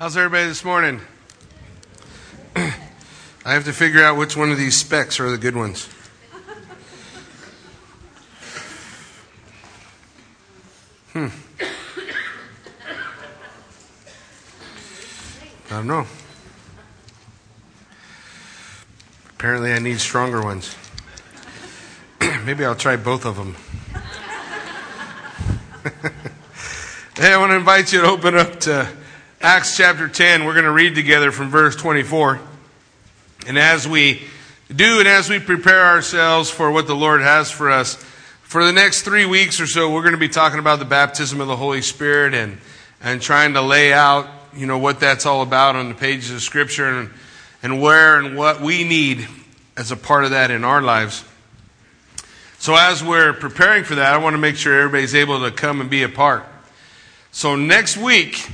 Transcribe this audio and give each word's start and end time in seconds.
How's 0.00 0.16
everybody 0.16 0.46
this 0.46 0.64
morning? 0.64 1.02
I 2.56 2.72
have 3.44 3.66
to 3.66 3.72
figure 3.74 4.02
out 4.02 4.16
which 4.16 4.34
one 4.34 4.50
of 4.50 4.56
these 4.56 4.74
specs 4.74 5.20
are 5.20 5.30
the 5.30 5.36
good 5.36 5.54
ones. 5.54 5.90
Hmm. 11.12 11.26
I 15.66 15.68
don't 15.68 15.86
know. 15.86 16.06
Apparently, 19.34 19.74
I 19.74 19.80
need 19.80 20.00
stronger 20.00 20.40
ones. 20.40 20.74
Maybe 22.46 22.64
I'll 22.64 22.74
try 22.74 22.96
both 22.96 23.26
of 23.26 23.36
them. 23.36 23.54
hey, 27.18 27.34
I 27.34 27.36
want 27.36 27.50
to 27.50 27.56
invite 27.56 27.92
you 27.92 28.00
to 28.00 28.06
open 28.06 28.34
up 28.34 28.60
to 28.60 28.88
Acts 29.42 29.74
chapter 29.74 30.06
10. 30.06 30.44
We're 30.44 30.52
going 30.52 30.66
to 30.66 30.70
read 30.70 30.94
together 30.94 31.32
from 31.32 31.48
verse 31.48 31.74
24. 31.74 32.40
And 33.46 33.58
as 33.58 33.88
we 33.88 34.20
do, 34.68 34.98
and 34.98 35.08
as 35.08 35.30
we 35.30 35.38
prepare 35.38 35.82
ourselves 35.82 36.50
for 36.50 36.70
what 36.70 36.86
the 36.86 36.94
Lord 36.94 37.22
has 37.22 37.50
for 37.50 37.70
us, 37.70 37.94
for 38.42 38.62
the 38.62 38.72
next 38.72 39.00
three 39.00 39.24
weeks 39.24 39.58
or 39.58 39.66
so, 39.66 39.90
we're 39.90 40.02
going 40.02 40.12
to 40.12 40.18
be 40.18 40.28
talking 40.28 40.58
about 40.58 40.78
the 40.78 40.84
baptism 40.84 41.40
of 41.40 41.48
the 41.48 41.56
Holy 41.56 41.80
Spirit 41.80 42.34
and, 42.34 42.58
and 43.00 43.22
trying 43.22 43.54
to 43.54 43.62
lay 43.62 43.94
out, 43.94 44.28
you 44.54 44.66
know, 44.66 44.76
what 44.76 45.00
that's 45.00 45.24
all 45.24 45.40
about 45.40 45.74
on 45.74 45.88
the 45.88 45.94
pages 45.94 46.30
of 46.30 46.42
Scripture 46.42 47.00
and, 47.00 47.10
and 47.62 47.80
where 47.80 48.18
and 48.18 48.36
what 48.36 48.60
we 48.60 48.84
need 48.84 49.26
as 49.74 49.90
a 49.90 49.96
part 49.96 50.24
of 50.24 50.32
that 50.32 50.50
in 50.50 50.64
our 50.64 50.82
lives. 50.82 51.24
So 52.58 52.76
as 52.76 53.02
we're 53.02 53.32
preparing 53.32 53.84
for 53.84 53.94
that, 53.94 54.12
I 54.12 54.18
want 54.18 54.34
to 54.34 54.38
make 54.38 54.56
sure 54.56 54.78
everybody's 54.78 55.14
able 55.14 55.40
to 55.40 55.50
come 55.50 55.80
and 55.80 55.88
be 55.88 56.02
a 56.02 56.10
part. 56.10 56.44
So 57.32 57.56
next 57.56 57.96
week, 57.96 58.46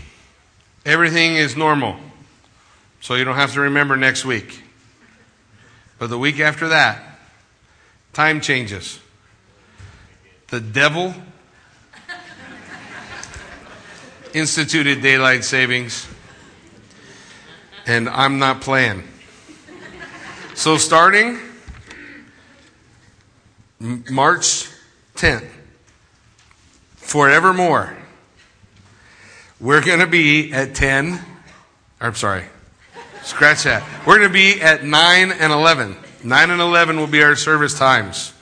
everything 0.87 1.35
is 1.35 1.57
normal. 1.57 1.97
So 3.01 3.17
you 3.17 3.25
don't 3.25 3.35
have 3.35 3.53
to 3.53 3.61
remember 3.61 3.97
next 3.97 4.25
week. 4.25 4.63
But 5.99 6.09
the 6.09 6.19
week 6.19 6.41
after 6.41 6.69
that, 6.69 7.19
time 8.13 8.41
changes. 8.41 9.01
The 10.49 10.61
devil 10.61 11.15
instituted 14.35 15.03
daylight 15.03 15.45
savings, 15.45 16.07
and 17.87 18.09
I'm 18.09 18.39
not 18.39 18.61
playing. 18.61 19.03
So 20.55 20.79
starting 20.79 21.39
March 23.81 24.71
10th, 25.17 25.49
forevermore, 26.97 27.97
we're 29.61 29.83
going 29.83 30.01
to 30.01 30.07
be 30.07 30.53
at 30.53 30.75
10, 30.75 31.19
I'm 32.01 32.15
sorry, 32.15 32.45
scratch 33.23 33.65
that. 33.65 33.83
We're 34.07 34.19
going 34.19 34.29
to 34.29 34.33
be 34.33 34.61
at 34.61 34.85
9 34.85 35.33
and 35.33 35.53
11. 35.53 35.97
9 36.25 36.51
and 36.51 36.61
11 36.61 36.97
will 36.99 37.07
be 37.07 37.23
our 37.23 37.37
service 37.37 37.79
times. 37.79 38.33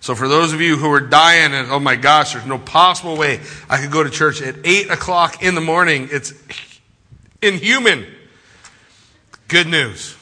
So 0.00 0.14
for 0.14 0.28
those 0.28 0.52
of 0.52 0.60
you 0.60 0.76
who 0.76 0.92
are 0.92 1.00
dying 1.00 1.52
and, 1.54 1.70
oh 1.70 1.80
my 1.80 1.96
gosh, 1.96 2.32
there's 2.32 2.46
no 2.46 2.58
possible 2.58 3.16
way 3.16 3.40
I 3.68 3.80
could 3.80 3.90
go 3.90 4.04
to 4.04 4.10
church 4.10 4.40
at 4.42 4.56
8 4.64 4.90
o'clock 4.90 5.42
in 5.42 5.54
the 5.54 5.60
morning, 5.60 6.08
it's 6.12 6.32
inhuman. 7.42 8.06
Good 9.48 9.66
news. 9.66 10.16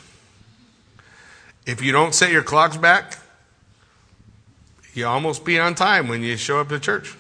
If 1.67 1.83
you 1.83 1.93
don't 1.93 2.15
set 2.15 2.31
your 2.31 2.43
clocks 2.43 2.77
back, 2.77 3.19
you 4.95 5.07
almost 5.07 5.45
be 5.45 5.59
on 5.59 5.75
time 5.75 6.09
when 6.09 6.23
you 6.23 6.37
show 6.37 6.61
up 6.61 6.69
to 6.69 6.79
church. 6.79 7.15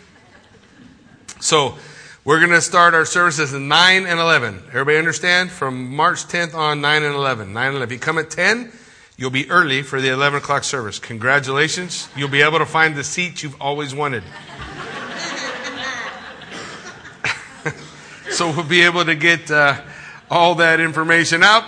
So, 1.40 1.76
we're 2.26 2.40
going 2.40 2.50
to 2.50 2.60
start 2.60 2.92
our 2.92 3.04
services 3.04 3.54
at 3.54 3.60
9 3.60 4.04
and 4.04 4.18
11. 4.18 4.64
Everybody 4.70 4.98
understand? 4.98 5.48
From 5.48 5.94
March 5.94 6.24
10th 6.24 6.56
on, 6.56 6.80
9 6.80 7.04
and 7.04 7.14
11. 7.14 7.52
9 7.52 7.66
and 7.68 7.76
11. 7.76 7.88
If 7.88 7.92
you 7.92 8.00
come 8.00 8.18
at 8.18 8.30
10, 8.30 8.72
you'll 9.16 9.30
be 9.30 9.48
early 9.48 9.82
for 9.82 10.00
the 10.00 10.08
11 10.08 10.38
o'clock 10.38 10.64
service. 10.64 10.98
Congratulations. 10.98 12.08
You'll 12.16 12.28
be 12.28 12.42
able 12.42 12.58
to 12.58 12.66
find 12.66 12.96
the 12.96 13.04
seat 13.04 13.44
you've 13.44 13.62
always 13.62 13.94
wanted. 13.94 14.24
so 18.30 18.50
we'll 18.50 18.64
be 18.64 18.82
able 18.82 19.04
to 19.04 19.14
get 19.14 19.48
uh, 19.48 19.80
all 20.28 20.56
that 20.56 20.80
information 20.80 21.44
out 21.44 21.62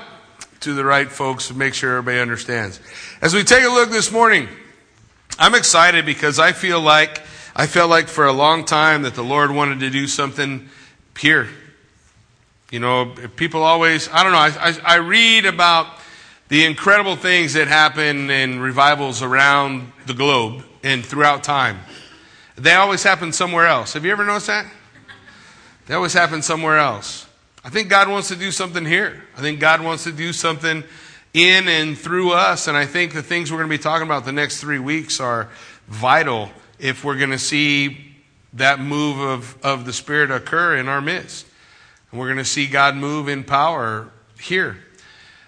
to 0.58 0.74
the 0.74 0.84
right 0.84 1.08
folks 1.08 1.46
to 1.46 1.54
make 1.54 1.72
sure 1.72 1.98
everybody 1.98 2.18
understands. 2.18 2.80
As 3.22 3.32
we 3.32 3.44
take 3.44 3.62
a 3.62 3.68
look 3.68 3.90
this 3.90 4.10
morning, 4.10 4.48
I'm 5.38 5.54
excited 5.54 6.04
because 6.04 6.40
I 6.40 6.50
feel 6.50 6.80
like 6.80 7.22
I 7.60 7.66
felt 7.66 7.90
like 7.90 8.06
for 8.06 8.24
a 8.24 8.32
long 8.32 8.64
time 8.64 9.02
that 9.02 9.16
the 9.16 9.24
Lord 9.24 9.50
wanted 9.50 9.80
to 9.80 9.90
do 9.90 10.06
something 10.06 10.68
here. 11.18 11.48
You 12.70 12.78
know, 12.78 13.12
people 13.34 13.64
always, 13.64 14.08
I 14.12 14.22
don't 14.22 14.30
know, 14.30 14.38
I, 14.38 14.52
I, 14.60 14.94
I 14.94 14.96
read 14.98 15.44
about 15.44 15.88
the 16.46 16.64
incredible 16.64 17.16
things 17.16 17.54
that 17.54 17.66
happen 17.66 18.30
in 18.30 18.60
revivals 18.60 19.22
around 19.22 19.90
the 20.06 20.14
globe 20.14 20.62
and 20.84 21.04
throughout 21.04 21.42
time. 21.42 21.80
They 22.54 22.74
always 22.74 23.02
happen 23.02 23.32
somewhere 23.32 23.66
else. 23.66 23.94
Have 23.94 24.04
you 24.04 24.12
ever 24.12 24.24
noticed 24.24 24.46
that? 24.46 24.70
They 25.88 25.94
always 25.94 26.12
happen 26.12 26.42
somewhere 26.42 26.78
else. 26.78 27.26
I 27.64 27.70
think 27.70 27.88
God 27.88 28.08
wants 28.08 28.28
to 28.28 28.36
do 28.36 28.52
something 28.52 28.84
here. 28.84 29.24
I 29.36 29.40
think 29.40 29.58
God 29.58 29.80
wants 29.80 30.04
to 30.04 30.12
do 30.12 30.32
something 30.32 30.84
in 31.34 31.66
and 31.66 31.98
through 31.98 32.34
us. 32.34 32.68
And 32.68 32.76
I 32.76 32.86
think 32.86 33.14
the 33.14 33.22
things 33.22 33.50
we're 33.50 33.58
going 33.58 33.70
to 33.70 33.76
be 33.76 33.82
talking 33.82 34.06
about 34.06 34.24
the 34.24 34.32
next 34.32 34.60
three 34.60 34.78
weeks 34.78 35.18
are 35.18 35.48
vital 35.88 36.50
if 36.78 37.04
we're 37.04 37.16
going 37.16 37.30
to 37.30 37.38
see 37.38 38.08
that 38.54 38.80
move 38.80 39.18
of, 39.18 39.58
of 39.62 39.84
the 39.84 39.92
Spirit 39.92 40.30
occur 40.30 40.76
in 40.76 40.88
our 40.88 41.00
midst. 41.00 41.46
And 42.10 42.20
we're 42.20 42.28
going 42.28 42.38
to 42.38 42.44
see 42.44 42.66
God 42.66 42.96
move 42.96 43.28
in 43.28 43.44
power 43.44 44.10
here. 44.40 44.78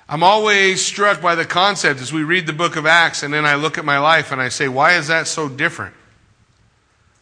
I'm 0.09 0.23
always 0.23 0.85
struck 0.85 1.23
by 1.23 1.37
the 1.37 1.45
concept 1.45 2.01
as 2.01 2.13
we 2.13 2.25
read 2.25 2.47
the 2.47 2.53
book 2.53 2.77
of 2.77 2.85
Acts 2.85 3.23
and 3.23 3.33
then 3.33 3.47
I 3.47 3.55
look 3.55 3.79
at 3.79 3.85
my 3.85 3.99
life 3.99 4.33
and 4.33 4.41
I 4.41 4.49
say, 4.49 4.67
why 4.67 4.95
is 4.95 5.07
that 5.07 5.29
so 5.29 5.49
different? 5.49 5.95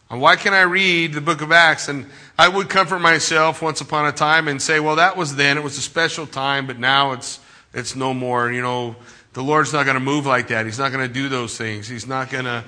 Why 0.07 0.37
can 0.37 0.55
I 0.55 0.61
read 0.61 1.13
the 1.13 1.21
book 1.21 1.41
of 1.41 1.51
Acts 1.51 1.87
and 1.87 2.07
I 2.35 2.47
would 2.49 2.67
comfort 2.67 2.97
myself 2.97 3.61
once 3.61 3.79
upon 3.79 4.07
a 4.07 4.11
time 4.11 4.47
and 4.47 4.59
say, 4.59 4.79
well, 4.79 4.95
that 4.95 5.15
was 5.15 5.35
then. 5.35 5.55
It 5.55 5.63
was 5.63 5.77
a 5.77 5.81
special 5.81 6.25
time, 6.25 6.65
but 6.65 6.79
now 6.79 7.11
it's, 7.11 7.39
it's 7.75 7.95
no 7.95 8.15
more. 8.15 8.51
You 8.51 8.63
know, 8.63 8.95
the 9.33 9.43
Lord's 9.43 9.71
not 9.71 9.85
going 9.85 9.97
to 9.97 10.03
move 10.03 10.25
like 10.25 10.47
that. 10.47 10.65
He's 10.65 10.79
not 10.79 10.91
going 10.91 11.07
to 11.07 11.13
do 11.13 11.29
those 11.29 11.55
things. 11.55 11.87
He's 11.87 12.07
not 12.07 12.31
going 12.31 12.45
to 12.45 12.63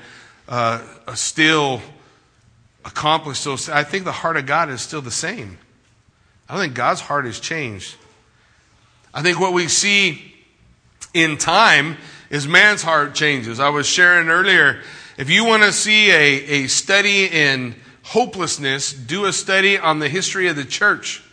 uh, 0.51 0.81
still 1.15 1.81
accomplish 2.83 3.43
those. 3.43 3.69
I 3.69 3.85
think 3.85 4.03
the 4.03 4.11
heart 4.11 4.35
of 4.35 4.45
God 4.45 4.69
is 4.69 4.81
still 4.81 5.01
the 5.01 5.09
same. 5.09 5.57
I 6.47 6.53
don't 6.53 6.63
think 6.63 6.75
God's 6.75 6.99
heart 6.99 7.25
has 7.25 7.39
changed. 7.39 7.95
I 9.13 9.21
think 9.21 9.39
what 9.39 9.53
we 9.53 9.69
see 9.69 10.35
in 11.13 11.37
time 11.37 11.97
is 12.29 12.47
man's 12.47 12.81
heart 12.81 13.15
changes. 13.15 13.61
I 13.61 13.69
was 13.69 13.87
sharing 13.87 14.27
earlier, 14.27 14.81
if 15.17 15.29
you 15.29 15.45
want 15.45 15.63
to 15.63 15.71
see 15.71 16.11
a, 16.11 16.63
a 16.63 16.67
study 16.67 17.27
in 17.27 17.75
hopelessness, 18.03 18.91
do 18.91 19.25
a 19.25 19.33
study 19.33 19.77
on 19.77 19.99
the 19.99 20.09
history 20.09 20.49
of 20.49 20.57
the 20.57 20.65
church. 20.65 21.23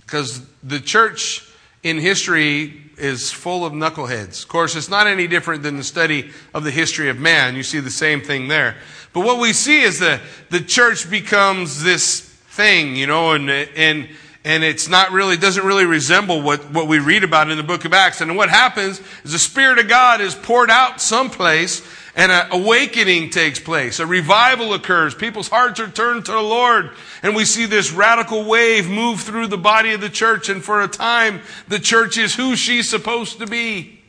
Because 0.00 0.44
the 0.62 0.80
church 0.80 1.48
in 1.84 1.98
history 1.98 2.83
is 2.98 3.30
full 3.30 3.64
of 3.64 3.72
knuckleheads. 3.72 4.42
Of 4.42 4.48
course, 4.48 4.76
it's 4.76 4.88
not 4.88 5.06
any 5.06 5.26
different 5.26 5.62
than 5.62 5.76
the 5.76 5.84
study 5.84 6.30
of 6.52 6.64
the 6.64 6.70
history 6.70 7.08
of 7.08 7.18
man. 7.18 7.56
You 7.56 7.62
see 7.62 7.80
the 7.80 7.90
same 7.90 8.20
thing 8.20 8.48
there. 8.48 8.76
But 9.12 9.20
what 9.20 9.38
we 9.38 9.52
see 9.52 9.82
is 9.82 10.00
that 10.00 10.20
the 10.50 10.60
church 10.60 11.08
becomes 11.08 11.82
this 11.82 12.20
thing, 12.20 12.96
you 12.96 13.06
know, 13.06 13.32
and, 13.32 13.50
and, 13.50 14.08
and 14.44 14.64
it's 14.64 14.88
not 14.88 15.12
really, 15.12 15.36
doesn't 15.36 15.64
really 15.64 15.86
resemble 15.86 16.42
what, 16.42 16.70
what 16.70 16.88
we 16.88 16.98
read 16.98 17.24
about 17.24 17.50
in 17.50 17.56
the 17.56 17.62
book 17.62 17.84
of 17.84 17.92
Acts. 17.92 18.20
And 18.20 18.36
what 18.36 18.48
happens 18.48 19.00
is 19.24 19.32
the 19.32 19.38
Spirit 19.38 19.78
of 19.78 19.88
God 19.88 20.20
is 20.20 20.34
poured 20.34 20.70
out 20.70 21.00
someplace 21.00 21.82
and 22.16 22.30
an 22.30 22.46
awakening 22.52 23.30
takes 23.30 23.58
place. 23.58 23.98
A 23.98 24.06
revival 24.06 24.72
occurs. 24.72 25.14
People's 25.14 25.48
hearts 25.48 25.80
are 25.80 25.90
turned 25.90 26.26
to 26.26 26.32
the 26.32 26.40
Lord. 26.40 26.90
And 27.22 27.34
we 27.34 27.44
see 27.44 27.66
this 27.66 27.92
radical 27.92 28.44
wave 28.44 28.88
move 28.88 29.20
through 29.20 29.48
the 29.48 29.58
body 29.58 29.92
of 29.92 30.00
the 30.00 30.08
church. 30.08 30.48
And 30.48 30.64
for 30.64 30.80
a 30.80 30.86
time, 30.86 31.40
the 31.66 31.80
church 31.80 32.16
is 32.16 32.36
who 32.36 32.54
she's 32.54 32.88
supposed 32.88 33.38
to 33.38 33.46
be. 33.46 34.00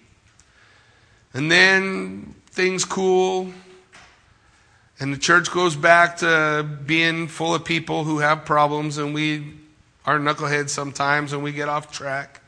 And 1.34 1.52
then 1.52 2.36
things 2.52 2.86
cool. 2.86 3.52
And 5.00 5.12
the 5.12 5.18
church 5.18 5.51
goes 5.51 5.75
back 5.75 6.18
to 6.18 6.63
being 6.86 7.28
full 7.28 7.56
of 7.56 7.66
people 7.66 8.04
who 8.04 8.19
have 8.19 8.46
problems. 8.46 9.00
And 9.00 9.16
we 9.16 9.56
are 10.06 10.19
knuckleheads 10.19 10.69
sometimes 10.69 11.34
and 11.34 11.42
we 11.42 11.51
get 11.51 11.69
off 11.69 11.92
track. 11.92 12.42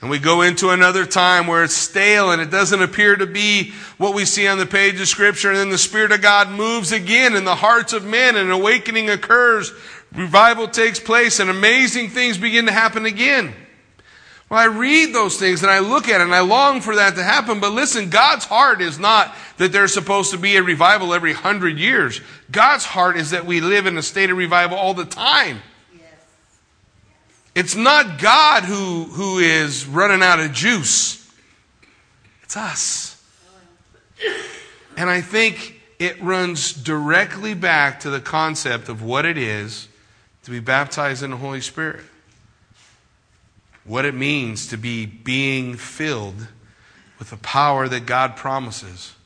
And 0.00 0.10
we 0.10 0.20
go 0.20 0.42
into 0.42 0.70
another 0.70 1.04
time 1.06 1.48
where 1.48 1.64
it's 1.64 1.74
stale 1.74 2.30
and 2.30 2.40
it 2.40 2.50
doesn't 2.50 2.82
appear 2.82 3.16
to 3.16 3.26
be 3.26 3.72
what 3.96 4.14
we 4.14 4.24
see 4.24 4.46
on 4.46 4.58
the 4.58 4.66
page 4.66 5.00
of 5.00 5.08
Scripture. 5.08 5.50
And 5.50 5.58
then 5.58 5.70
the 5.70 5.78
Spirit 5.78 6.12
of 6.12 6.22
God 6.22 6.50
moves 6.50 6.92
again 6.92 7.34
in 7.34 7.44
the 7.44 7.56
hearts 7.56 7.92
of 7.92 8.04
men 8.04 8.36
and 8.36 8.46
an 8.46 8.52
awakening 8.52 9.10
occurs. 9.10 9.72
Revival 10.14 10.68
takes 10.68 11.00
place 11.00 11.40
and 11.40 11.50
amazing 11.50 12.10
things 12.10 12.38
begin 12.38 12.66
to 12.66 12.72
happen 12.72 13.06
again. 13.06 13.52
Well, 14.48 14.60
I 14.60 14.66
read 14.66 15.12
those 15.12 15.36
things 15.36 15.62
and 15.62 15.70
I 15.70 15.80
look 15.80 16.08
at 16.08 16.20
it 16.20 16.24
and 16.24 16.34
I 16.34 16.40
long 16.40 16.80
for 16.80 16.94
that 16.94 17.16
to 17.16 17.22
happen. 17.22 17.58
But 17.58 17.72
listen, 17.72 18.08
God's 18.08 18.44
heart 18.44 18.80
is 18.80 19.00
not 19.00 19.34
that 19.56 19.72
there's 19.72 19.92
supposed 19.92 20.30
to 20.30 20.38
be 20.38 20.56
a 20.56 20.62
revival 20.62 21.12
every 21.12 21.32
hundred 21.32 21.76
years. 21.76 22.20
God's 22.52 22.84
heart 22.84 23.16
is 23.16 23.32
that 23.32 23.44
we 23.46 23.60
live 23.60 23.86
in 23.86 23.98
a 23.98 24.02
state 24.02 24.30
of 24.30 24.38
revival 24.38 24.78
all 24.78 24.94
the 24.94 25.04
time. 25.04 25.60
It's 27.58 27.74
not 27.74 28.20
God 28.20 28.62
who, 28.62 29.02
who 29.02 29.40
is 29.40 29.84
running 29.84 30.22
out 30.22 30.38
of 30.38 30.52
juice. 30.52 31.28
It's 32.44 32.56
us. 32.56 33.20
And 34.96 35.10
I 35.10 35.22
think 35.22 35.80
it 35.98 36.22
runs 36.22 36.72
directly 36.72 37.54
back 37.54 37.98
to 38.00 38.10
the 38.10 38.20
concept 38.20 38.88
of 38.88 39.02
what 39.02 39.24
it 39.24 39.36
is 39.36 39.88
to 40.44 40.52
be 40.52 40.60
baptized 40.60 41.24
in 41.24 41.32
the 41.32 41.36
Holy 41.36 41.60
Spirit. 41.60 42.04
What 43.82 44.04
it 44.04 44.14
means 44.14 44.68
to 44.68 44.76
be 44.76 45.04
being 45.04 45.74
filled 45.74 46.46
with 47.18 47.30
the 47.30 47.38
power 47.38 47.88
that 47.88 48.06
God 48.06 48.36
promises. 48.36 49.16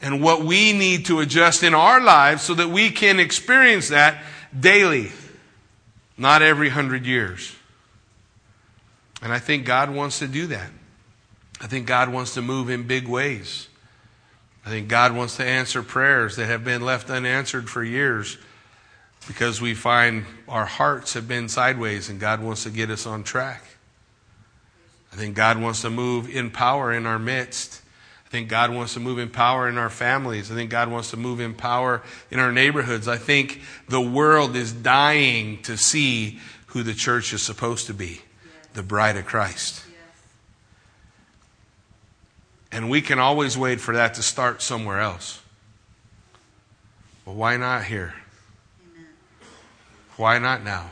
And 0.00 0.22
what 0.22 0.42
we 0.42 0.72
need 0.72 1.04
to 1.04 1.20
adjust 1.20 1.62
in 1.62 1.74
our 1.74 2.00
lives 2.00 2.40
so 2.40 2.54
that 2.54 2.70
we 2.70 2.90
can 2.90 3.20
experience 3.20 3.90
that 3.90 4.22
daily 4.58 5.12
not 6.16 6.42
every 6.42 6.68
hundred 6.68 7.06
years. 7.06 7.54
And 9.22 9.32
I 9.32 9.38
think 9.38 9.64
God 9.64 9.90
wants 9.90 10.18
to 10.20 10.28
do 10.28 10.46
that. 10.48 10.70
I 11.60 11.66
think 11.66 11.86
God 11.86 12.10
wants 12.10 12.34
to 12.34 12.42
move 12.42 12.68
in 12.68 12.86
big 12.86 13.08
ways. 13.08 13.68
I 14.64 14.68
think 14.68 14.88
God 14.88 15.14
wants 15.14 15.36
to 15.36 15.44
answer 15.44 15.82
prayers 15.82 16.36
that 16.36 16.46
have 16.46 16.64
been 16.64 16.82
left 16.82 17.08
unanswered 17.08 17.70
for 17.70 17.82
years 17.82 18.36
because 19.26 19.60
we 19.60 19.74
find 19.74 20.24
our 20.48 20.66
hearts 20.66 21.14
have 21.14 21.26
been 21.26 21.48
sideways 21.48 22.08
and 22.08 22.20
God 22.20 22.42
wants 22.42 22.64
to 22.64 22.70
get 22.70 22.90
us 22.90 23.06
on 23.06 23.22
track. 23.24 23.62
I 25.12 25.16
think 25.16 25.34
God 25.34 25.60
wants 25.60 25.82
to 25.82 25.90
move 25.90 26.28
in 26.28 26.50
power 26.50 26.92
in 26.92 27.06
our 27.06 27.18
midst. 27.18 27.80
I 28.26 28.28
think 28.28 28.48
God 28.48 28.72
wants 28.74 28.94
to 28.94 29.00
move 29.00 29.20
in 29.20 29.30
power 29.30 29.68
in 29.68 29.78
our 29.78 29.88
families. 29.88 30.50
I 30.50 30.56
think 30.56 30.68
God 30.68 30.90
wants 30.90 31.10
to 31.10 31.16
move 31.16 31.38
in 31.38 31.54
power 31.54 32.02
in 32.28 32.40
our 32.40 32.50
neighborhoods. 32.50 33.06
I 33.06 33.18
think 33.18 33.60
the 33.88 34.00
world 34.00 34.56
is 34.56 34.72
dying 34.72 35.62
to 35.62 35.76
see 35.76 36.40
who 36.66 36.82
the 36.82 36.92
church 36.92 37.32
is 37.32 37.40
supposed 37.40 37.86
to 37.86 37.94
be 37.94 38.06
yes. 38.06 38.20
the 38.74 38.82
bride 38.82 39.16
of 39.16 39.26
Christ. 39.26 39.84
Yes. 39.86 39.98
And 42.72 42.90
we 42.90 43.00
can 43.00 43.20
always 43.20 43.56
wait 43.56 43.80
for 43.80 43.94
that 43.94 44.14
to 44.14 44.22
start 44.22 44.60
somewhere 44.60 45.00
else. 45.00 45.40
But 47.24 47.34
why 47.34 47.56
not 47.56 47.84
here? 47.84 48.14
Why 50.16 50.38
not 50.40 50.64
now? 50.64 50.90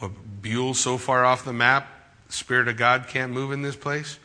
Well, 0.00 0.12
Buell's 0.40 0.80
so 0.80 0.96
far 0.96 1.24
off 1.24 1.44
the 1.44 1.52
map, 1.52 1.86
the 2.28 2.32
Spirit 2.32 2.68
of 2.68 2.78
God 2.78 3.08
can't 3.08 3.32
move 3.32 3.52
in 3.52 3.60
this 3.60 3.76
place? 3.76 4.18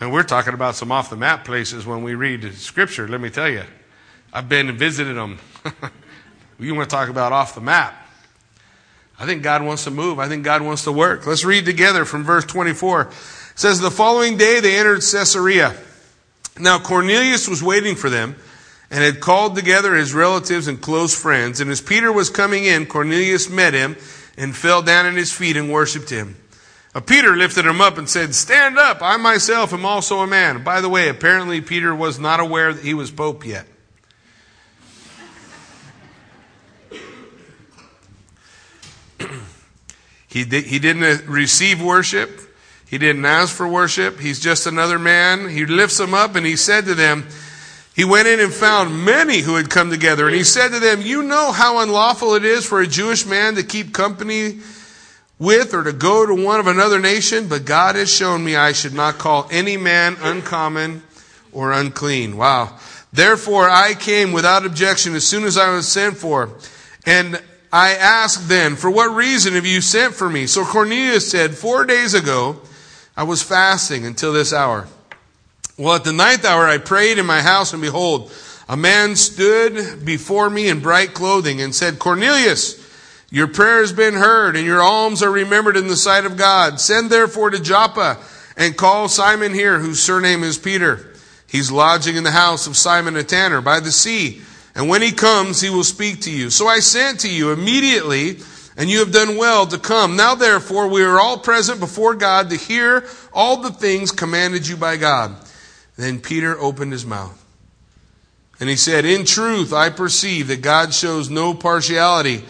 And 0.00 0.12
we're 0.12 0.22
talking 0.22 0.54
about 0.54 0.74
some 0.74 0.92
off 0.92 1.10
the 1.10 1.16
map 1.16 1.44
places 1.44 1.86
when 1.86 2.02
we 2.02 2.14
read 2.14 2.52
scripture, 2.54 3.08
let 3.08 3.20
me 3.20 3.30
tell 3.30 3.48
you. 3.48 3.64
I've 4.32 4.48
been 4.48 4.68
and 4.68 4.78
visited 4.78 5.16
them. 5.16 5.38
you 6.58 6.74
want 6.74 6.90
to 6.90 6.94
talk 6.94 7.08
about 7.08 7.32
off 7.32 7.54
the 7.54 7.60
map. 7.60 7.94
I 9.18 9.24
think 9.24 9.42
God 9.42 9.62
wants 9.62 9.84
to 9.84 9.90
move. 9.90 10.18
I 10.18 10.28
think 10.28 10.44
God 10.44 10.60
wants 10.60 10.84
to 10.84 10.92
work. 10.92 11.26
Let's 11.26 11.44
read 11.44 11.64
together 11.64 12.04
from 12.04 12.24
verse 12.24 12.44
24. 12.44 13.02
It 13.02 13.08
says, 13.54 13.80
The 13.80 13.90
following 13.90 14.36
day 14.36 14.60
they 14.60 14.78
entered 14.78 15.00
Caesarea. 15.00 15.74
Now 16.58 16.78
Cornelius 16.78 17.48
was 17.48 17.62
waiting 17.62 17.94
for 17.94 18.10
them 18.10 18.36
and 18.90 19.02
had 19.02 19.20
called 19.20 19.56
together 19.56 19.94
his 19.94 20.12
relatives 20.12 20.68
and 20.68 20.80
close 20.80 21.18
friends. 21.18 21.60
And 21.60 21.70
as 21.70 21.80
Peter 21.80 22.12
was 22.12 22.28
coming 22.28 22.64
in, 22.64 22.86
Cornelius 22.86 23.48
met 23.48 23.72
him 23.72 23.96
and 24.36 24.54
fell 24.54 24.82
down 24.82 25.06
at 25.06 25.14
his 25.14 25.32
feet 25.32 25.56
and 25.56 25.72
worshipped 25.72 26.10
him. 26.10 26.36
Uh, 26.96 27.00
Peter 27.00 27.36
lifted 27.36 27.66
him 27.66 27.82
up 27.82 27.98
and 27.98 28.08
said, 28.08 28.34
Stand 28.34 28.78
up, 28.78 29.02
I 29.02 29.18
myself 29.18 29.74
am 29.74 29.84
also 29.84 30.20
a 30.20 30.26
man. 30.26 30.64
By 30.64 30.80
the 30.80 30.88
way, 30.88 31.10
apparently 31.10 31.60
Peter 31.60 31.94
was 31.94 32.18
not 32.18 32.40
aware 32.40 32.72
that 32.72 32.82
he 32.82 32.94
was 32.94 33.10
Pope 33.10 33.44
yet. 33.44 33.66
he, 40.28 40.46
did, 40.46 40.64
he 40.64 40.78
didn't 40.78 41.02
uh, 41.02 41.18
receive 41.26 41.82
worship. 41.82 42.40
He 42.88 42.96
didn't 42.96 43.26
ask 43.26 43.54
for 43.54 43.68
worship. 43.68 44.18
He's 44.18 44.40
just 44.40 44.66
another 44.66 44.98
man. 44.98 45.50
He 45.50 45.66
lifts 45.66 46.00
him 46.00 46.14
up 46.14 46.34
and 46.34 46.46
he 46.46 46.56
said 46.56 46.86
to 46.86 46.94
them, 46.94 47.28
he 47.94 48.06
went 48.06 48.26
in 48.26 48.40
and 48.40 48.54
found 48.54 49.04
many 49.04 49.40
who 49.40 49.56
had 49.56 49.68
come 49.68 49.90
together. 49.90 50.26
And 50.26 50.34
he 50.34 50.44
said 50.44 50.68
to 50.70 50.80
them, 50.80 51.02
You 51.02 51.22
know 51.22 51.52
how 51.52 51.80
unlawful 51.80 52.36
it 52.36 52.44
is 52.46 52.64
for 52.64 52.80
a 52.80 52.86
Jewish 52.86 53.26
man 53.26 53.56
to 53.56 53.62
keep 53.62 53.92
company 53.92 54.60
with 55.38 55.74
or 55.74 55.84
to 55.84 55.92
go 55.92 56.24
to 56.26 56.34
one 56.34 56.60
of 56.60 56.66
another 56.66 56.98
nation, 56.98 57.48
but 57.48 57.64
God 57.64 57.94
has 57.94 58.12
shown 58.12 58.44
me 58.44 58.56
I 58.56 58.72
should 58.72 58.94
not 58.94 59.18
call 59.18 59.48
any 59.50 59.76
man 59.76 60.16
uncommon 60.20 61.02
or 61.52 61.72
unclean. 61.72 62.36
Wow. 62.36 62.78
Therefore 63.12 63.68
I 63.68 63.94
came 63.94 64.32
without 64.32 64.66
objection 64.66 65.14
as 65.14 65.26
soon 65.26 65.44
as 65.44 65.58
I 65.58 65.70
was 65.70 65.88
sent 65.88 66.16
for. 66.16 66.50
And 67.04 67.42
I 67.72 67.94
asked 67.94 68.48
then, 68.48 68.76
for 68.76 68.90
what 68.90 69.14
reason 69.14 69.54
have 69.54 69.66
you 69.66 69.80
sent 69.80 70.14
for 70.14 70.28
me? 70.28 70.46
So 70.46 70.64
Cornelius 70.64 71.30
said, 71.30 71.54
four 71.54 71.84
days 71.84 72.14
ago 72.14 72.60
I 73.16 73.24
was 73.24 73.42
fasting 73.42 74.06
until 74.06 74.32
this 74.32 74.52
hour. 74.52 74.88
Well, 75.78 75.96
at 75.96 76.04
the 76.04 76.12
ninth 76.12 76.44
hour 76.44 76.66
I 76.66 76.78
prayed 76.78 77.18
in 77.18 77.26
my 77.26 77.42
house 77.42 77.72
and 77.74 77.82
behold, 77.82 78.32
a 78.68 78.76
man 78.76 79.14
stood 79.14 80.04
before 80.04 80.48
me 80.50 80.68
in 80.68 80.80
bright 80.80 81.14
clothing 81.14 81.60
and 81.60 81.74
said, 81.74 81.98
Cornelius, 81.98 82.85
your 83.30 83.48
prayer 83.48 83.80
has 83.80 83.92
been 83.92 84.14
heard, 84.14 84.56
and 84.56 84.64
your 84.64 84.82
alms 84.82 85.22
are 85.22 85.30
remembered 85.30 85.76
in 85.76 85.88
the 85.88 85.96
sight 85.96 86.24
of 86.24 86.36
God. 86.36 86.80
Send 86.80 87.10
therefore 87.10 87.50
to 87.50 87.60
Joppa 87.60 88.18
and 88.56 88.76
call 88.76 89.08
Simon 89.08 89.52
here, 89.52 89.78
whose 89.80 90.02
surname 90.02 90.44
is 90.44 90.58
Peter. 90.58 91.12
He's 91.46 91.70
lodging 91.70 92.16
in 92.16 92.24
the 92.24 92.30
house 92.30 92.66
of 92.66 92.76
Simon 92.76 93.16
a 93.16 93.24
tanner 93.24 93.60
by 93.60 93.80
the 93.80 93.90
sea. 93.90 94.42
And 94.74 94.88
when 94.88 95.02
he 95.02 95.10
comes, 95.10 95.60
he 95.60 95.70
will 95.70 95.84
speak 95.84 96.20
to 96.22 96.30
you. 96.30 96.50
So 96.50 96.68
I 96.68 96.78
sent 96.78 97.20
to 97.20 97.30
you 97.30 97.50
immediately, 97.50 98.38
and 98.76 98.88
you 98.88 99.00
have 99.00 99.12
done 99.12 99.36
well 99.36 99.66
to 99.66 99.78
come. 99.78 100.16
Now 100.16 100.34
therefore, 100.34 100.88
we 100.88 101.02
are 101.02 101.18
all 101.18 101.38
present 101.38 101.80
before 101.80 102.14
God 102.14 102.50
to 102.50 102.56
hear 102.56 103.04
all 103.32 103.56
the 103.56 103.72
things 103.72 104.12
commanded 104.12 104.68
you 104.68 104.76
by 104.76 104.98
God. 104.98 105.34
Then 105.96 106.20
Peter 106.20 106.58
opened 106.58 106.92
his 106.92 107.06
mouth. 107.06 107.42
And 108.60 108.68
he 108.68 108.76
said, 108.76 109.04
In 109.04 109.24
truth, 109.24 109.72
I 109.72 109.90
perceive 109.90 110.48
that 110.48 110.62
God 110.62 110.94
shows 110.94 111.28
no 111.28 111.54
partiality 111.54 112.44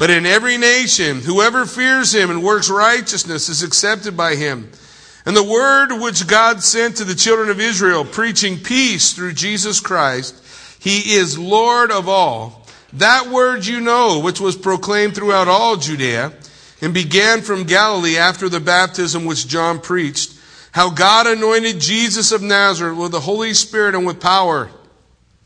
but 0.00 0.08
in 0.08 0.24
every 0.24 0.56
nation, 0.56 1.20
whoever 1.20 1.66
fears 1.66 2.14
him 2.14 2.30
and 2.30 2.42
works 2.42 2.70
righteousness 2.70 3.50
is 3.50 3.62
accepted 3.62 4.16
by 4.16 4.34
him. 4.34 4.70
And 5.26 5.36
the 5.36 5.42
word 5.42 5.92
which 5.92 6.26
God 6.26 6.62
sent 6.62 6.96
to 6.96 7.04
the 7.04 7.14
children 7.14 7.50
of 7.50 7.60
Israel, 7.60 8.06
preaching 8.06 8.58
peace 8.58 9.12
through 9.12 9.34
Jesus 9.34 9.78
Christ, 9.78 10.42
he 10.78 11.12
is 11.12 11.38
Lord 11.38 11.90
of 11.90 12.08
all. 12.08 12.66
That 12.94 13.26
word 13.26 13.66
you 13.66 13.78
know, 13.82 14.20
which 14.20 14.40
was 14.40 14.56
proclaimed 14.56 15.14
throughout 15.14 15.48
all 15.48 15.76
Judea, 15.76 16.32
and 16.80 16.94
began 16.94 17.42
from 17.42 17.64
Galilee 17.64 18.16
after 18.16 18.48
the 18.48 18.58
baptism 18.58 19.26
which 19.26 19.46
John 19.46 19.80
preached, 19.80 20.32
how 20.72 20.88
God 20.88 21.26
anointed 21.26 21.78
Jesus 21.78 22.32
of 22.32 22.40
Nazareth 22.40 22.96
with 22.96 23.12
the 23.12 23.20
Holy 23.20 23.52
Spirit 23.52 23.94
and 23.94 24.06
with 24.06 24.18
power. 24.18 24.70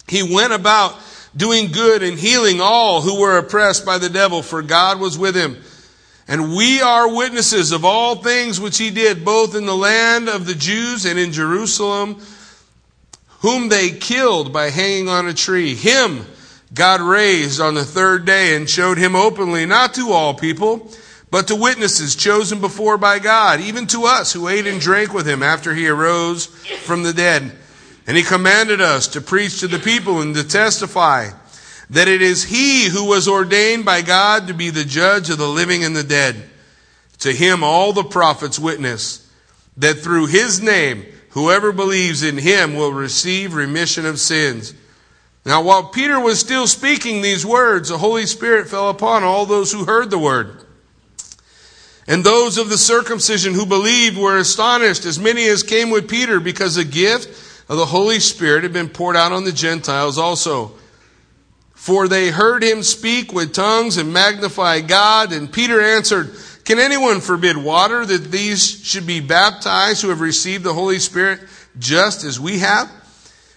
He 0.06 0.22
went 0.22 0.52
about 0.52 0.94
doing 1.36 1.72
good 1.72 2.02
and 2.02 2.18
healing 2.18 2.60
all 2.60 3.00
who 3.00 3.20
were 3.20 3.38
oppressed 3.38 3.84
by 3.84 3.98
the 3.98 4.08
devil, 4.08 4.42
for 4.42 4.62
God 4.62 5.00
was 5.00 5.18
with 5.18 5.34
him. 5.34 5.56
And 6.26 6.54
we 6.54 6.80
are 6.80 7.14
witnesses 7.14 7.72
of 7.72 7.84
all 7.84 8.16
things 8.16 8.58
which 8.58 8.78
he 8.78 8.90
did, 8.90 9.24
both 9.24 9.54
in 9.54 9.66
the 9.66 9.76
land 9.76 10.28
of 10.28 10.46
the 10.46 10.54
Jews 10.54 11.04
and 11.04 11.18
in 11.18 11.32
Jerusalem, 11.32 12.20
whom 13.40 13.68
they 13.68 13.90
killed 13.90 14.52
by 14.52 14.70
hanging 14.70 15.08
on 15.08 15.28
a 15.28 15.34
tree. 15.34 15.74
Him 15.74 16.24
God 16.74 17.00
raised 17.00 17.60
on 17.60 17.74
the 17.74 17.84
third 17.84 18.24
day 18.24 18.56
and 18.56 18.68
showed 18.68 18.98
him 18.98 19.14
openly, 19.14 19.64
not 19.64 19.94
to 19.94 20.10
all 20.10 20.34
people, 20.34 20.90
but 21.30 21.46
to 21.48 21.56
witnesses 21.56 22.16
chosen 22.16 22.60
before 22.60 22.98
by 22.98 23.20
God, 23.20 23.60
even 23.60 23.86
to 23.88 24.04
us 24.04 24.32
who 24.32 24.48
ate 24.48 24.66
and 24.66 24.80
drank 24.80 25.14
with 25.14 25.26
him 25.26 25.42
after 25.42 25.74
he 25.74 25.86
arose 25.86 26.46
from 26.46 27.02
the 27.04 27.12
dead. 27.12 27.52
And 28.06 28.16
he 28.16 28.22
commanded 28.22 28.80
us 28.80 29.08
to 29.08 29.20
preach 29.20 29.60
to 29.60 29.68
the 29.68 29.78
people 29.78 30.20
and 30.20 30.34
to 30.34 30.46
testify 30.46 31.30
that 31.90 32.08
it 32.08 32.22
is 32.22 32.44
he 32.44 32.88
who 32.88 33.04
was 33.06 33.28
ordained 33.28 33.84
by 33.84 34.02
God 34.02 34.48
to 34.48 34.54
be 34.54 34.70
the 34.70 34.84
judge 34.84 35.30
of 35.30 35.38
the 35.38 35.48
living 35.48 35.84
and 35.84 35.96
the 35.96 36.02
dead. 36.02 36.36
To 37.20 37.32
him 37.32 37.62
all 37.62 37.92
the 37.92 38.04
prophets 38.04 38.58
witness 38.58 39.30
that 39.76 39.98
through 39.98 40.26
his 40.26 40.60
name 40.60 41.06
whoever 41.30 41.72
believes 41.72 42.22
in 42.22 42.38
him 42.38 42.74
will 42.74 42.92
receive 42.92 43.54
remission 43.54 44.06
of 44.06 44.20
sins. 44.20 44.74
Now 45.46 45.62
while 45.62 45.84
Peter 45.84 46.20
was 46.20 46.40
still 46.40 46.66
speaking 46.66 47.22
these 47.22 47.44
words, 47.44 47.88
the 47.88 47.98
Holy 47.98 48.26
Spirit 48.26 48.68
fell 48.68 48.88
upon 48.90 49.24
all 49.24 49.46
those 49.46 49.72
who 49.72 49.84
heard 49.84 50.10
the 50.10 50.18
word. 50.18 50.64
And 52.06 52.22
those 52.22 52.58
of 52.58 52.68
the 52.68 52.76
circumcision 52.76 53.54
who 53.54 53.64
believed 53.64 54.18
were 54.18 54.36
astonished, 54.36 55.06
as 55.06 55.18
many 55.18 55.46
as 55.46 55.62
came 55.62 55.90
with 55.90 56.08
Peter, 56.08 56.38
because 56.38 56.74
the 56.74 56.84
gift 56.84 57.43
of 57.68 57.76
the 57.76 57.86
Holy 57.86 58.20
Spirit 58.20 58.62
had 58.62 58.72
been 58.72 58.88
poured 58.88 59.16
out 59.16 59.32
on 59.32 59.44
the 59.44 59.52
Gentiles 59.52 60.18
also. 60.18 60.72
For 61.74 62.08
they 62.08 62.30
heard 62.30 62.62
him 62.62 62.82
speak 62.82 63.32
with 63.32 63.52
tongues 63.52 63.96
and 63.96 64.12
magnify 64.12 64.80
God. 64.80 65.32
And 65.32 65.52
Peter 65.52 65.80
answered, 65.80 66.34
Can 66.64 66.78
anyone 66.78 67.20
forbid 67.20 67.56
water 67.56 68.06
that 68.06 68.30
these 68.30 68.84
should 68.84 69.06
be 69.06 69.20
baptized 69.20 70.02
who 70.02 70.08
have 70.08 70.20
received 70.20 70.64
the 70.64 70.72
Holy 70.72 70.98
Spirit 70.98 71.40
just 71.78 72.24
as 72.24 72.40
we 72.40 72.60
have? 72.60 72.90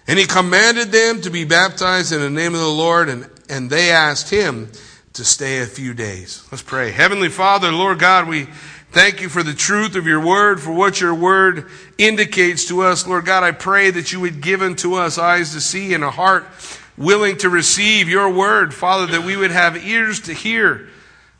And 0.07 0.17
he 0.17 0.25
commanded 0.25 0.91
them 0.91 1.21
to 1.21 1.29
be 1.29 1.43
baptized 1.43 2.11
in 2.11 2.21
the 2.21 2.29
name 2.29 2.53
of 2.53 2.61
the 2.61 2.67
Lord. 2.67 3.09
And, 3.09 3.29
and 3.49 3.69
they 3.69 3.91
asked 3.91 4.29
him 4.29 4.71
to 5.13 5.25
stay 5.25 5.61
a 5.61 5.65
few 5.65 5.93
days. 5.93 6.47
Let's 6.51 6.63
pray. 6.63 6.91
Heavenly 6.91 7.29
Father, 7.29 7.71
Lord 7.71 7.99
God, 7.99 8.27
we 8.27 8.47
thank 8.97 9.21
you 9.21 9.29
for 9.29 9.43
the 9.43 9.53
truth 9.53 9.95
of 9.95 10.07
your 10.07 10.19
word, 10.19 10.59
for 10.59 10.71
what 10.71 10.99
your 10.99 11.13
word 11.13 11.67
indicates 11.99 12.65
to 12.65 12.81
us. 12.81 13.05
Lord 13.05 13.25
God, 13.25 13.43
I 13.43 13.51
pray 13.51 13.91
that 13.91 14.11
you 14.11 14.19
would 14.19 14.41
give 14.41 14.63
unto 14.63 14.95
us 14.95 15.19
eyes 15.19 15.53
to 15.53 15.61
see 15.61 15.93
and 15.93 16.03
a 16.03 16.09
heart 16.09 16.47
willing 16.97 17.37
to 17.37 17.49
receive 17.49 18.09
your 18.09 18.27
word, 18.33 18.73
Father, 18.73 19.05
that 19.05 19.23
we 19.23 19.37
would 19.37 19.51
have 19.51 19.77
ears 19.85 20.21
to 20.21 20.33
hear. 20.33 20.89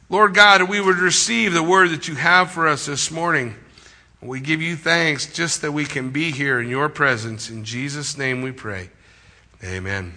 Lord 0.08 0.36
God, 0.36 0.62
that 0.62 0.70
we 0.70 0.80
would 0.80 0.98
receive 0.98 1.54
the 1.54 1.64
word 1.64 1.90
that 1.90 2.08
you 2.08 2.14
have 2.14 2.52
for 2.52 2.68
us 2.68 2.86
this 2.86 3.10
morning. 3.10 3.56
We 4.22 4.40
give 4.40 4.62
you 4.62 4.76
thanks 4.76 5.26
just 5.34 5.64
that 5.64 5.72
we 5.72 5.86
can 5.86 6.12
be 6.12 6.30
here 6.30 6.62
in 6.62 6.70
your 6.70 6.90
presence. 6.90 7.50
In 7.50 7.64
Jesus' 7.64 8.20
name 8.20 8.44
we 8.44 8.52
pray. 8.52 8.92
Amen. 9.64 10.14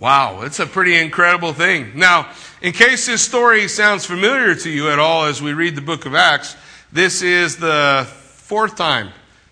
Wow, 0.00 0.42
it's 0.42 0.58
a 0.58 0.66
pretty 0.66 0.96
incredible 0.96 1.52
thing. 1.52 1.92
Now, 1.94 2.28
in 2.60 2.72
case 2.72 3.06
this 3.06 3.22
story 3.22 3.68
sounds 3.68 4.04
familiar 4.04 4.54
to 4.56 4.68
you 4.68 4.90
at 4.90 4.98
all 4.98 5.26
as 5.26 5.40
we 5.40 5.52
read 5.52 5.76
the 5.76 5.82
book 5.82 6.04
of 6.04 6.16
Acts, 6.16 6.56
this 6.92 7.22
is 7.22 7.56
the 7.58 8.04
fourth 8.08 8.76
time 8.76 9.10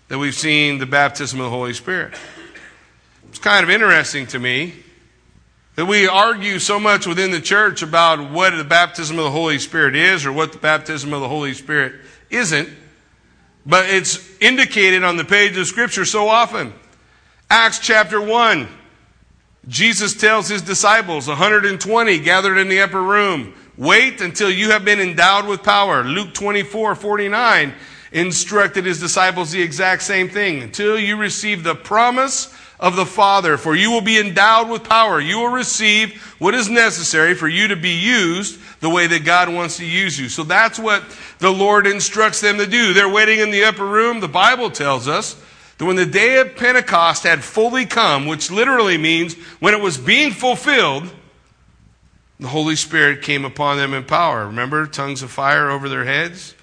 that 0.09 0.19
we've 0.19 0.35
seen 0.35 0.79
the 0.79 0.85
baptism 0.85 1.39
of 1.39 1.45
the 1.45 1.49
Holy 1.49 1.73
Spirit. 1.73 2.13
It's 3.29 3.39
kind 3.39 3.63
of 3.63 3.69
interesting 3.69 4.27
to 4.27 4.39
me 4.39 4.73
that 5.75 5.85
we 5.85 6.07
argue 6.07 6.59
so 6.59 6.77
much 6.77 7.07
within 7.07 7.31
the 7.31 7.41
church 7.41 7.81
about 7.81 8.29
what 8.29 8.55
the 8.55 8.65
baptism 8.65 9.17
of 9.17 9.23
the 9.23 9.31
Holy 9.31 9.59
Spirit 9.59 9.95
is 9.95 10.25
or 10.25 10.33
what 10.33 10.51
the 10.51 10.59
baptism 10.59 11.13
of 11.13 11.21
the 11.21 11.29
Holy 11.29 11.53
Spirit 11.53 11.95
isn't, 12.29 12.67
but 13.65 13.89
it's 13.89 14.19
indicated 14.41 15.05
on 15.05 15.15
the 15.15 15.25
page 15.25 15.57
of 15.57 15.65
Scripture 15.67 16.03
so 16.03 16.27
often. 16.27 16.73
Acts 17.49 17.79
chapter 17.79 18.21
1. 18.21 18.67
Jesus 19.67 20.13
tells 20.13 20.49
his 20.49 20.61
disciples, 20.61 21.27
120 21.27 22.19
gathered 22.19 22.57
in 22.57 22.67
the 22.67 22.81
upper 22.81 23.01
room, 23.01 23.53
wait 23.77 24.19
until 24.19 24.49
you 24.51 24.71
have 24.71 24.83
been 24.83 24.99
endowed 24.99 25.47
with 25.47 25.63
power. 25.63 26.03
Luke 26.03 26.33
24, 26.33 26.95
49 26.95 27.73
instructed 28.11 28.85
his 28.85 28.99
disciples 28.99 29.51
the 29.51 29.61
exact 29.61 30.03
same 30.03 30.29
thing. 30.29 30.61
Until 30.61 30.99
you 30.99 31.17
receive 31.17 31.63
the 31.63 31.75
promise 31.75 32.53
of 32.79 32.95
the 32.97 33.05
Father, 33.05 33.57
for 33.57 33.75
you 33.75 33.89
will 33.89 34.01
be 34.01 34.19
endowed 34.19 34.69
with 34.69 34.83
power. 34.83 35.19
You 35.19 35.39
will 35.39 35.51
receive 35.51 36.21
what 36.39 36.53
is 36.53 36.69
necessary 36.69 37.33
for 37.33 37.47
you 37.47 37.69
to 37.69 37.77
be 37.77 37.93
used 37.93 38.59
the 38.81 38.89
way 38.89 39.07
that 39.07 39.23
God 39.23 39.47
wants 39.47 39.77
to 39.77 39.85
use 39.85 40.19
you. 40.19 40.27
So 40.27 40.43
that's 40.43 40.77
what 40.77 41.03
the 41.39 41.49
Lord 41.49 41.87
instructs 41.87 42.41
them 42.41 42.57
to 42.57 42.67
do. 42.67 42.93
They're 42.93 43.07
waiting 43.07 43.39
in 43.39 43.51
the 43.51 43.63
upper 43.63 43.85
room. 43.85 44.19
The 44.19 44.27
Bible 44.27 44.69
tells 44.69 45.07
us 45.07 45.41
that 45.83 45.87
when 45.87 45.95
the 45.97 46.05
day 46.05 46.39
of 46.39 46.55
Pentecost 46.55 47.23
had 47.23 47.43
fully 47.43 47.85
come, 47.85 48.25
which 48.25 48.49
literally 48.49 48.97
means 48.97 49.33
when 49.59 49.73
it 49.73 49.81
was 49.81 49.97
being 49.97 50.31
fulfilled, 50.31 51.11
the 52.39 52.47
Holy 52.47 52.77
Spirit 52.77 53.21
came 53.21 53.43
upon 53.43 53.75
them 53.75 53.93
in 53.93 54.05
power. 54.05 54.45
Remember, 54.45 54.87
tongues 54.87 55.21
of 55.21 55.29
fire 55.29 55.69
over 55.69 55.89
their 55.89 56.05
heads? 56.05 56.55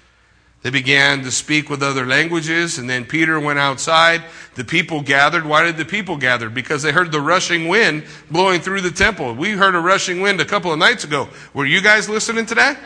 They 0.63 0.71
began 0.71 1.23
to 1.23 1.31
speak 1.31 1.69
with 1.69 1.83
other 1.83 2.03
languages, 2.03 2.79
and 2.79 2.89
then 2.89 3.05
Peter 3.05 3.39
went 3.39 3.59
outside. 3.59 4.23
The 4.55 4.63
people 4.63 5.01
gathered. 5.01 5.45
Why 5.45 5.63
did 5.63 5.77
the 5.77 5.85
people 5.85 6.17
gather? 6.17 6.49
Because 6.49 6.81
they 6.81 6.91
heard 6.91 7.11
the 7.11 7.21
rushing 7.21 7.67
wind 7.67 8.05
blowing 8.31 8.59
through 8.59 8.81
the 8.81 8.91
temple. 8.91 9.35
We 9.35 9.51
heard 9.51 9.75
a 9.75 9.79
rushing 9.79 10.21
wind 10.21 10.41
a 10.41 10.45
couple 10.45 10.73
of 10.73 10.79
nights 10.79 11.03
ago. 11.03 11.29
Were 11.53 11.65
you 11.65 11.81
guys 11.81 12.09
listening 12.09 12.47
to 12.47 12.55
that? 12.55 12.79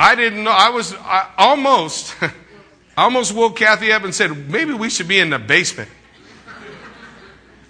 I 0.00 0.14
didn't 0.14 0.44
know. 0.44 0.50
I 0.50 0.70
was 0.70 0.94
I 0.94 1.30
almost. 1.36 2.16
I 2.96 3.04
almost 3.04 3.34
woke 3.34 3.56
Kathy 3.56 3.92
up 3.92 4.04
and 4.04 4.14
said, 4.14 4.48
maybe 4.48 4.72
we 4.72 4.88
should 4.88 5.08
be 5.08 5.18
in 5.18 5.30
the 5.30 5.38
basement. 5.38 5.90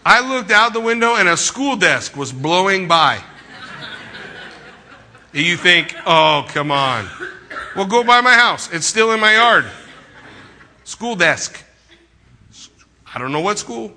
I 0.05 0.21
looked 0.21 0.51
out 0.51 0.75
the 0.75 0.81
window 0.81 1.15
and 1.17 1.29
a 1.29 1.37
school 1.37 1.77
desk 1.77 2.15
was 2.17 2.31
blowing 2.31 2.89
by. 2.89 3.23
You 5.33 5.57
think, 5.57 5.97
oh, 6.07 6.47
come 6.49 6.71
on. 6.71 7.09
Well, 7.75 7.87
go 7.87 8.05
by 8.05 8.21
my 8.21 8.35
house. 8.35 8.73
It's 8.73 8.87
still 8.87 9.13
in 9.13 9.21
my 9.21 9.35
yard. 9.35 9.65
School 10.85 11.17
desk. 11.17 11.65
I 13.13 13.19
don't 13.19 13.33
know 13.33 13.41
what 13.41 13.59
school. 13.59 13.93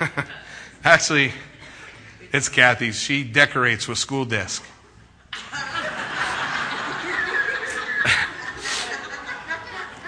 Actually, 0.84 1.32
it's 2.32 2.48
Kathy's. 2.48 2.98
She 2.98 3.22
decorates 3.22 3.86
with 3.86 3.98
school 3.98 4.24
desk. 4.24 4.64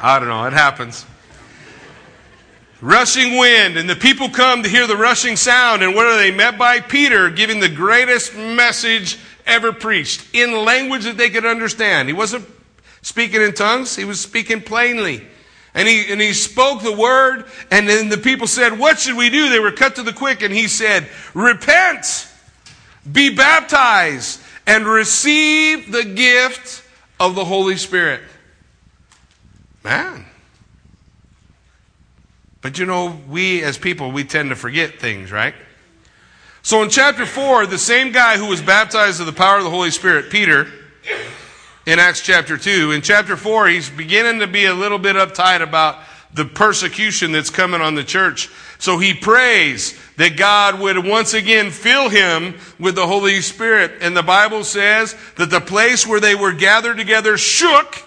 I 0.01 0.19
don't 0.19 0.29
know. 0.29 0.45
It 0.45 0.53
happens. 0.53 1.05
Rushing 2.81 3.37
wind, 3.37 3.77
and 3.77 3.91
the 3.91 3.97
people 3.97 4.29
come 4.29 4.63
to 4.63 4.69
hear 4.69 4.87
the 4.87 4.97
rushing 4.97 5.35
sound, 5.35 5.83
and 5.83 5.97
what 5.97 6.07
are 6.07 6.17
they 6.17 6.31
met 6.31 6.57
by? 6.57 6.81
Peter 6.81 7.29
giving 7.29 7.59
the 7.59 7.69
greatest 7.69 8.37
message 8.37 9.19
ever 9.47 9.73
preached 9.73 10.25
in 10.33 10.65
language 10.65 11.03
that 11.03 11.17
they 11.17 11.29
could 11.29 11.45
understand. 11.45 12.09
He 12.09 12.15
wasn't 12.15 12.47
speaking 13.03 13.43
in 13.43 13.53
tongues, 13.53 13.97
he 13.97 14.05
was 14.05 14.21
speaking 14.21 14.61
plainly. 14.61 15.27
And 15.75 15.89
he, 15.89 16.11
and 16.11 16.21
he 16.21 16.33
spoke 16.33 16.83
the 16.83 16.93
word, 16.93 17.45
and 17.71 17.89
then 17.89 18.09
the 18.09 18.19
people 18.19 18.47
said, 18.47 18.79
What 18.79 19.01
should 19.01 19.17
we 19.17 19.29
do? 19.29 19.49
They 19.49 19.61
were 19.61 19.73
cut 19.73 19.97
to 19.97 20.03
the 20.03 20.13
quick, 20.13 20.43
and 20.43 20.55
he 20.55 20.69
said, 20.69 21.09
Repent, 21.35 22.29
be 23.11 23.35
baptized, 23.35 24.41
and 24.67 24.87
receive 24.87 25.91
the 25.91 26.05
gift 26.05 26.85
of 27.19 27.35
the 27.35 27.45
Holy 27.45 27.77
Spirit. 27.77 28.23
Man. 29.85 30.25
But 32.61 32.79
you 32.79 32.87
know, 32.87 33.21
we 33.29 33.63
as 33.63 33.79
people, 33.79 34.11
we 34.11 34.25
tend 34.25 34.51
to 34.51 34.57
forget 34.57 34.99
things, 34.99 35.31
right? 35.31 35.55
So 36.63 36.83
in 36.83 36.91
chapter 36.91 37.25
4, 37.25 37.67
the 37.67 37.79
same 37.79 38.13
guy 38.13 38.37
who 38.37 38.47
was 38.47 38.61
baptized 38.61 39.21
of 39.21 39.27
the 39.27 39.33
power 39.33 39.59
of 39.59 39.65
the 39.65 39.71
Holy 39.71 39.91
Spirit, 39.91 40.31
Peter, 40.31 40.67
in 41.87 41.99
Acts 41.99 42.21
chapter 42.21 42.59
2, 42.59 42.93
in 42.93 43.01
chapter 43.01 43.37
4, 43.37 43.69
he's 43.69 43.89
beginning 43.89 44.41
to 44.41 44.47
be 44.47 44.67
a 44.67 44.75
little 44.75 44.99
bit 44.99 45.17
uptight 45.17 45.63
about 45.63 45.99
the 46.35 46.45
persecution 46.45 47.33
that's 47.33 47.49
coming 47.49 47.81
on 47.81 47.95
the 47.95 48.05
church. 48.05 48.51
So 48.79 48.99
he 48.99 49.15
prays 49.15 49.99
that 50.17 50.37
God 50.37 50.79
would 50.81 51.07
once 51.07 51.33
again 51.33 51.71
fill 51.71 52.11
him 52.11 52.57
with 52.79 52.97
the 52.97 53.07
Holy 53.07 53.41
Spirit. 53.41 53.93
And 54.03 54.17
the 54.17 54.23
Bible 54.23 54.65
says 54.65 55.17
that 55.37 55.51
the 55.51 55.61
place 55.61 56.07
where 56.07 56.21
they 56.21 56.35
were 56.35 56.53
gathered 56.53 56.99
together 56.99 57.39
shook 57.39 58.05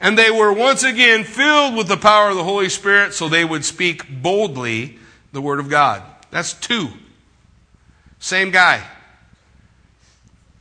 and 0.00 0.16
they 0.16 0.30
were 0.30 0.52
once 0.52 0.84
again 0.84 1.24
filled 1.24 1.74
with 1.74 1.88
the 1.88 1.96
power 1.96 2.30
of 2.30 2.36
the 2.36 2.44
Holy 2.44 2.68
Spirit 2.68 3.14
so 3.14 3.28
they 3.28 3.44
would 3.44 3.64
speak 3.64 4.22
boldly 4.22 4.98
the 5.32 5.40
Word 5.40 5.60
of 5.60 5.68
God. 5.68 6.02
That's 6.30 6.54
two. 6.54 6.90
Same 8.18 8.50
guy. 8.50 8.82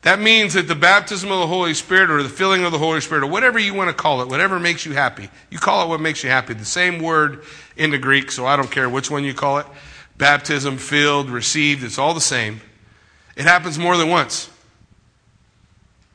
That 0.02 0.20
means 0.20 0.54
that 0.54 0.68
the 0.68 0.76
baptism 0.76 1.32
of 1.32 1.40
the 1.40 1.48
Holy 1.48 1.74
Spirit 1.74 2.10
or 2.10 2.24
the 2.24 2.30
filling 2.30 2.64
of 2.64 2.72
the 2.72 2.78
Holy 2.78 3.02
Spirit 3.02 3.24
or 3.24 3.28
whatever 3.28 3.60
you 3.60 3.74
want 3.74 3.90
to 3.90 3.94
call 3.94 4.22
it, 4.22 4.30
whatever 4.30 4.60
makes 4.60 4.86
you 4.86 4.94
happy, 4.94 5.30
you 5.50 5.60
call 5.60 5.84
it 5.84 5.90
what 5.90 6.00
makes 6.00 6.24
you 6.24 6.30
happy. 6.30 6.54
The 6.54 6.66
same 6.66 7.00
word 7.00 7.44
in 7.76 7.92
the 7.92 7.98
Greek, 7.98 8.32
so 8.32 8.46
I 8.46 8.56
don't 8.56 8.72
care 8.72 8.90
which 8.90 9.12
one 9.12 9.24
you 9.24 9.34
call 9.34 9.58
it. 9.58 9.66
Baptism, 10.18 10.78
filled, 10.78 11.30
received, 11.30 11.84
it's 11.84 11.98
all 11.98 12.14
the 12.14 12.22
same. 12.22 12.62
It 13.36 13.44
happens 13.44 13.78
more 13.78 13.98
than 13.98 14.10
once. 14.10 14.50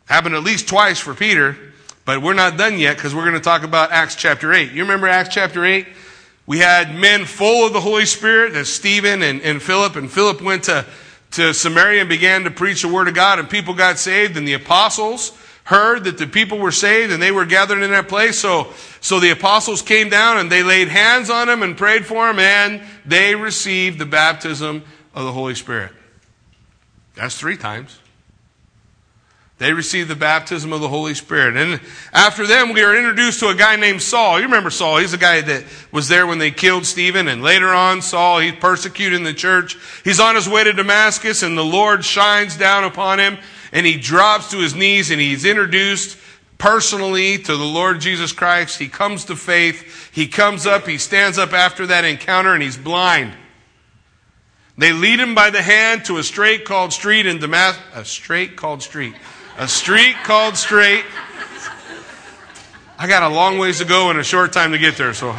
Happened 0.06 0.34
at 0.34 0.42
least 0.42 0.68
twice 0.68 0.98
for 0.98 1.14
Peter. 1.14 1.56
But 2.04 2.20
we're 2.20 2.34
not 2.34 2.56
done 2.56 2.78
yet 2.78 2.96
because 2.96 3.14
we're 3.14 3.22
going 3.22 3.34
to 3.34 3.40
talk 3.40 3.62
about 3.62 3.92
Acts 3.92 4.16
chapter 4.16 4.52
8. 4.52 4.72
You 4.72 4.82
remember 4.82 5.06
Acts 5.06 5.32
chapter 5.32 5.64
8? 5.64 5.86
We 6.46 6.58
had 6.58 6.94
men 6.94 7.24
full 7.24 7.66
of 7.66 7.72
the 7.72 7.80
Holy 7.80 8.06
Spirit, 8.06 8.54
as 8.54 8.68
Stephen 8.68 9.22
and, 9.22 9.40
and 9.42 9.62
Philip, 9.62 9.94
and 9.94 10.10
Philip 10.10 10.42
went 10.42 10.64
to, 10.64 10.84
to 11.32 11.54
Samaria 11.54 12.00
and 12.00 12.08
began 12.08 12.42
to 12.44 12.50
preach 12.50 12.82
the 12.82 12.88
word 12.88 13.06
of 13.06 13.14
God, 13.14 13.38
and 13.38 13.48
people 13.48 13.74
got 13.74 13.98
saved, 13.98 14.36
and 14.36 14.46
the 14.46 14.54
apostles 14.54 15.32
heard 15.64 16.04
that 16.04 16.18
the 16.18 16.26
people 16.26 16.58
were 16.58 16.72
saved 16.72 17.12
and 17.12 17.22
they 17.22 17.30
were 17.30 17.44
gathered 17.44 17.82
in 17.82 17.92
that 17.92 18.08
place. 18.08 18.36
So, 18.36 18.72
so 19.00 19.20
the 19.20 19.30
apostles 19.30 19.80
came 19.80 20.08
down 20.08 20.38
and 20.38 20.50
they 20.50 20.64
laid 20.64 20.88
hands 20.88 21.30
on 21.30 21.46
them 21.46 21.62
and 21.62 21.76
prayed 21.76 22.04
for 22.04 22.26
them, 22.26 22.40
and 22.40 22.82
they 23.06 23.36
received 23.36 24.00
the 24.00 24.06
baptism 24.06 24.82
of 25.14 25.24
the 25.24 25.32
Holy 25.32 25.54
Spirit. 25.54 25.92
That's 27.14 27.38
three 27.38 27.56
times. 27.56 27.98
They 29.62 29.72
received 29.72 30.10
the 30.10 30.16
baptism 30.16 30.72
of 30.72 30.80
the 30.80 30.88
Holy 30.88 31.14
Spirit. 31.14 31.56
And 31.56 31.80
after 32.12 32.46
them, 32.46 32.72
we 32.72 32.82
are 32.82 32.96
introduced 32.96 33.38
to 33.40 33.48
a 33.48 33.54
guy 33.54 33.76
named 33.76 34.02
Saul. 34.02 34.38
You 34.38 34.46
remember 34.46 34.70
Saul. 34.70 34.98
He's 34.98 35.12
the 35.12 35.18
guy 35.18 35.40
that 35.40 35.64
was 35.92 36.08
there 36.08 36.26
when 36.26 36.38
they 36.38 36.50
killed 36.50 36.84
Stephen. 36.84 37.28
And 37.28 37.42
later 37.42 37.68
on, 37.68 38.02
Saul, 38.02 38.40
he's 38.40 38.54
persecuting 38.54 39.22
the 39.22 39.32
church. 39.32 39.76
He's 40.02 40.18
on 40.18 40.34
his 40.34 40.48
way 40.48 40.64
to 40.64 40.72
Damascus 40.72 41.44
and 41.44 41.56
the 41.56 41.64
Lord 41.64 42.04
shines 42.04 42.56
down 42.56 42.82
upon 42.82 43.20
him 43.20 43.38
and 43.72 43.86
he 43.86 43.98
drops 43.98 44.50
to 44.50 44.58
his 44.58 44.74
knees 44.74 45.12
and 45.12 45.20
he's 45.20 45.44
introduced 45.44 46.18
personally 46.58 47.38
to 47.38 47.56
the 47.56 47.64
Lord 47.64 48.00
Jesus 48.00 48.32
Christ. 48.32 48.80
He 48.80 48.88
comes 48.88 49.26
to 49.26 49.36
faith. 49.36 50.10
He 50.12 50.26
comes 50.26 50.66
up. 50.66 50.88
He 50.88 50.98
stands 50.98 51.38
up 51.38 51.52
after 51.52 51.86
that 51.86 52.04
encounter 52.04 52.52
and 52.52 52.62
he's 52.62 52.76
blind. 52.76 53.32
They 54.76 54.92
lead 54.92 55.20
him 55.20 55.34
by 55.36 55.50
the 55.50 55.62
hand 55.62 56.06
to 56.06 56.18
a 56.18 56.24
straight 56.24 56.64
called 56.64 56.92
street 56.92 57.26
in 57.26 57.38
Damascus. 57.38 57.84
A 57.94 58.04
straight 58.04 58.56
called 58.56 58.82
street 58.82 59.14
a 59.58 59.68
street 59.68 60.16
called 60.24 60.56
Straight. 60.56 61.04
I 62.98 63.06
got 63.06 63.22
a 63.22 63.34
long 63.34 63.58
ways 63.58 63.78
to 63.78 63.84
go 63.84 64.10
and 64.10 64.18
a 64.18 64.24
short 64.24 64.52
time 64.52 64.72
to 64.72 64.78
get 64.78 64.96
there, 64.96 65.12
so. 65.14 65.36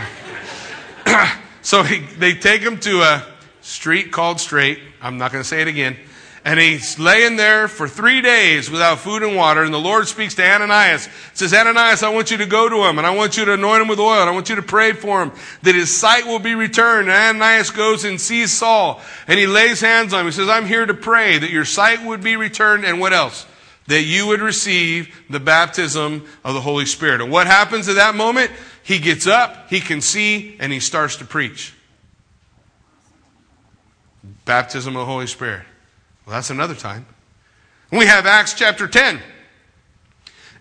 so 1.61 1.83
he, 1.83 1.99
they 2.17 2.33
take 2.33 2.61
him 2.61 2.79
to 2.81 3.01
a 3.01 3.25
street 3.61 4.11
called 4.11 4.39
Straight. 4.39 4.79
I'm 5.01 5.17
not 5.17 5.31
going 5.31 5.41
to 5.41 5.47
say 5.47 5.61
it 5.61 5.67
again. 5.67 5.97
And 6.45 6.59
he's 6.59 6.99
laying 6.99 7.37
there 7.37 7.69
for 7.69 7.87
three 7.87 8.19
days 8.19 8.69
without 8.69 8.99
food 8.99 9.23
and 9.23 9.37
water. 9.37 9.63
And 9.63 9.73
the 9.73 9.79
Lord 9.79 10.09
speaks 10.09 10.35
to 10.35 10.45
Ananias. 10.45 11.07
Says, 11.33 11.53
Ananias, 11.53 12.03
I 12.03 12.09
want 12.09 12.31
you 12.31 12.37
to 12.37 12.45
go 12.45 12.67
to 12.67 12.83
him 12.83 12.97
and 12.97 13.07
I 13.07 13.15
want 13.15 13.37
you 13.37 13.45
to 13.45 13.53
anoint 13.53 13.81
him 13.81 13.87
with 13.87 13.99
oil 13.99 14.19
and 14.19 14.29
I 14.29 14.33
want 14.33 14.49
you 14.49 14.57
to 14.57 14.61
pray 14.61 14.91
for 14.91 15.23
him 15.23 15.31
that 15.61 15.73
his 15.73 15.95
sight 15.95 16.25
will 16.25 16.39
be 16.39 16.53
returned. 16.53 17.09
And 17.09 17.39
Ananias 17.39 17.71
goes 17.71 18.03
and 18.03 18.19
sees 18.19 18.51
Saul 18.51 19.01
and 19.25 19.39
he 19.39 19.47
lays 19.47 19.79
hands 19.79 20.13
on 20.13 20.19
him. 20.19 20.25
He 20.25 20.31
says, 20.33 20.49
I'm 20.49 20.65
here 20.65 20.85
to 20.85 20.93
pray 20.93 21.37
that 21.37 21.49
your 21.49 21.63
sight 21.63 22.03
would 22.03 22.21
be 22.21 22.35
returned 22.35 22.83
and 22.83 22.99
what 22.99 23.13
else? 23.13 23.45
That 23.87 24.03
you 24.03 24.27
would 24.27 24.41
receive 24.41 25.23
the 25.29 25.39
baptism 25.39 26.25
of 26.43 26.53
the 26.53 26.61
Holy 26.61 26.85
Spirit. 26.85 27.21
And 27.21 27.31
what 27.31 27.47
happens 27.47 27.89
at 27.89 27.95
that 27.95 28.15
moment? 28.15 28.51
He 28.81 28.99
gets 28.99 29.27
up, 29.27 29.69
he 29.69 29.79
can 29.79 30.01
see, 30.01 30.55
and 30.59 30.71
he 30.71 30.79
starts 30.79 31.17
to 31.17 31.25
preach. 31.25 31.73
Baptism 34.45 34.95
of 34.95 35.01
the 35.01 35.05
Holy 35.05 35.27
Spirit. 35.27 35.65
Well, 36.25 36.35
that's 36.35 36.49
another 36.49 36.75
time. 36.75 37.05
We 37.91 38.05
have 38.05 38.25
Acts 38.25 38.53
chapter 38.53 38.87
10. 38.87 39.21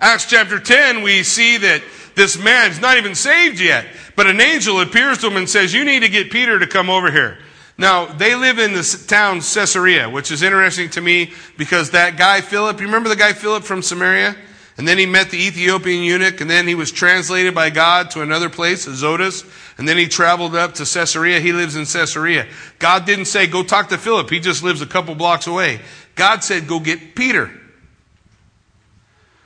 Acts 0.00 0.26
chapter 0.26 0.58
10, 0.58 1.02
we 1.02 1.22
see 1.22 1.58
that 1.58 1.82
this 2.14 2.36
man 2.36 2.70
is 2.70 2.80
not 2.80 2.98
even 2.98 3.14
saved 3.14 3.60
yet, 3.60 3.86
but 4.16 4.26
an 4.26 4.40
angel 4.40 4.80
appears 4.80 5.18
to 5.18 5.28
him 5.28 5.36
and 5.36 5.48
says, 5.48 5.72
You 5.72 5.84
need 5.84 6.00
to 6.00 6.08
get 6.08 6.30
Peter 6.30 6.58
to 6.58 6.66
come 6.66 6.90
over 6.90 7.10
here. 7.10 7.38
Now, 7.78 8.06
they 8.06 8.34
live 8.34 8.58
in 8.58 8.74
the 8.74 9.04
town 9.08 9.40
Caesarea, 9.40 10.08
which 10.08 10.30
is 10.30 10.42
interesting 10.42 10.90
to 10.90 11.00
me 11.00 11.32
because 11.56 11.90
that 11.90 12.16
guy 12.16 12.40
Philip, 12.40 12.80
you 12.80 12.86
remember 12.86 13.08
the 13.08 13.16
guy 13.16 13.32
Philip 13.32 13.64
from 13.64 13.82
Samaria? 13.82 14.36
And 14.78 14.88
then 14.88 14.96
he 14.96 15.04
met 15.04 15.30
the 15.30 15.36
Ethiopian 15.36 16.02
eunuch, 16.02 16.40
and 16.40 16.48
then 16.48 16.66
he 16.66 16.74
was 16.74 16.90
translated 16.90 17.54
by 17.54 17.68
God 17.68 18.10
to 18.12 18.22
another 18.22 18.48
place, 18.48 18.86
Azotus, 18.86 19.44
and 19.76 19.86
then 19.86 19.98
he 19.98 20.08
traveled 20.08 20.56
up 20.56 20.74
to 20.74 20.84
Caesarea. 20.84 21.40
He 21.40 21.52
lives 21.52 21.76
in 21.76 21.84
Caesarea. 21.84 22.46
God 22.78 23.04
didn't 23.04 23.26
say, 23.26 23.46
go 23.46 23.62
talk 23.62 23.90
to 23.90 23.98
Philip. 23.98 24.30
He 24.30 24.40
just 24.40 24.62
lives 24.62 24.80
a 24.80 24.86
couple 24.86 25.14
blocks 25.14 25.46
away. 25.46 25.80
God 26.14 26.42
said, 26.42 26.66
go 26.66 26.80
get 26.80 27.14
Peter. 27.14 27.50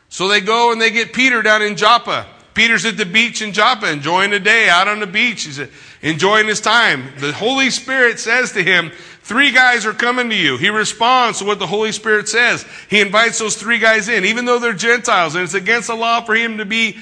So 0.08 0.28
they 0.28 0.40
go 0.40 0.70
and 0.70 0.80
they 0.80 0.90
get 0.90 1.12
Peter 1.12 1.42
down 1.42 1.60
in 1.60 1.76
Joppa. 1.76 2.26
Peter's 2.54 2.84
at 2.86 2.96
the 2.96 3.04
beach 3.04 3.42
in 3.42 3.52
Joppa, 3.52 3.90
enjoying 3.90 4.30
the 4.30 4.40
day 4.40 4.68
out 4.68 4.88
on 4.88 5.00
the 5.00 5.06
beach. 5.06 5.44
He's 5.44 5.60
enjoying 6.02 6.46
his 6.46 6.60
time. 6.60 7.12
The 7.18 7.32
Holy 7.32 7.70
Spirit 7.70 8.18
says 8.18 8.52
to 8.52 8.62
him, 8.62 8.92
Three 9.26 9.50
guys 9.50 9.84
are 9.86 9.92
coming 9.92 10.30
to 10.30 10.36
you. 10.36 10.56
He 10.56 10.70
responds 10.70 11.40
to 11.40 11.44
what 11.44 11.58
the 11.58 11.66
Holy 11.66 11.90
Spirit 11.90 12.28
says. 12.28 12.64
He 12.88 13.00
invites 13.00 13.40
those 13.40 13.56
three 13.56 13.80
guys 13.80 14.08
in, 14.08 14.24
even 14.24 14.44
though 14.44 14.60
they're 14.60 14.72
Gentiles, 14.72 15.34
and 15.34 15.42
it's 15.42 15.54
against 15.54 15.88
the 15.88 15.96
law 15.96 16.20
for 16.20 16.36
him 16.36 16.58
to 16.58 16.64
be 16.64 16.98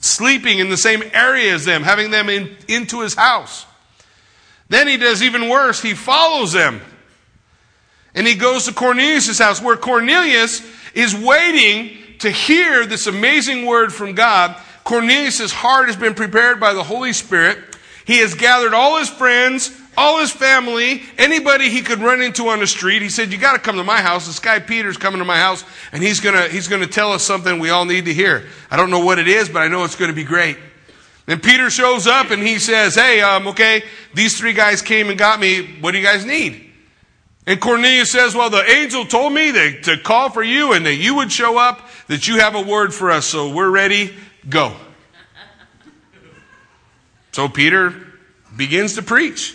sleeping 0.00 0.60
in 0.60 0.70
the 0.70 0.78
same 0.78 1.02
area 1.12 1.54
as 1.54 1.66
them, 1.66 1.82
having 1.82 2.10
them 2.10 2.30
in, 2.30 2.56
into 2.68 3.02
his 3.02 3.14
house. 3.14 3.66
Then 4.70 4.88
he 4.88 4.96
does 4.96 5.22
even 5.22 5.50
worse. 5.50 5.82
He 5.82 5.92
follows 5.92 6.52
them. 6.52 6.80
And 8.14 8.26
he 8.26 8.34
goes 8.34 8.64
to 8.64 8.72
Cornelius' 8.72 9.38
house, 9.38 9.60
where 9.60 9.76
Cornelius 9.76 10.66
is 10.94 11.14
waiting 11.14 11.98
to 12.20 12.30
hear 12.30 12.86
this 12.86 13.06
amazing 13.06 13.66
word 13.66 13.92
from 13.92 14.14
God. 14.14 14.56
Cornelius' 14.84 15.52
heart 15.52 15.88
has 15.88 15.96
been 15.96 16.14
prepared 16.14 16.58
by 16.58 16.72
the 16.72 16.82
Holy 16.82 17.12
Spirit. 17.12 17.58
He 18.06 18.18
has 18.18 18.34
gathered 18.34 18.72
all 18.72 18.98
his 18.98 19.08
friends, 19.08 19.76
all 19.96 20.20
his 20.20 20.30
family, 20.30 21.02
anybody 21.18 21.70
he 21.70 21.82
could 21.82 21.98
run 21.98 22.22
into 22.22 22.48
on 22.48 22.60
the 22.60 22.66
street. 22.66 23.02
He 23.02 23.08
said, 23.08 23.32
You 23.32 23.38
got 23.38 23.54
to 23.54 23.58
come 23.58 23.76
to 23.76 23.84
my 23.84 24.00
house. 24.00 24.26
This 24.26 24.38
guy 24.38 24.60
Peter's 24.60 24.96
coming 24.96 25.18
to 25.18 25.24
my 25.24 25.38
house, 25.38 25.64
and 25.90 26.02
he's 26.02 26.20
going 26.20 26.50
he's 26.50 26.68
gonna 26.68 26.86
tell 26.86 27.12
us 27.12 27.24
something 27.24 27.58
we 27.58 27.70
all 27.70 27.84
need 27.84 28.04
to 28.04 28.14
hear. 28.14 28.46
I 28.70 28.76
don't 28.76 28.90
know 28.90 29.04
what 29.04 29.18
it 29.18 29.26
is, 29.26 29.48
but 29.48 29.60
I 29.60 29.68
know 29.68 29.82
it's 29.84 29.96
going 29.96 30.10
to 30.10 30.14
be 30.14 30.24
great. 30.24 30.56
And 31.26 31.42
Peter 31.42 31.68
shows 31.70 32.06
up 32.06 32.30
and 32.30 32.40
he 32.40 32.60
says, 32.60 32.94
Hey, 32.94 33.20
um, 33.20 33.48
okay, 33.48 33.82
these 34.14 34.38
three 34.38 34.52
guys 34.52 34.82
came 34.82 35.10
and 35.10 35.18
got 35.18 35.40
me. 35.40 35.78
What 35.80 35.90
do 35.90 35.98
you 35.98 36.04
guys 36.04 36.24
need? 36.24 36.62
And 37.44 37.60
Cornelius 37.60 38.12
says, 38.12 38.36
Well, 38.36 38.50
the 38.50 38.62
angel 38.70 39.04
told 39.04 39.32
me 39.32 39.50
that, 39.50 39.82
to 39.84 39.98
call 39.98 40.30
for 40.30 40.44
you 40.44 40.72
and 40.72 40.86
that 40.86 40.94
you 40.94 41.16
would 41.16 41.32
show 41.32 41.58
up, 41.58 41.88
that 42.06 42.28
you 42.28 42.38
have 42.38 42.54
a 42.54 42.62
word 42.62 42.94
for 42.94 43.10
us, 43.10 43.26
so 43.26 43.52
we're 43.52 43.70
ready. 43.70 44.14
Go. 44.48 44.76
So 47.32 47.48
Peter 47.48 48.05
begins 48.56 48.94
to 48.94 49.02
preach. 49.02 49.54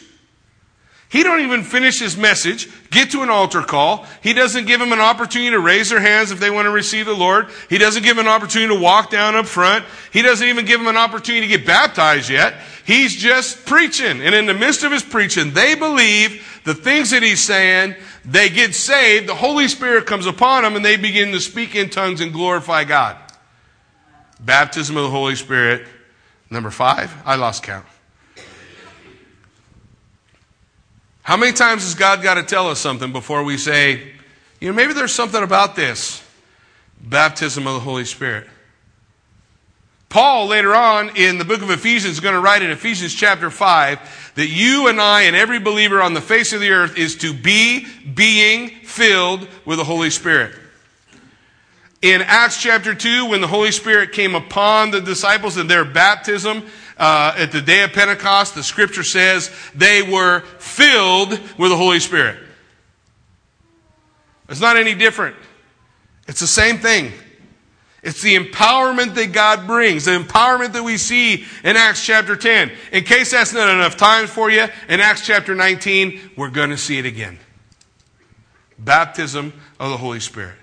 He 1.11 1.23
don't 1.23 1.41
even 1.41 1.63
finish 1.63 1.99
his 1.99 2.15
message, 2.15 2.69
get 2.89 3.11
to 3.11 3.21
an 3.21 3.29
altar 3.29 3.63
call. 3.63 4.05
He 4.23 4.31
doesn't 4.31 4.65
give 4.65 4.79
them 4.79 4.93
an 4.93 5.01
opportunity 5.01 5.51
to 5.51 5.59
raise 5.59 5.89
their 5.89 5.99
hands 5.99 6.31
if 6.31 6.39
they 6.39 6.49
want 6.49 6.67
to 6.67 6.71
receive 6.71 7.05
the 7.05 7.13
Lord. 7.13 7.49
He 7.69 7.77
doesn't 7.77 8.03
give 8.03 8.15
them 8.15 8.25
an 8.25 8.31
opportunity 8.31 8.73
to 8.73 8.81
walk 8.81 9.09
down 9.09 9.35
up 9.35 9.45
front. 9.45 9.83
He 10.13 10.21
doesn't 10.21 10.47
even 10.47 10.63
give 10.63 10.79
them 10.79 10.87
an 10.87 10.95
opportunity 10.95 11.47
to 11.47 11.57
get 11.57 11.67
baptized 11.67 12.29
yet. 12.29 12.55
He's 12.85 13.13
just 13.13 13.65
preaching. 13.65 14.21
And 14.21 14.33
in 14.33 14.45
the 14.45 14.53
midst 14.53 14.85
of 14.85 14.93
his 14.93 15.03
preaching, 15.03 15.51
they 15.51 15.75
believe 15.75 16.61
the 16.63 16.73
things 16.73 17.09
that 17.09 17.23
he's 17.23 17.41
saying. 17.41 17.95
They 18.23 18.47
get 18.47 18.73
saved. 18.73 19.27
The 19.27 19.35
Holy 19.35 19.67
Spirit 19.67 20.05
comes 20.05 20.25
upon 20.25 20.63
them 20.63 20.77
and 20.77 20.85
they 20.85 20.95
begin 20.95 21.33
to 21.33 21.41
speak 21.41 21.75
in 21.75 21.89
tongues 21.89 22.21
and 22.21 22.31
glorify 22.31 22.85
God. 22.85 23.17
Baptism 24.39 24.95
of 24.95 25.03
the 25.03 25.09
Holy 25.09 25.35
Spirit. 25.35 25.87
Number 26.49 26.71
five, 26.71 27.13
I 27.25 27.35
lost 27.35 27.63
count. 27.63 27.85
How 31.31 31.37
many 31.37 31.53
times 31.53 31.83
has 31.83 31.95
God 31.95 32.21
got 32.21 32.33
to 32.33 32.43
tell 32.43 32.67
us 32.67 32.77
something 32.77 33.13
before 33.13 33.41
we 33.41 33.57
say, 33.57 34.11
you 34.59 34.67
know, 34.67 34.73
maybe 34.73 34.91
there's 34.91 35.13
something 35.13 35.41
about 35.41 35.77
this? 35.77 36.21
Baptism 37.01 37.65
of 37.67 37.75
the 37.75 37.79
Holy 37.79 38.03
Spirit. 38.03 38.49
Paul, 40.09 40.47
later 40.47 40.75
on 40.75 41.15
in 41.15 41.37
the 41.37 41.45
book 41.45 41.61
of 41.61 41.69
Ephesians, 41.69 42.15
is 42.15 42.19
going 42.19 42.33
to 42.33 42.41
write 42.41 42.63
in 42.63 42.69
Ephesians 42.69 43.13
chapter 43.13 43.49
5 43.49 44.33
that 44.35 44.47
you 44.47 44.89
and 44.89 44.99
I 44.99 45.21
and 45.21 45.33
every 45.33 45.59
believer 45.59 46.01
on 46.01 46.13
the 46.13 46.19
face 46.19 46.51
of 46.51 46.59
the 46.59 46.71
earth 46.71 46.97
is 46.97 47.15
to 47.19 47.33
be 47.33 47.87
being 48.13 48.67
filled 48.83 49.47
with 49.63 49.77
the 49.77 49.85
Holy 49.85 50.09
Spirit. 50.09 50.53
In 52.01 52.21
Acts 52.23 52.61
chapter 52.61 52.93
2, 52.93 53.27
when 53.27 53.39
the 53.39 53.47
Holy 53.47 53.71
Spirit 53.71 54.11
came 54.11 54.35
upon 54.35 54.91
the 54.91 54.99
disciples 54.99 55.55
in 55.55 55.67
their 55.67 55.85
baptism, 55.85 56.65
uh, 56.97 57.33
at 57.37 57.51
the 57.51 57.61
day 57.61 57.83
of 57.83 57.93
Pentecost, 57.93 58.55
the 58.55 58.63
scripture 58.63 59.03
says 59.03 59.51
they 59.75 60.01
were 60.01 60.41
filled 60.59 61.31
with 61.57 61.71
the 61.71 61.77
Holy 61.77 61.99
Spirit. 61.99 62.37
It's 64.49 64.61
not 64.61 64.77
any 64.77 64.93
different. 64.93 65.35
It's 66.27 66.39
the 66.39 66.47
same 66.47 66.77
thing. 66.77 67.13
It's 68.03 68.21
the 68.21 68.35
empowerment 68.35 69.13
that 69.15 69.31
God 69.31 69.67
brings, 69.67 70.05
the 70.05 70.17
empowerment 70.17 70.73
that 70.73 70.83
we 70.83 70.97
see 70.97 71.45
in 71.63 71.77
Acts 71.77 72.03
chapter 72.05 72.35
10. 72.35 72.71
In 72.91 73.03
case 73.03 73.31
that's 73.31 73.53
not 73.53 73.69
enough 73.69 73.95
time 73.95 74.27
for 74.27 74.49
you, 74.49 74.65
in 74.89 74.99
Acts 74.99 75.25
chapter 75.25 75.53
19, 75.53 76.31
we're 76.35 76.49
going 76.49 76.71
to 76.71 76.77
see 76.77 76.97
it 76.97 77.05
again. 77.05 77.37
Baptism 78.79 79.53
of 79.79 79.91
the 79.91 79.97
Holy 79.97 80.19
Spirit. 80.19 80.55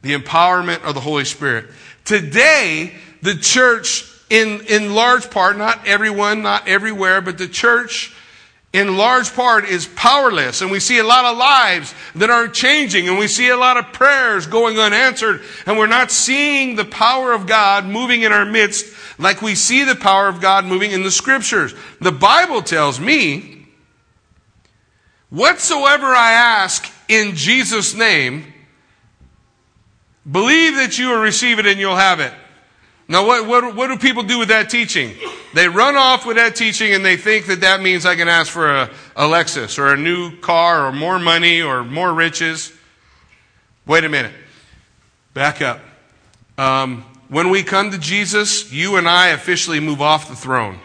The 0.00 0.14
empowerment 0.14 0.82
of 0.84 0.94
the 0.94 1.00
Holy 1.00 1.26
Spirit. 1.26 1.66
Today, 2.06 2.94
the 3.20 3.34
church 3.34 4.10
in, 4.30 4.60
in 4.66 4.94
large 4.94 5.30
part, 5.30 5.56
not 5.56 5.86
everyone, 5.86 6.42
not 6.42 6.68
everywhere, 6.68 7.20
but 7.20 7.38
the 7.38 7.48
church 7.48 8.14
in 8.72 8.98
large 8.98 9.34
part 9.34 9.64
is 9.64 9.86
powerless. 9.86 10.60
And 10.60 10.70
we 10.70 10.80
see 10.80 10.98
a 10.98 11.04
lot 11.04 11.24
of 11.24 11.38
lives 11.38 11.94
that 12.16 12.28
aren't 12.28 12.52
changing. 12.52 13.08
And 13.08 13.18
we 13.18 13.26
see 13.26 13.48
a 13.48 13.56
lot 13.56 13.78
of 13.78 13.92
prayers 13.92 14.46
going 14.46 14.78
unanswered. 14.78 15.40
And 15.66 15.78
we're 15.78 15.86
not 15.86 16.10
seeing 16.10 16.76
the 16.76 16.84
power 16.84 17.32
of 17.32 17.46
God 17.46 17.86
moving 17.86 18.22
in 18.22 18.32
our 18.32 18.44
midst 18.44 18.94
like 19.18 19.42
we 19.42 19.54
see 19.54 19.84
the 19.84 19.96
power 19.96 20.28
of 20.28 20.40
God 20.40 20.64
moving 20.64 20.92
in 20.92 21.02
the 21.02 21.10
scriptures. 21.10 21.74
The 22.00 22.12
Bible 22.12 22.62
tells 22.62 23.00
me, 23.00 23.66
whatsoever 25.30 26.06
I 26.06 26.32
ask 26.32 26.90
in 27.08 27.34
Jesus' 27.34 27.94
name, 27.94 28.52
believe 30.30 30.76
that 30.76 30.98
you 30.98 31.08
will 31.08 31.22
receive 31.22 31.58
it 31.58 31.66
and 31.66 31.80
you'll 31.80 31.96
have 31.96 32.20
it. 32.20 32.32
Now, 33.10 33.26
what, 33.26 33.46
what, 33.46 33.74
what 33.74 33.86
do 33.86 33.96
people 33.96 34.22
do 34.22 34.38
with 34.38 34.48
that 34.48 34.68
teaching? 34.68 35.14
They 35.54 35.66
run 35.66 35.96
off 35.96 36.26
with 36.26 36.36
that 36.36 36.54
teaching 36.54 36.92
and 36.92 37.02
they 37.02 37.16
think 37.16 37.46
that 37.46 37.62
that 37.62 37.80
means 37.80 38.04
I 38.04 38.16
can 38.16 38.28
ask 38.28 38.52
for 38.52 38.70
a, 38.70 38.90
a 39.16 39.24
Lexus 39.24 39.78
or 39.78 39.94
a 39.94 39.96
new 39.96 40.36
car 40.40 40.86
or 40.86 40.92
more 40.92 41.18
money 41.18 41.62
or 41.62 41.84
more 41.84 42.12
riches. 42.12 42.70
Wait 43.86 44.04
a 44.04 44.10
minute. 44.10 44.34
Back 45.32 45.62
up. 45.62 45.80
Um, 46.58 47.02
when 47.28 47.48
we 47.48 47.62
come 47.62 47.92
to 47.92 47.98
Jesus, 47.98 48.70
you 48.70 48.96
and 48.96 49.08
I 49.08 49.28
officially 49.28 49.80
move 49.80 50.02
off 50.02 50.28
the 50.28 50.36
throne. 50.36 50.78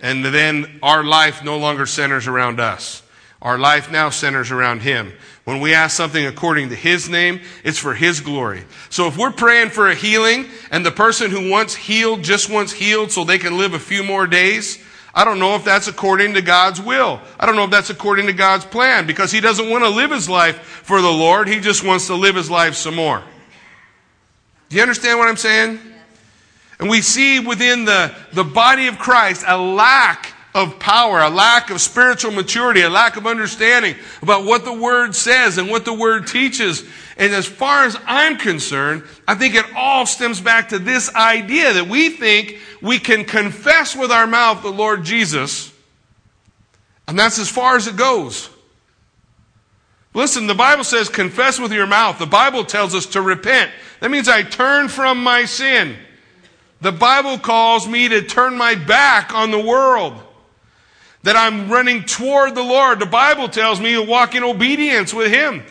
And 0.00 0.24
then 0.24 0.78
our 0.82 1.04
life 1.04 1.44
no 1.44 1.58
longer 1.58 1.84
centers 1.84 2.26
around 2.26 2.60
us. 2.60 3.02
Our 3.40 3.58
life 3.58 3.90
now 3.90 4.10
centers 4.10 4.50
around 4.50 4.80
Him. 4.80 5.12
When 5.44 5.60
we 5.60 5.72
ask 5.72 5.96
something 5.96 6.26
according 6.26 6.70
to 6.70 6.74
His 6.74 7.08
name, 7.08 7.40
it's 7.62 7.78
for 7.78 7.94
His 7.94 8.20
glory. 8.20 8.64
So 8.90 9.06
if 9.06 9.16
we're 9.16 9.30
praying 9.30 9.70
for 9.70 9.88
a 9.88 9.94
healing 9.94 10.46
and 10.70 10.84
the 10.84 10.90
person 10.90 11.30
who 11.30 11.48
wants 11.48 11.74
healed 11.74 12.22
just 12.22 12.50
wants 12.50 12.72
healed 12.72 13.12
so 13.12 13.24
they 13.24 13.38
can 13.38 13.56
live 13.56 13.74
a 13.74 13.78
few 13.78 14.02
more 14.02 14.26
days, 14.26 14.82
I 15.14 15.24
don't 15.24 15.38
know 15.38 15.54
if 15.54 15.64
that's 15.64 15.88
according 15.88 16.34
to 16.34 16.42
God's 16.42 16.80
will. 16.80 17.20
I 17.38 17.46
don't 17.46 17.56
know 17.56 17.64
if 17.64 17.70
that's 17.70 17.90
according 17.90 18.26
to 18.26 18.32
God's 18.32 18.64
plan 18.64 19.06
because 19.06 19.30
He 19.30 19.40
doesn't 19.40 19.70
want 19.70 19.84
to 19.84 19.90
live 19.90 20.10
His 20.10 20.28
life 20.28 20.58
for 20.58 21.00
the 21.00 21.10
Lord. 21.10 21.48
He 21.48 21.60
just 21.60 21.84
wants 21.84 22.08
to 22.08 22.14
live 22.14 22.34
His 22.34 22.50
life 22.50 22.74
some 22.74 22.96
more. 22.96 23.22
Do 24.68 24.76
you 24.76 24.82
understand 24.82 25.18
what 25.18 25.28
I'm 25.28 25.36
saying? 25.36 25.78
And 26.78 26.90
we 26.90 27.02
see 27.02 27.40
within 27.40 27.84
the, 27.84 28.14
the 28.32 28.44
body 28.44 28.86
of 28.88 28.98
Christ 28.98 29.44
a 29.46 29.56
lack 29.56 30.34
of 30.54 30.78
power, 30.78 31.20
a 31.20 31.28
lack 31.28 31.70
of 31.70 31.80
spiritual 31.80 32.32
maturity, 32.32 32.80
a 32.80 32.90
lack 32.90 33.16
of 33.16 33.26
understanding 33.26 33.94
about 34.22 34.44
what 34.44 34.64
the 34.64 34.72
Word 34.72 35.14
says 35.14 35.58
and 35.58 35.68
what 35.68 35.84
the 35.84 35.92
Word 35.92 36.26
teaches. 36.26 36.84
And 37.16 37.34
as 37.34 37.46
far 37.46 37.84
as 37.84 37.96
I'm 38.06 38.38
concerned, 38.38 39.04
I 39.26 39.34
think 39.34 39.54
it 39.54 39.66
all 39.76 40.06
stems 40.06 40.40
back 40.40 40.70
to 40.70 40.78
this 40.78 41.14
idea 41.14 41.74
that 41.74 41.88
we 41.88 42.10
think 42.10 42.58
we 42.80 42.98
can 42.98 43.24
confess 43.24 43.94
with 43.94 44.10
our 44.10 44.26
mouth 44.26 44.62
the 44.62 44.72
Lord 44.72 45.04
Jesus, 45.04 45.72
and 47.06 47.18
that's 47.18 47.38
as 47.38 47.48
far 47.48 47.76
as 47.76 47.86
it 47.86 47.96
goes. 47.96 48.50
Listen, 50.14 50.46
the 50.46 50.54
Bible 50.54 50.84
says 50.84 51.08
confess 51.08 51.60
with 51.60 51.72
your 51.72 51.86
mouth. 51.86 52.18
The 52.18 52.26
Bible 52.26 52.64
tells 52.64 52.94
us 52.94 53.06
to 53.06 53.22
repent. 53.22 53.70
That 54.00 54.10
means 54.10 54.28
I 54.28 54.42
turn 54.42 54.88
from 54.88 55.22
my 55.22 55.44
sin. 55.44 55.96
The 56.80 56.92
Bible 56.92 57.38
calls 57.38 57.86
me 57.86 58.08
to 58.08 58.22
turn 58.22 58.56
my 58.56 58.74
back 58.74 59.34
on 59.34 59.50
the 59.50 59.58
world 59.58 60.14
that 61.22 61.36
I'm 61.36 61.70
running 61.70 62.04
toward 62.04 62.54
the 62.54 62.62
Lord. 62.62 63.00
The 63.00 63.06
Bible 63.06 63.48
tells 63.48 63.80
me 63.80 63.94
to 63.94 64.02
walk 64.02 64.34
in 64.34 64.44
obedience 64.44 65.12
with 65.12 65.32
Him. 65.32 65.64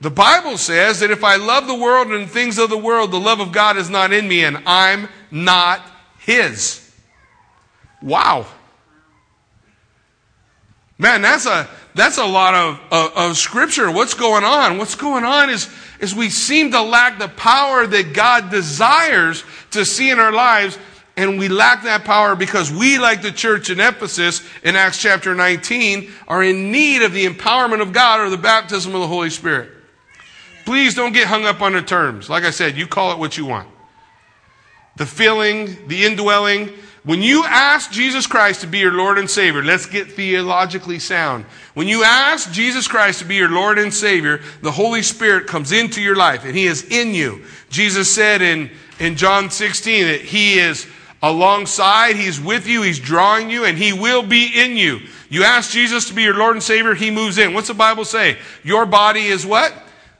The 0.00 0.10
Bible 0.10 0.58
says 0.58 1.00
that 1.00 1.10
if 1.10 1.22
I 1.22 1.36
love 1.36 1.66
the 1.66 1.74
world 1.74 2.08
and 2.08 2.28
things 2.28 2.58
of 2.58 2.70
the 2.70 2.78
world, 2.78 3.12
the 3.12 3.20
love 3.20 3.40
of 3.40 3.52
God 3.52 3.76
is 3.76 3.88
not 3.88 4.12
in 4.12 4.26
me 4.26 4.44
and 4.44 4.62
I'm 4.66 5.08
not 5.30 5.80
His. 6.18 6.92
Wow. 8.02 8.46
Man, 10.98 11.22
that's 11.22 11.46
a, 11.46 11.68
that's 11.94 12.18
a 12.18 12.24
lot 12.24 12.54
of, 12.54 12.80
of, 12.90 13.16
of, 13.16 13.36
scripture. 13.36 13.90
What's 13.90 14.14
going 14.14 14.44
on? 14.44 14.78
What's 14.78 14.94
going 14.94 15.24
on 15.24 15.50
is, 15.50 15.68
is 16.00 16.14
we 16.14 16.30
seem 16.30 16.70
to 16.72 16.82
lack 16.82 17.18
the 17.18 17.28
power 17.28 17.86
that 17.86 18.12
God 18.12 18.50
desires 18.50 19.44
to 19.72 19.84
see 19.84 20.10
in 20.10 20.18
our 20.18 20.32
lives 20.32 20.78
and 21.16 21.38
we 21.38 21.48
lack 21.48 21.82
that 21.82 22.04
power 22.04 22.34
because 22.34 22.72
we, 22.72 22.98
like 22.98 23.20
the 23.20 23.32
church 23.32 23.68
in 23.68 23.80
Ephesus 23.80 24.42
in 24.64 24.76
Acts 24.76 24.98
chapter 24.98 25.34
19, 25.34 26.10
are 26.26 26.42
in 26.42 26.72
need 26.72 27.02
of 27.02 27.12
the 27.12 27.26
empowerment 27.26 27.82
of 27.82 27.92
God 27.92 28.20
or 28.20 28.30
the 28.30 28.38
baptism 28.38 28.94
of 28.94 29.00
the 29.02 29.06
Holy 29.06 29.30
Spirit. 29.30 29.70
Please 30.64 30.94
don't 30.94 31.12
get 31.12 31.26
hung 31.26 31.44
up 31.44 31.60
on 31.60 31.72
the 31.74 31.82
terms. 31.82 32.30
Like 32.30 32.44
I 32.44 32.50
said, 32.50 32.76
you 32.76 32.86
call 32.86 33.12
it 33.12 33.18
what 33.18 33.36
you 33.36 33.44
want. 33.44 33.68
The 34.96 35.06
filling, 35.06 35.88
the 35.88 36.04
indwelling. 36.04 36.70
When 37.04 37.20
you 37.20 37.44
ask 37.44 37.90
Jesus 37.90 38.26
Christ 38.28 38.60
to 38.60 38.66
be 38.68 38.78
your 38.78 38.92
Lord 38.92 39.18
and 39.18 39.28
Savior, 39.28 39.62
let's 39.62 39.86
get 39.86 40.12
theologically 40.12 41.00
sound. 41.00 41.44
When 41.74 41.88
you 41.88 42.04
ask 42.04 42.52
Jesus 42.52 42.86
Christ 42.86 43.18
to 43.18 43.24
be 43.24 43.34
your 43.34 43.50
Lord 43.50 43.78
and 43.78 43.92
Savior, 43.92 44.40
the 44.62 44.70
Holy 44.70 45.02
Spirit 45.02 45.48
comes 45.48 45.72
into 45.72 46.00
your 46.00 46.14
life 46.14 46.44
and 46.44 46.56
He 46.56 46.66
is 46.66 46.84
in 46.84 47.12
you. 47.12 47.44
Jesus 47.70 48.12
said 48.14 48.40
in, 48.40 48.70
in 49.00 49.16
John 49.16 49.50
16 49.50 50.06
that 50.06 50.20
He 50.20 50.60
is 50.60 50.86
alongside. 51.22 52.16
He's 52.16 52.40
with 52.40 52.66
you. 52.66 52.82
He's 52.82 52.98
drawing 52.98 53.48
you 53.48 53.64
and 53.64 53.78
he 53.78 53.92
will 53.92 54.22
be 54.22 54.50
in 54.54 54.76
you. 54.76 55.00
You 55.30 55.44
ask 55.44 55.70
Jesus 55.70 56.08
to 56.08 56.14
be 56.14 56.22
your 56.22 56.36
Lord 56.36 56.56
and 56.56 56.62
Savior. 56.62 56.94
He 56.94 57.10
moves 57.10 57.38
in. 57.38 57.54
What's 57.54 57.68
the 57.68 57.74
Bible 57.74 58.04
say? 58.04 58.38
Your 58.62 58.84
body 58.84 59.22
is 59.22 59.46
what? 59.46 59.72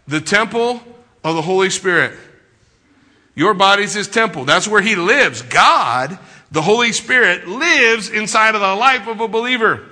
The 0.06 0.20
temple 0.20 0.80
of 1.24 1.34
the 1.34 1.42
Holy 1.42 1.70
Spirit. 1.70 2.18
Your 3.34 3.54
body's 3.54 3.94
his 3.94 4.08
temple. 4.08 4.44
That's 4.44 4.68
where 4.68 4.82
he 4.82 4.94
lives. 4.94 5.42
God, 5.42 6.18
the 6.50 6.62
Holy 6.62 6.92
Spirit, 6.92 7.48
lives 7.48 8.10
inside 8.10 8.54
of 8.54 8.60
the 8.60 8.74
life 8.74 9.08
of 9.08 9.20
a 9.20 9.28
believer. 9.28 9.86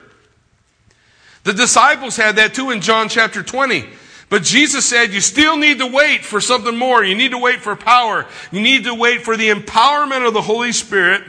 The 1.45 1.55
disciples 1.55 2.17
had 2.17 2.37
that 2.37 2.55
too 2.55 2.71
in 2.71 2.83
John 2.83 3.09
chapter 3.09 3.43
20. 3.43 3.89
But 4.31 4.45
Jesus 4.45 4.87
said 4.87 5.13
you 5.13 5.21
still 5.21 5.57
need 5.57 5.81
to 5.81 5.87
wait 5.89 6.25
for 6.25 6.41
something 6.41 6.77
more. 6.77 7.05
You 7.05 7.17
need 7.17 7.33
to 7.33 7.39
wait 7.39 7.61
for 7.61 7.75
power. 7.75 8.27
You 8.53 8.63
need 8.63 8.85
to 8.85 8.95
wait 8.95 9.23
for 9.23 9.37
the 9.37 9.51
empowerment 9.51 10.27
of 10.27 10.33
the 10.33 10.41
Holy 10.41 10.71
Spirit, 10.71 11.25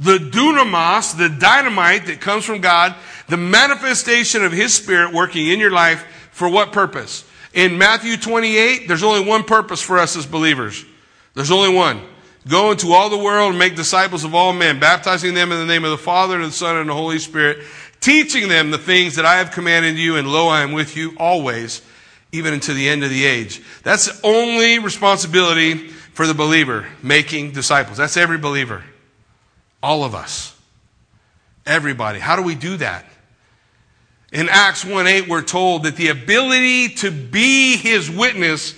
the 0.00 0.16
dunamis, 0.16 1.16
the 1.16 1.28
dynamite 1.28 2.06
that 2.06 2.22
comes 2.22 2.46
from 2.46 2.62
God, 2.62 2.96
the 3.28 3.36
manifestation 3.36 4.44
of 4.44 4.50
His 4.50 4.74
Spirit 4.74 5.12
working 5.12 5.46
in 5.46 5.60
your 5.60 5.70
life 5.70 6.04
for 6.32 6.48
what 6.48 6.72
purpose? 6.72 7.28
In 7.52 7.76
Matthew 7.76 8.16
28, 8.16 8.88
there's 8.88 9.02
only 9.02 9.28
one 9.28 9.44
purpose 9.44 9.82
for 9.82 9.98
us 9.98 10.16
as 10.16 10.24
believers. 10.24 10.86
There's 11.34 11.50
only 11.50 11.74
one. 11.74 12.00
Go 12.48 12.70
into 12.70 12.92
all 12.92 13.10
the 13.10 13.18
world 13.18 13.50
and 13.50 13.58
make 13.58 13.76
disciples 13.76 14.24
of 14.24 14.34
all 14.34 14.54
men, 14.54 14.80
baptizing 14.80 15.34
them 15.34 15.52
in 15.52 15.58
the 15.58 15.66
name 15.66 15.84
of 15.84 15.90
the 15.90 15.98
Father 15.98 16.36
and 16.36 16.46
the 16.46 16.50
Son 16.50 16.78
and 16.78 16.88
the 16.88 16.94
Holy 16.94 17.18
Spirit, 17.18 17.58
teaching 18.00 18.48
them 18.48 18.70
the 18.70 18.78
things 18.78 19.16
that 19.16 19.26
I 19.26 19.36
have 19.36 19.50
commanded 19.50 19.98
you, 19.98 20.16
and 20.16 20.26
lo, 20.26 20.48
I 20.48 20.62
am 20.62 20.72
with 20.72 20.96
you 20.96 21.14
always 21.18 21.82
even 22.32 22.54
unto 22.54 22.72
the 22.72 22.88
end 22.88 23.04
of 23.04 23.10
the 23.10 23.26
age. 23.26 23.62
That's 23.82 24.06
the 24.06 24.26
only 24.26 24.78
responsibility 24.78 25.88
for 25.88 26.26
the 26.26 26.34
believer, 26.34 26.86
making 27.02 27.52
disciples. 27.52 27.98
That's 27.98 28.16
every 28.16 28.38
believer. 28.38 28.82
All 29.82 30.04
of 30.04 30.14
us. 30.14 30.56
Everybody. 31.66 32.18
How 32.18 32.36
do 32.36 32.42
we 32.42 32.54
do 32.54 32.78
that? 32.78 33.04
In 34.32 34.48
Acts 34.48 34.84
1 34.84 35.06
8, 35.06 35.28
we're 35.28 35.42
told 35.42 35.82
that 35.82 35.96
the 35.96 36.08
ability 36.08 36.88
to 36.96 37.10
be 37.10 37.76
his 37.76 38.10
witness 38.10 38.74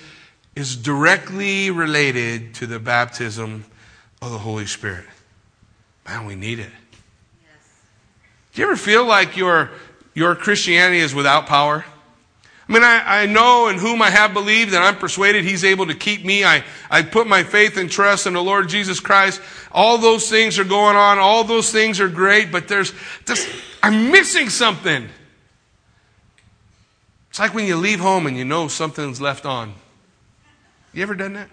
is 0.57 0.77
directly 0.77 1.71
related 1.71 2.55
to 2.57 2.67
the 2.67 2.81
baptism 2.81 3.64
of 4.21 4.33
the 4.33 4.38
Holy 4.38 4.67
Spirit. 4.67 5.07
Man, 6.07 6.27
we 6.27 6.35
need 6.35 6.59
it. 6.59 6.71
Yes. 7.43 7.53
Do 8.53 8.62
you 8.62 8.69
ever 8.69 8.77
feel 8.77 9.07
like 9.07 9.37
your, 9.37 9.71
your 10.12 10.35
Christianity 10.35 10.99
is 10.99 11.14
without 11.14 11.47
power? 11.47 11.85
I 12.66 12.72
mean, 12.72 12.83
I, 12.83 13.22
I 13.22 13.27
know 13.27 13.68
in 13.68 13.79
whom 13.79 14.00
I 14.00 14.09
have 14.09 14.33
believed, 14.33 14.72
and 14.72 14.83
I'm 14.83 14.96
persuaded 14.96 15.44
He's 15.44 15.64
able 15.64 15.87
to 15.87 15.94
keep 15.94 16.24
me. 16.24 16.44
I, 16.44 16.64
I 16.90 17.03
put 17.03 17.27
my 17.27 17.42
faith 17.42 17.77
and 17.77 17.90
trust 17.90 18.27
in 18.27 18.33
the 18.33 18.42
Lord 18.42 18.68
Jesus 18.68 19.00
Christ. 19.00 19.40
All 19.70 19.98
those 19.98 20.31
things 20.31 20.59
are 20.59 20.64
going 20.64 20.96
on. 20.96 21.18
All 21.18 21.44
those 21.44 21.70
things 21.70 22.00
are 22.00 22.09
great, 22.09 22.50
but 22.50 22.68
there's 22.68 22.92
just, 23.27 23.48
I'm 23.83 24.11
missing 24.11 24.48
something. 24.48 25.09
It's 27.29 27.38
like 27.38 27.53
when 27.53 27.66
you 27.66 27.77
leave 27.77 28.00
home 28.00 28.27
and 28.27 28.37
you 28.37 28.44
know 28.44 28.68
something's 28.68 29.20
left 29.20 29.44
on. 29.44 29.74
You 30.94 31.03
ever 31.03 31.14
done 31.14 31.35
that? 31.35 31.50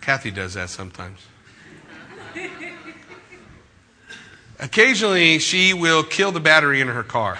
Kathy 0.00 0.30
does 0.30 0.54
that 0.54 0.70
sometimes. 0.70 1.18
Occasionally, 4.60 5.38
she 5.38 5.72
will 5.72 6.02
kill 6.02 6.32
the 6.32 6.40
battery 6.40 6.80
in 6.80 6.88
her 6.88 7.02
car. 7.02 7.38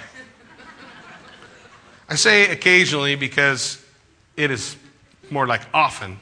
I 2.09 2.14
say 2.14 2.51
occasionally 2.51 3.16
because 3.16 3.85
it 4.37 4.51
is 4.51 4.77
more 5.31 5.47
like 5.47 5.61
often. 5.75 6.18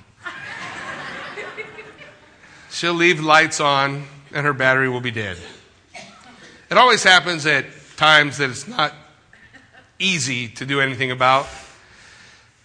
She'll 2.70 2.94
leave 2.94 3.20
lights 3.20 3.60
on 3.60 4.04
and 4.32 4.44
her 4.44 4.52
battery 4.52 4.88
will 4.88 5.00
be 5.00 5.12
dead. 5.12 5.38
It 6.70 6.76
always 6.76 7.04
happens 7.04 7.46
at 7.46 7.66
times 7.96 8.38
that 8.38 8.50
it's 8.50 8.66
not 8.66 8.92
easy 9.98 10.48
to 10.48 10.66
do 10.66 10.80
anything 10.80 11.12
about. 11.12 11.46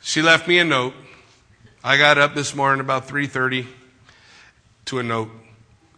She 0.01 0.23
left 0.23 0.47
me 0.47 0.57
a 0.57 0.65
note. 0.65 0.95
I 1.83 1.97
got 1.97 2.17
up 2.17 2.33
this 2.33 2.55
morning 2.55 2.81
about 2.81 3.07
3:30 3.07 3.67
to 4.85 4.99
a 4.99 5.03
note. 5.03 5.29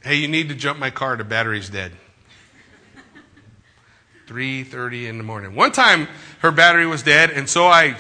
Hey, 0.04 0.16
you 0.16 0.28
need 0.28 0.50
to 0.50 0.56
jump 0.56 0.78
my 0.78 0.90
car. 0.90 1.16
The 1.16 1.24
battery's 1.24 1.70
dead. 1.70 1.94
3:30 4.28 5.08
in 5.08 5.18
the 5.18 5.24
morning. 5.24 5.56
One 5.56 5.72
time 5.72 6.08
her 6.40 6.52
battery 6.52 6.86
was 6.86 7.04
dead 7.04 7.30
and 7.30 7.50
so 7.50 7.68
I 7.68 7.96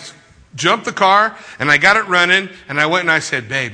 jumped 0.56 0.86
the 0.86 0.94
car 0.94 1.38
and 1.60 1.72
I 1.72 1.78
got 1.78 1.98
it 1.98 2.08
running 2.08 2.50
and 2.68 2.80
I 2.80 2.86
went 2.86 3.02
and 3.02 3.12
I 3.12 3.20
said, 3.20 3.50
"Babe, 3.50 3.74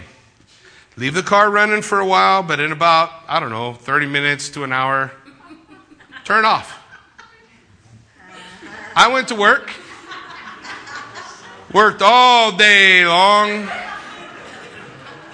leave 0.98 1.14
the 1.14 1.24
car 1.24 1.50
running 1.50 1.82
for 1.82 2.00
a 2.00 2.06
while, 2.06 2.44
but 2.44 2.60
in 2.60 2.72
about, 2.72 3.12
I 3.28 3.40
don't 3.40 3.52
know, 3.52 3.74
30 3.74 4.08
minutes 4.08 4.50
to 4.50 4.64
an 4.64 4.74
hour, 4.74 5.12
turn 6.24 6.46
off." 6.46 6.78
I 8.96 9.08
went 9.08 9.28
to 9.30 9.36
work. 9.36 9.72
Worked 11.72 12.02
all 12.02 12.52
day 12.52 13.06
long. 13.06 13.70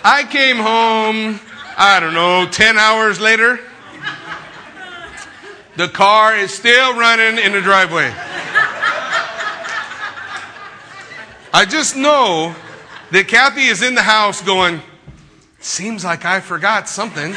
I 0.04 0.24
came 0.24 0.58
home, 0.58 1.40
I 1.78 2.00
don't 2.00 2.14
know, 2.14 2.46
10 2.46 2.78
hours 2.78 3.20
later. 3.20 3.60
The 5.78 5.90
car 5.90 6.38
is 6.38 6.54
still 6.54 6.94
running 6.94 7.38
in 7.44 7.52
the 7.52 7.62
driveway. 7.62 8.14
I 11.54 11.66
just 11.66 11.98
know 11.98 12.56
that 13.12 13.28
Kathy 13.28 13.66
is 13.66 13.82
in 13.82 13.96
the 13.96 14.02
house 14.02 14.42
going, 14.42 14.82
seems 15.60 16.06
like 16.06 16.24
I 16.26 16.40
forgot 16.40 16.88
something. 16.88 17.34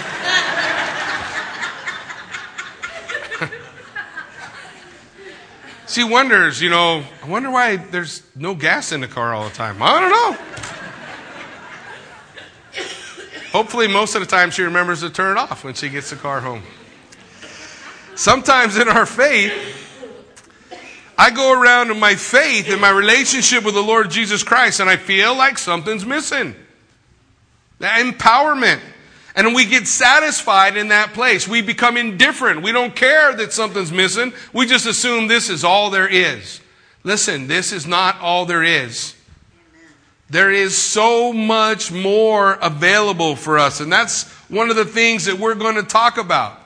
she 5.88 6.04
wonders, 6.04 6.60
you 6.60 6.70
know, 6.70 7.02
I 7.22 7.28
wonder 7.28 7.50
why 7.50 7.76
there's 7.76 8.22
no 8.36 8.54
gas 8.54 8.92
in 8.92 9.00
the 9.00 9.08
car 9.08 9.34
all 9.34 9.48
the 9.48 9.54
time. 9.54 9.82
I 9.82 10.00
don't 10.00 10.10
know. 10.10 10.36
Hopefully, 13.50 13.88
most 13.88 14.14
of 14.14 14.20
the 14.20 14.26
time, 14.26 14.50
she 14.50 14.62
remembers 14.62 15.00
to 15.00 15.10
turn 15.10 15.36
it 15.36 15.40
off 15.40 15.64
when 15.64 15.74
she 15.74 15.88
gets 15.88 16.10
the 16.10 16.16
car 16.16 16.40
home. 16.40 16.62
Sometimes 18.18 18.76
in 18.76 18.88
our 18.88 19.06
faith, 19.06 19.52
I 21.16 21.30
go 21.30 21.52
around 21.52 21.92
in 21.92 22.00
my 22.00 22.16
faith 22.16 22.68
in 22.68 22.80
my 22.80 22.90
relationship 22.90 23.62
with 23.62 23.74
the 23.74 23.80
Lord 23.80 24.10
Jesus 24.10 24.42
Christ 24.42 24.80
and 24.80 24.90
I 24.90 24.96
feel 24.96 25.36
like 25.36 25.56
something's 25.56 26.04
missing. 26.04 26.56
That 27.78 28.04
empowerment. 28.04 28.80
And 29.36 29.54
we 29.54 29.66
get 29.66 29.86
satisfied 29.86 30.76
in 30.76 30.88
that 30.88 31.14
place. 31.14 31.46
We 31.46 31.62
become 31.62 31.96
indifferent. 31.96 32.62
We 32.62 32.72
don't 32.72 32.96
care 32.96 33.36
that 33.36 33.52
something's 33.52 33.92
missing. 33.92 34.32
We 34.52 34.66
just 34.66 34.86
assume 34.86 35.28
this 35.28 35.48
is 35.48 35.62
all 35.62 35.90
there 35.90 36.08
is. 36.08 36.60
Listen, 37.04 37.46
this 37.46 37.70
is 37.70 37.86
not 37.86 38.18
all 38.20 38.46
there 38.46 38.64
is. 38.64 39.14
There 40.28 40.50
is 40.50 40.76
so 40.76 41.32
much 41.32 41.92
more 41.92 42.54
available 42.54 43.36
for 43.36 43.60
us. 43.60 43.78
And 43.78 43.92
that's 43.92 44.28
one 44.48 44.70
of 44.70 44.76
the 44.76 44.84
things 44.84 45.26
that 45.26 45.38
we're 45.38 45.54
going 45.54 45.76
to 45.76 45.84
talk 45.84 46.18
about. 46.18 46.58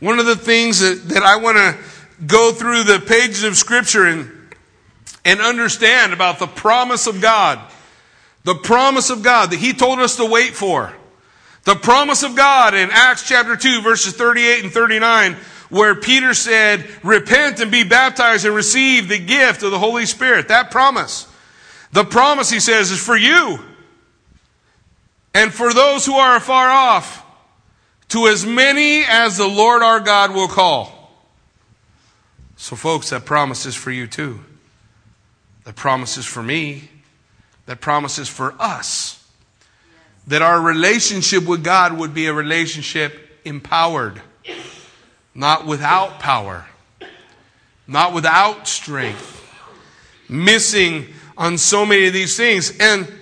One 0.00 0.18
of 0.18 0.26
the 0.26 0.36
things 0.36 0.80
that, 0.80 1.08
that 1.08 1.22
I 1.22 1.36
want 1.36 1.56
to 1.56 1.76
go 2.26 2.52
through 2.52 2.84
the 2.84 3.00
pages 3.00 3.44
of 3.44 3.56
Scripture 3.56 4.06
and, 4.06 4.30
and 5.24 5.40
understand 5.40 6.12
about 6.12 6.38
the 6.38 6.46
promise 6.46 7.06
of 7.06 7.20
God. 7.20 7.60
The 8.44 8.54
promise 8.54 9.10
of 9.10 9.22
God 9.22 9.50
that 9.50 9.58
He 9.58 9.72
told 9.72 9.98
us 9.98 10.16
to 10.16 10.26
wait 10.26 10.54
for. 10.54 10.92
The 11.64 11.74
promise 11.74 12.22
of 12.22 12.36
God 12.36 12.74
in 12.74 12.90
Acts 12.92 13.26
chapter 13.26 13.56
2 13.56 13.82
verses 13.82 14.14
38 14.14 14.64
and 14.64 14.72
39 14.72 15.36
where 15.68 15.96
Peter 15.96 16.32
said, 16.32 16.88
repent 17.02 17.58
and 17.58 17.72
be 17.72 17.82
baptized 17.82 18.46
and 18.46 18.54
receive 18.54 19.08
the 19.08 19.18
gift 19.18 19.64
of 19.64 19.72
the 19.72 19.78
Holy 19.78 20.06
Spirit. 20.06 20.46
That 20.46 20.70
promise. 20.70 21.26
The 21.90 22.04
promise, 22.04 22.50
he 22.50 22.60
says, 22.60 22.92
is 22.92 23.02
for 23.02 23.16
you 23.16 23.58
and 25.36 25.52
for 25.52 25.74
those 25.74 26.06
who 26.06 26.14
are 26.14 26.36
afar 26.36 26.70
off, 26.70 27.25
to 28.08 28.26
as 28.26 28.46
many 28.46 29.04
as 29.04 29.36
the 29.36 29.48
Lord 29.48 29.82
our 29.82 30.00
God 30.00 30.32
will 30.32 30.48
call. 30.48 30.92
So, 32.56 32.76
folks, 32.76 33.10
that 33.10 33.24
promise 33.24 33.66
is 33.66 33.74
for 33.74 33.90
you 33.90 34.06
too. 34.06 34.40
That 35.64 35.76
promise 35.76 36.16
is 36.16 36.24
for 36.24 36.42
me. 36.42 36.88
That 37.66 37.80
promise 37.80 38.18
is 38.18 38.28
for 38.28 38.54
us 38.60 39.22
that 40.26 40.42
our 40.42 40.60
relationship 40.60 41.46
with 41.46 41.62
God 41.62 41.96
would 41.98 42.12
be 42.12 42.26
a 42.26 42.32
relationship 42.32 43.40
empowered, 43.44 44.20
not 45.34 45.66
without 45.66 46.18
power, 46.18 46.66
not 47.86 48.12
without 48.12 48.66
strength, 48.66 49.42
missing 50.28 51.06
on 51.38 51.58
so 51.58 51.86
many 51.86 52.06
of 52.06 52.12
these 52.12 52.36
things. 52.36 52.76
And 52.78 53.12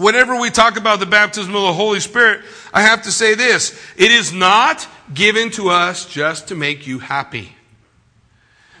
whenever 0.00 0.34
we 0.34 0.50
talk 0.50 0.76
about 0.76 0.98
the 0.98 1.06
baptism 1.06 1.54
of 1.54 1.62
the 1.62 1.72
Holy 1.72 2.00
Spirit, 2.00 2.42
I 2.72 2.82
have 2.82 3.02
to 3.02 3.12
say 3.12 3.34
this 3.34 3.78
it 3.96 4.10
is 4.10 4.32
not 4.32 4.88
given 5.12 5.50
to 5.52 5.68
us 5.68 6.06
just 6.06 6.48
to 6.48 6.54
make 6.54 6.86
you 6.86 6.98
happy. 6.98 7.54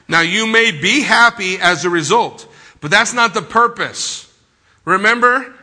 Now, 0.08 0.22
you 0.22 0.46
may 0.46 0.72
be 0.72 1.02
happy 1.02 1.58
as 1.60 1.84
a 1.84 1.90
result, 1.90 2.48
but 2.80 2.90
that's 2.90 3.12
not 3.12 3.32
the 3.32 3.42
purpose. 3.42 4.26
Remember, 4.84 5.54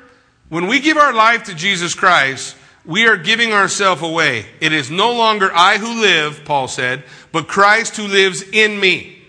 when 0.47 0.67
we 0.67 0.79
give 0.79 0.95
our 0.95 1.11
life 1.11 1.45
to 1.45 1.53
Jesus 1.53 1.93
Christ, 1.93 2.55
we 2.85 3.07
are 3.07 3.17
giving 3.17 3.51
ourselves 3.51 4.01
away. 4.01 4.45
It 4.61 4.71
is 4.71 4.89
no 4.89 5.11
longer 5.13 5.51
I 5.53 5.77
who 5.77 6.01
live, 6.01 6.45
Paul 6.45 6.69
said, 6.69 7.03
but 7.33 7.49
Christ 7.49 7.97
who 7.97 8.07
lives 8.07 8.41
in 8.41 8.79
me. 8.79 9.21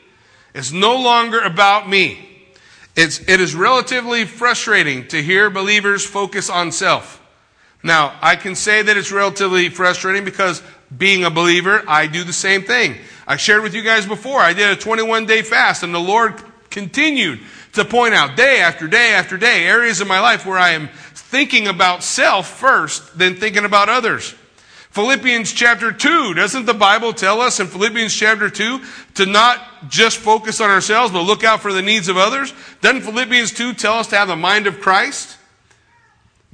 It's 0.54 0.70
no 0.70 0.96
longer 1.00 1.40
about 1.40 1.88
me. 1.88 2.27
It's, 3.00 3.20
it 3.28 3.40
is 3.40 3.54
relatively 3.54 4.24
frustrating 4.24 5.06
to 5.06 5.22
hear 5.22 5.50
believers 5.50 6.04
focus 6.04 6.50
on 6.50 6.72
self. 6.72 7.24
Now, 7.80 8.18
I 8.20 8.34
can 8.34 8.56
say 8.56 8.82
that 8.82 8.96
it's 8.96 9.12
relatively 9.12 9.68
frustrating 9.68 10.24
because 10.24 10.64
being 10.96 11.22
a 11.22 11.30
believer, 11.30 11.84
I 11.86 12.08
do 12.08 12.24
the 12.24 12.32
same 12.32 12.62
thing. 12.62 12.96
I 13.24 13.36
shared 13.36 13.62
with 13.62 13.72
you 13.72 13.82
guys 13.82 14.04
before, 14.04 14.40
I 14.40 14.52
did 14.52 14.70
a 14.70 14.74
21 14.74 15.26
day 15.26 15.42
fast 15.42 15.84
and 15.84 15.94
the 15.94 16.00
Lord 16.00 16.42
continued 16.70 17.38
to 17.74 17.84
point 17.84 18.14
out 18.14 18.36
day 18.36 18.58
after 18.58 18.88
day 18.88 19.12
after 19.12 19.36
day 19.36 19.64
areas 19.64 20.00
of 20.00 20.08
my 20.08 20.18
life 20.18 20.44
where 20.44 20.58
I 20.58 20.70
am 20.70 20.88
thinking 21.14 21.68
about 21.68 22.02
self 22.02 22.48
first, 22.48 23.16
then 23.16 23.36
thinking 23.36 23.64
about 23.64 23.88
others. 23.88 24.34
Philippians 24.98 25.52
chapter 25.52 25.92
2, 25.92 26.34
doesn't 26.34 26.66
the 26.66 26.74
Bible 26.74 27.12
tell 27.12 27.40
us 27.40 27.60
in 27.60 27.68
Philippians 27.68 28.12
chapter 28.12 28.50
2 28.50 28.80
to 29.14 29.26
not 29.26 29.88
just 29.88 30.18
focus 30.18 30.60
on 30.60 30.70
ourselves, 30.70 31.12
but 31.12 31.22
look 31.22 31.44
out 31.44 31.60
for 31.60 31.72
the 31.72 31.82
needs 31.82 32.08
of 32.08 32.16
others? 32.16 32.52
Doesn't 32.80 33.02
Philippians 33.02 33.52
2 33.52 33.74
tell 33.74 33.92
us 33.92 34.08
to 34.08 34.16
have 34.16 34.26
the 34.26 34.34
mind 34.34 34.66
of 34.66 34.80
Christ? 34.80 35.36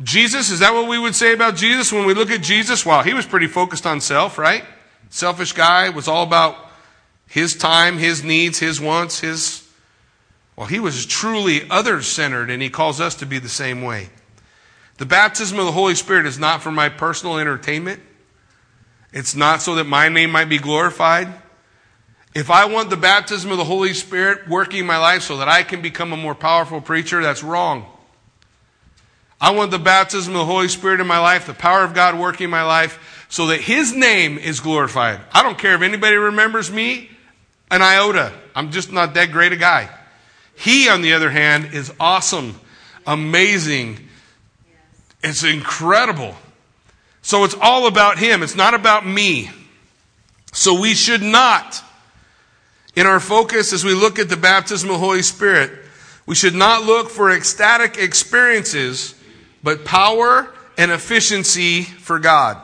Jesus, 0.03 0.51
is 0.51 0.59
that 0.59 0.75
what 0.75 0.89
we 0.89 0.99
would 0.99 1.15
say 1.15 1.33
about 1.33 1.57
Jesus 1.57 1.91
when 1.91 2.05
we 2.05 2.13
look 2.13 2.31
at 2.31 2.43
Jesus? 2.43 2.85
Well, 2.85 3.03
he 3.03 3.15
was 3.15 3.25
pretty 3.25 3.47
focused 3.47 3.87
on 3.87 4.03
self, 4.03 4.37
right? 4.37 4.63
Selfish 5.09 5.53
guy, 5.53 5.89
was 5.89 6.07
all 6.07 6.25
about 6.25 6.55
his 7.27 7.57
time, 7.57 7.97
his 7.97 8.23
needs, 8.23 8.59
his 8.59 8.79
wants, 8.79 9.21
his. 9.21 9.67
Well, 10.55 10.67
he 10.67 10.81
was 10.81 11.07
truly 11.07 11.67
other 11.71 12.03
centered, 12.03 12.51
and 12.51 12.61
he 12.61 12.69
calls 12.69 13.01
us 13.01 13.15
to 13.15 13.25
be 13.25 13.39
the 13.39 13.49
same 13.49 13.81
way. 13.81 14.11
The 14.99 15.07
baptism 15.07 15.59
of 15.59 15.65
the 15.65 15.73
Holy 15.73 15.95
Spirit 15.95 16.27
is 16.27 16.39
not 16.39 16.63
for 16.63 16.71
my 16.71 16.91
personal 16.91 17.39
entertainment. 17.39 18.03
It's 19.15 19.37
not 19.37 19.63
so 19.63 19.77
that 19.77 19.85
my 19.85 20.09
name 20.09 20.33
might 20.33 20.49
be 20.49 20.59
glorified. 20.59 21.33
If 22.35 22.51
I 22.51 22.65
want 22.65 22.91
the 22.91 22.97
baptism 22.97 23.53
of 23.53 23.59
the 23.59 23.65
Holy 23.65 23.95
Spirit 23.95 24.49
working 24.49 24.81
in 24.81 24.87
my 24.87 24.99
life 24.99 25.23
so 25.23 25.37
that 25.37 25.49
I 25.49 25.63
can 25.63 25.81
become 25.81 26.13
a 26.13 26.17
more 26.17 26.35
powerful 26.35 26.81
preacher, 26.81 27.23
that's 27.23 27.45
wrong. 27.45 27.87
I 29.41 29.53
want 29.53 29.71
the 29.71 29.79
baptism 29.79 30.35
of 30.35 30.41
the 30.41 30.45
Holy 30.45 30.67
Spirit 30.67 30.99
in 30.99 31.07
my 31.07 31.21
life, 31.21 31.47
the 31.47 31.55
power 31.55 31.85
of 31.85 31.95
God 31.95 32.19
working 32.19 32.47
in 32.47 32.51
my 32.51 32.65
life, 32.65 33.27
so 33.29 33.47
that 33.47 33.61
His 33.61 33.95
name 33.95 34.37
is 34.37 34.59
glorified. 34.59 35.21
I 35.33 35.45
don't 35.45 35.59
care 35.59 35.77
if 35.77 35.83
anybody 35.83 36.17
remembers 36.17 36.73
me 36.73 37.09
an 37.71 37.83
iota. 37.83 38.33
I'm 38.57 38.73
just 38.73 38.91
not 38.91 39.15
that 39.15 39.31
great 39.31 39.53
a 39.53 39.57
guy. 39.57 39.89
He, 40.57 40.89
on 40.89 41.03
the 41.03 41.13
other 41.13 41.31
hand, 41.31 41.73
is 41.73 41.93
awesome, 42.01 42.59
amazing, 43.07 44.09
it's 45.23 45.45
incredible. 45.45 46.35
So 47.25 47.45
it's 47.45 47.57
all 47.59 47.87
about 47.87 48.19
Him. 48.19 48.43
It's 48.43 48.55
not 48.55 48.75
about 48.75 49.07
me. 49.07 49.51
So 50.53 50.79
we 50.79 50.95
should 50.95 51.23
not, 51.23 51.83
in 52.95 53.07
our 53.07 53.19
focus 53.19 53.73
as 53.73 53.83
we 53.83 53.95
look 53.95 54.19
at 54.19 54.29
the 54.29 54.37
baptism 54.37 54.91
of 54.91 54.97
the 54.97 54.99
Holy 54.99 55.23
Spirit, 55.23 55.73
we 56.27 56.35
should 56.35 56.55
not 56.55 56.85
look 56.85 57.09
for 57.09 57.31
ecstatic 57.31 57.97
experiences, 57.97 59.15
but 59.63 59.87
power 59.87 60.53
and 60.77 60.91
efficiency 60.91 61.83
for 61.83 62.19
God. 62.19 62.59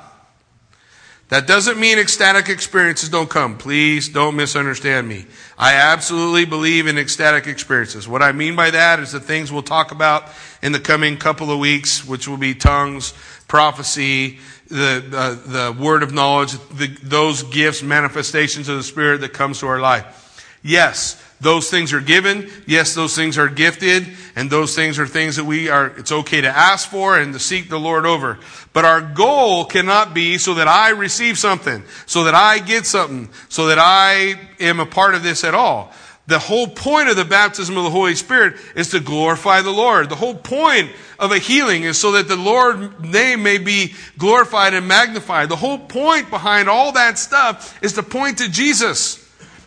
That 1.31 1.47
doesn't 1.47 1.79
mean 1.79 1.99
ecstatic 1.99 2.49
experiences 2.49 3.09
don't 3.09 3.31
come. 3.31 3.57
Please 3.57 4.09
don't 4.09 4.35
misunderstand 4.35 5.09
me. 5.09 5.27
I 5.57 5.75
absolutely 5.75 6.45
believe 6.45 6.87
in 6.87 6.99
ecstatic 6.99 7.47
experiences. 7.47 8.09
What 8.09 8.21
I 8.21 8.33
mean 8.33 8.57
by 8.57 8.73
that 8.73 8.99
is 8.99 9.13
the 9.13 9.21
things 9.21 9.51
we'll 9.51 9.63
talk 9.63 9.93
about 9.93 10.25
in 10.61 10.73
the 10.73 10.81
coming 10.81 11.17
couple 11.17 11.51
of 11.51 11.61
weeks, 11.61 12.05
which 12.05 12.27
will 12.27 12.37
be 12.37 12.55
tongues, 12.55 13.15
prophecy, 13.51 14.39
the, 14.69 15.03
uh, 15.13 15.73
the 15.75 15.83
word 15.83 16.05
of 16.05 16.15
knowledge, 16.15 16.53
the, 16.71 16.87
those 17.03 17.43
gifts, 17.43 17.83
manifestations 17.83 18.69
of 18.69 18.77
the 18.77 18.83
Spirit 18.85 19.23
that 19.23 19.33
comes 19.33 19.59
to 19.59 19.67
our 19.67 19.81
life. 19.81 20.47
Yes, 20.63 21.21
those 21.41 21.69
things 21.69 21.93
are 21.93 22.01
given. 22.01 22.49
Yes, 22.69 22.95
those 22.95 23.17
things 23.17 23.39
are 23.39 23.49
gifted. 23.49 24.07
And 24.37 24.49
those 24.49 24.77
things 24.77 25.01
are 25.01 25.07
things 25.07 25.35
that 25.35 25.45
we 25.45 25.69
are, 25.69 25.89
it's 25.99 26.13
okay 26.13 26.43
to 26.43 26.49
ask 26.49 26.89
for 26.89 27.19
and 27.19 27.33
to 27.33 27.41
seek 27.41 27.69
the 27.69 27.81
Lord 27.81 28.07
over. 28.07 28.39
But 28.73 28.85
our 28.85 29.01
goal 29.01 29.65
cannot 29.65 30.15
be 30.15 30.39
so 30.39 30.55
that 30.55 30.69
I 30.69 30.91
receive 30.91 31.37
something, 31.37 31.83
so 32.07 32.25
that 32.25 32.37
I 32.37 32.61
get 32.61 32.87
something, 32.87 33.31
so 33.49 33.67
that 33.67 33.81
I 33.81 34.39
am 34.61 34.79
a 34.79 34.87
part 34.87 35.17
of 35.17 35.25
this 35.25 35.43
at 35.43 35.55
all. 35.55 35.93
The 36.31 36.39
whole 36.39 36.69
point 36.69 37.09
of 37.09 37.17
the 37.17 37.25
baptism 37.25 37.77
of 37.77 37.83
the 37.83 37.91
Holy 37.91 38.15
Spirit 38.15 38.55
is 38.77 38.91
to 38.91 39.01
glorify 39.01 39.63
the 39.63 39.73
Lord. 39.73 40.09
The 40.09 40.15
whole 40.15 40.37
point 40.37 40.93
of 41.19 41.33
a 41.33 41.39
healing 41.39 41.83
is 41.83 41.99
so 41.99 42.13
that 42.13 42.29
the 42.29 42.37
Lord's 42.37 43.01
name 43.01 43.43
may 43.43 43.59
be 43.59 43.95
glorified 44.17 44.73
and 44.73 44.87
magnified. 44.87 45.49
The 45.49 45.57
whole 45.57 45.79
point 45.81 46.31
behind 46.31 46.69
all 46.69 46.93
that 46.93 47.19
stuff 47.19 47.77
is 47.83 47.95
to 47.95 48.05
point 48.05 48.39
to 48.39 48.49
Jesus. 48.49 49.17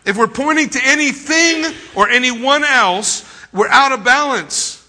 If 0.06 0.16
we're 0.16 0.30
pointing 0.30 0.70
to 0.70 0.80
anything 0.82 1.76
or 1.96 2.08
anyone 2.08 2.64
else, 2.64 3.30
we're 3.52 3.68
out 3.68 3.92
of 3.92 4.06
balance. 4.06 4.80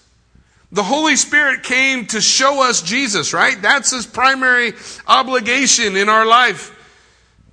The 0.70 0.84
Holy 0.84 1.16
Spirit 1.16 1.64
came 1.64 2.06
to 2.06 2.20
show 2.20 2.62
us 2.62 2.82
Jesus, 2.82 3.34
right? 3.34 3.60
That's 3.60 3.90
his 3.90 4.06
primary 4.06 4.74
obligation 5.08 5.96
in 5.96 6.08
our 6.08 6.24
life. 6.24 6.70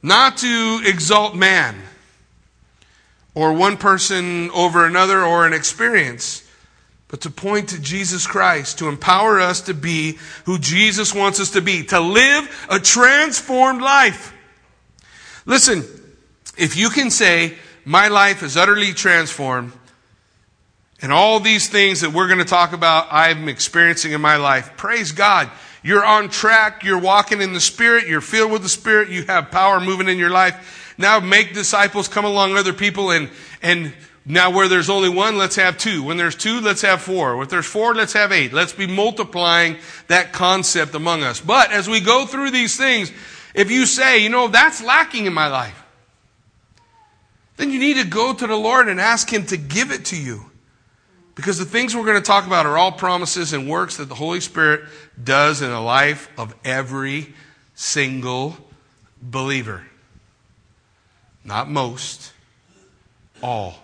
Not 0.03 0.37
to 0.37 0.81
exalt 0.85 1.35
man 1.35 1.81
or 3.33 3.53
one 3.53 3.77
person 3.77 4.49
over 4.51 4.85
another 4.85 5.23
or 5.23 5.45
an 5.45 5.53
experience, 5.53 6.47
but 7.07 7.21
to 7.21 7.29
point 7.29 7.69
to 7.69 7.81
Jesus 7.81 8.25
Christ, 8.25 8.79
to 8.79 8.87
empower 8.87 9.39
us 9.39 9.61
to 9.61 9.73
be 9.73 10.17
who 10.45 10.57
Jesus 10.57 11.13
wants 11.13 11.39
us 11.39 11.51
to 11.51 11.61
be, 11.61 11.83
to 11.85 11.99
live 11.99 12.67
a 12.69 12.79
transformed 12.79 13.81
life. 13.81 14.33
Listen, 15.45 15.83
if 16.57 16.77
you 16.77 16.89
can 16.89 17.09
say, 17.09 17.57
my 17.83 18.07
life 18.07 18.43
is 18.43 18.57
utterly 18.57 18.93
transformed, 18.93 19.73
and 21.01 21.11
all 21.11 21.39
these 21.39 21.67
things 21.67 22.01
that 22.01 22.13
we're 22.13 22.27
going 22.27 22.39
to 22.39 22.45
talk 22.45 22.73
about, 22.73 23.07
I'm 23.09 23.49
experiencing 23.49 24.11
in 24.11 24.21
my 24.21 24.35
life, 24.35 24.77
praise 24.77 25.11
God. 25.11 25.49
You're 25.83 26.05
on 26.05 26.29
track. 26.29 26.83
You're 26.83 26.99
walking 26.99 27.41
in 27.41 27.53
the 27.53 27.59
Spirit. 27.59 28.07
You're 28.07 28.21
filled 28.21 28.51
with 28.51 28.61
the 28.61 28.69
Spirit. 28.69 29.09
You 29.09 29.25
have 29.25 29.49
power 29.49 29.79
moving 29.79 30.07
in 30.07 30.19
your 30.19 30.29
life. 30.29 30.80
Now 31.01 31.19
make 31.19 31.53
disciples, 31.53 32.07
come 32.07 32.25
along 32.25 32.55
other 32.55 32.73
people 32.73 33.11
and, 33.11 33.29
and 33.61 33.93
Now, 34.25 34.51
where 34.51 34.67
there's 34.67 34.89
only 34.89 35.09
one, 35.09 35.37
let's 35.37 35.55
have 35.55 35.77
two. 35.77 36.03
When 36.03 36.17
there's 36.17 36.35
two, 36.35 36.61
let's 36.61 36.83
have 36.83 37.01
four. 37.01 37.41
If 37.41 37.49
there's 37.49 37.65
four, 37.65 37.95
let's 37.95 38.13
have 38.13 38.31
eight. 38.31 38.53
Let's 38.53 38.71
be 38.71 38.85
multiplying 38.85 39.77
that 40.07 40.31
concept 40.31 40.93
among 40.93 41.23
us. 41.23 41.41
But 41.41 41.71
as 41.71 41.89
we 41.89 42.01
go 42.01 42.27
through 42.27 42.51
these 42.51 42.77
things, 42.77 43.11
if 43.55 43.71
you 43.71 43.87
say, 43.87 44.19
you 44.19 44.29
know, 44.29 44.47
that's 44.47 44.83
lacking 44.83 45.25
in 45.25 45.33
my 45.33 45.47
life, 45.47 45.83
then 47.57 47.71
you 47.71 47.79
need 47.79 47.97
to 47.97 48.07
go 48.07 48.33
to 48.33 48.47
the 48.47 48.55
Lord 48.55 48.87
and 48.87 49.01
ask 49.01 49.31
Him 49.31 49.45
to 49.47 49.57
give 49.57 49.91
it 49.91 50.05
to 50.05 50.17
you. 50.17 50.45
Because 51.33 51.57
the 51.57 51.65
things 51.65 51.95
we're 51.95 52.05
going 52.05 52.17
to 52.17 52.21
talk 52.21 52.45
about 52.45 52.67
are 52.67 52.77
all 52.77 52.91
promises 52.91 53.53
and 53.53 53.67
works 53.67 53.97
that 53.97 54.07
the 54.07 54.15
Holy 54.15 54.41
Spirit 54.41 54.81
does 55.21 55.63
in 55.63 55.69
the 55.69 55.79
life 55.79 56.29
of 56.37 56.53
every 56.63 57.33
single 57.73 58.55
believer. 59.19 59.83
Not 61.51 61.69
most, 61.69 62.31
all. 63.43 63.75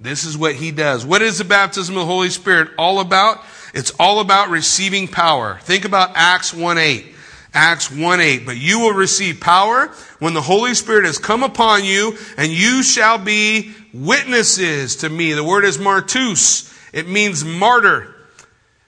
This 0.00 0.24
is 0.24 0.36
what 0.36 0.56
he 0.56 0.72
does. 0.72 1.06
What 1.06 1.22
is 1.22 1.38
the 1.38 1.44
baptism 1.44 1.94
of 1.94 2.00
the 2.00 2.06
Holy 2.06 2.30
Spirit 2.30 2.70
all 2.76 2.98
about? 2.98 3.44
It's 3.72 3.92
all 4.00 4.18
about 4.18 4.50
receiving 4.50 5.06
power. 5.06 5.60
Think 5.62 5.84
about 5.84 6.10
Acts 6.16 6.52
1 6.52 6.78
8. 6.78 7.06
Acts 7.54 7.92
1 7.92 8.20
8. 8.20 8.44
But 8.44 8.56
you 8.56 8.80
will 8.80 8.92
receive 8.92 9.38
power 9.38 9.86
when 10.18 10.34
the 10.34 10.42
Holy 10.42 10.74
Spirit 10.74 11.04
has 11.04 11.16
come 11.16 11.44
upon 11.44 11.84
you, 11.84 12.18
and 12.36 12.50
you 12.50 12.82
shall 12.82 13.18
be 13.18 13.72
witnesses 13.94 14.96
to 14.96 15.08
me. 15.08 15.32
The 15.32 15.44
word 15.44 15.64
is 15.64 15.78
martus. 15.78 16.76
It 16.92 17.06
means 17.06 17.44
martyr. 17.44 18.16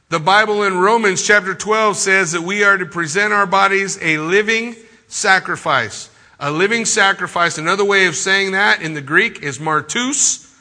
The 0.09 0.19
Bible 0.19 0.65
in 0.65 0.77
Romans 0.77 1.25
chapter 1.25 1.55
12 1.55 1.97
says 1.99 2.33
that 2.33 2.43
we 2.43 2.65
are 2.65 2.77
to 2.77 2.87
present 2.87 3.33
our 3.33 3.47
bodies 3.47 3.97
a 4.03 4.19
living 4.19 4.75
sacrifice. 5.07 6.08
A 6.41 6.51
living 6.51 6.85
sacrifice. 6.85 7.59
Another 7.59 7.85
way 7.85 8.07
of 8.07 8.15
saying 8.15 8.53
that 8.53 8.83
in 8.83 8.95
the 8.95 9.01
Greek 9.01 9.43
is 9.43 9.59
martus 9.59 10.55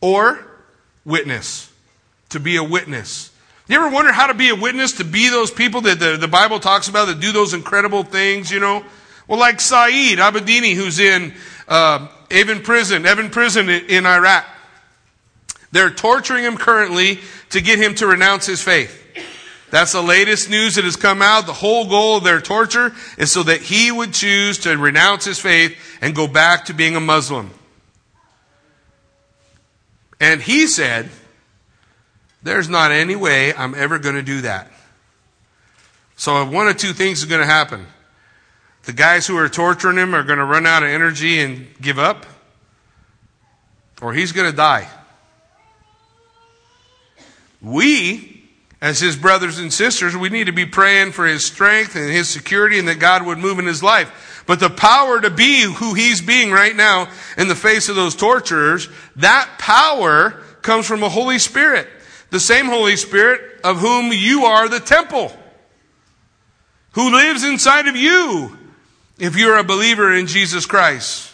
or 0.00 0.44
witness. 1.04 1.72
To 2.30 2.40
be 2.40 2.56
a 2.56 2.64
witness. 2.64 3.30
You 3.68 3.76
ever 3.76 3.88
wonder 3.88 4.10
how 4.10 4.26
to 4.26 4.34
be 4.34 4.48
a 4.48 4.56
witness, 4.56 4.92
to 4.94 5.04
be 5.04 5.28
those 5.28 5.52
people 5.52 5.82
that 5.82 6.00
the, 6.00 6.16
the 6.16 6.26
Bible 6.26 6.58
talks 6.58 6.88
about 6.88 7.06
that 7.06 7.20
do 7.20 7.30
those 7.30 7.54
incredible 7.54 8.02
things, 8.02 8.50
you 8.50 8.58
know? 8.58 8.84
Well, 9.28 9.38
like 9.38 9.60
Saeed 9.60 10.18
Abedini, 10.18 10.74
who's 10.74 10.98
in 10.98 11.32
uh, 11.68 12.08
prison, 12.28 13.04
Evin 13.04 13.30
prison 13.30 13.68
in, 13.68 13.86
in 13.86 14.06
Iraq. 14.06 14.44
They're 15.70 15.90
torturing 15.90 16.42
him 16.42 16.56
currently 16.56 17.20
to 17.50 17.60
get 17.60 17.78
him 17.78 17.94
to 17.96 18.08
renounce 18.08 18.46
his 18.46 18.60
faith. 18.60 18.99
That's 19.70 19.92
the 19.92 20.02
latest 20.02 20.50
news 20.50 20.74
that 20.74 20.84
has 20.84 20.96
come 20.96 21.22
out. 21.22 21.46
The 21.46 21.52
whole 21.52 21.88
goal 21.88 22.16
of 22.16 22.24
their 22.24 22.40
torture 22.40 22.92
is 23.16 23.30
so 23.30 23.44
that 23.44 23.60
he 23.62 23.92
would 23.92 24.12
choose 24.12 24.58
to 24.58 24.76
renounce 24.76 25.24
his 25.24 25.38
faith 25.38 25.76
and 26.00 26.14
go 26.14 26.26
back 26.26 26.64
to 26.66 26.74
being 26.74 26.96
a 26.96 27.00
Muslim. 27.00 27.50
And 30.20 30.42
he 30.42 30.66
said, 30.66 31.08
There's 32.42 32.68
not 32.68 32.90
any 32.90 33.16
way 33.16 33.54
I'm 33.54 33.74
ever 33.74 33.98
going 33.98 34.16
to 34.16 34.22
do 34.22 34.42
that. 34.42 34.70
So, 36.16 36.44
one 36.44 36.68
of 36.68 36.76
two 36.76 36.92
things 36.92 37.20
is 37.20 37.24
going 37.24 37.40
to 37.40 37.46
happen. 37.46 37.86
The 38.82 38.92
guys 38.92 39.26
who 39.26 39.36
are 39.38 39.48
torturing 39.48 39.96
him 39.96 40.14
are 40.14 40.22
going 40.22 40.38
to 40.38 40.44
run 40.44 40.66
out 40.66 40.82
of 40.82 40.88
energy 40.88 41.40
and 41.40 41.68
give 41.80 41.98
up, 41.98 42.26
or 44.02 44.12
he's 44.12 44.32
going 44.32 44.50
to 44.50 44.56
die. 44.56 44.88
We, 47.62 48.39
as 48.80 48.98
his 48.98 49.16
brothers 49.16 49.58
and 49.58 49.72
sisters, 49.72 50.16
we 50.16 50.30
need 50.30 50.46
to 50.46 50.52
be 50.52 50.64
praying 50.64 51.12
for 51.12 51.26
his 51.26 51.44
strength 51.44 51.96
and 51.96 52.10
his 52.10 52.28
security 52.28 52.78
and 52.78 52.88
that 52.88 52.98
God 52.98 53.26
would 53.26 53.38
move 53.38 53.58
in 53.58 53.66
his 53.66 53.82
life. 53.82 54.42
But 54.46 54.58
the 54.58 54.70
power 54.70 55.20
to 55.20 55.30
be 55.30 55.62
who 55.62 55.94
he's 55.94 56.22
being 56.22 56.50
right 56.50 56.74
now 56.74 57.08
in 57.36 57.48
the 57.48 57.54
face 57.54 57.88
of 57.88 57.96
those 57.96 58.16
torturers, 58.16 58.88
that 59.16 59.58
power 59.58 60.42
comes 60.62 60.86
from 60.86 61.02
a 61.02 61.08
Holy 61.08 61.38
Spirit. 61.38 61.88
The 62.30 62.40
same 62.40 62.66
Holy 62.66 62.96
Spirit 62.96 63.60
of 63.62 63.78
whom 63.78 64.12
you 64.12 64.44
are 64.44 64.68
the 64.68 64.80
temple. 64.80 65.32
Who 66.92 67.12
lives 67.12 67.44
inside 67.44 67.86
of 67.86 67.96
you 67.96 68.56
if 69.18 69.36
you're 69.36 69.58
a 69.58 69.64
believer 69.64 70.14
in 70.14 70.26
Jesus 70.26 70.64
Christ. 70.64 71.32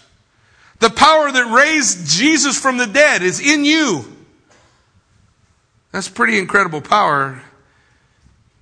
The 0.80 0.90
power 0.90 1.30
that 1.30 1.54
raised 1.54 2.08
Jesus 2.08 2.58
from 2.58 2.76
the 2.76 2.86
dead 2.86 3.22
is 3.22 3.40
in 3.40 3.64
you. 3.64 4.15
That's 5.96 6.10
pretty 6.10 6.38
incredible 6.38 6.82
power, 6.82 7.40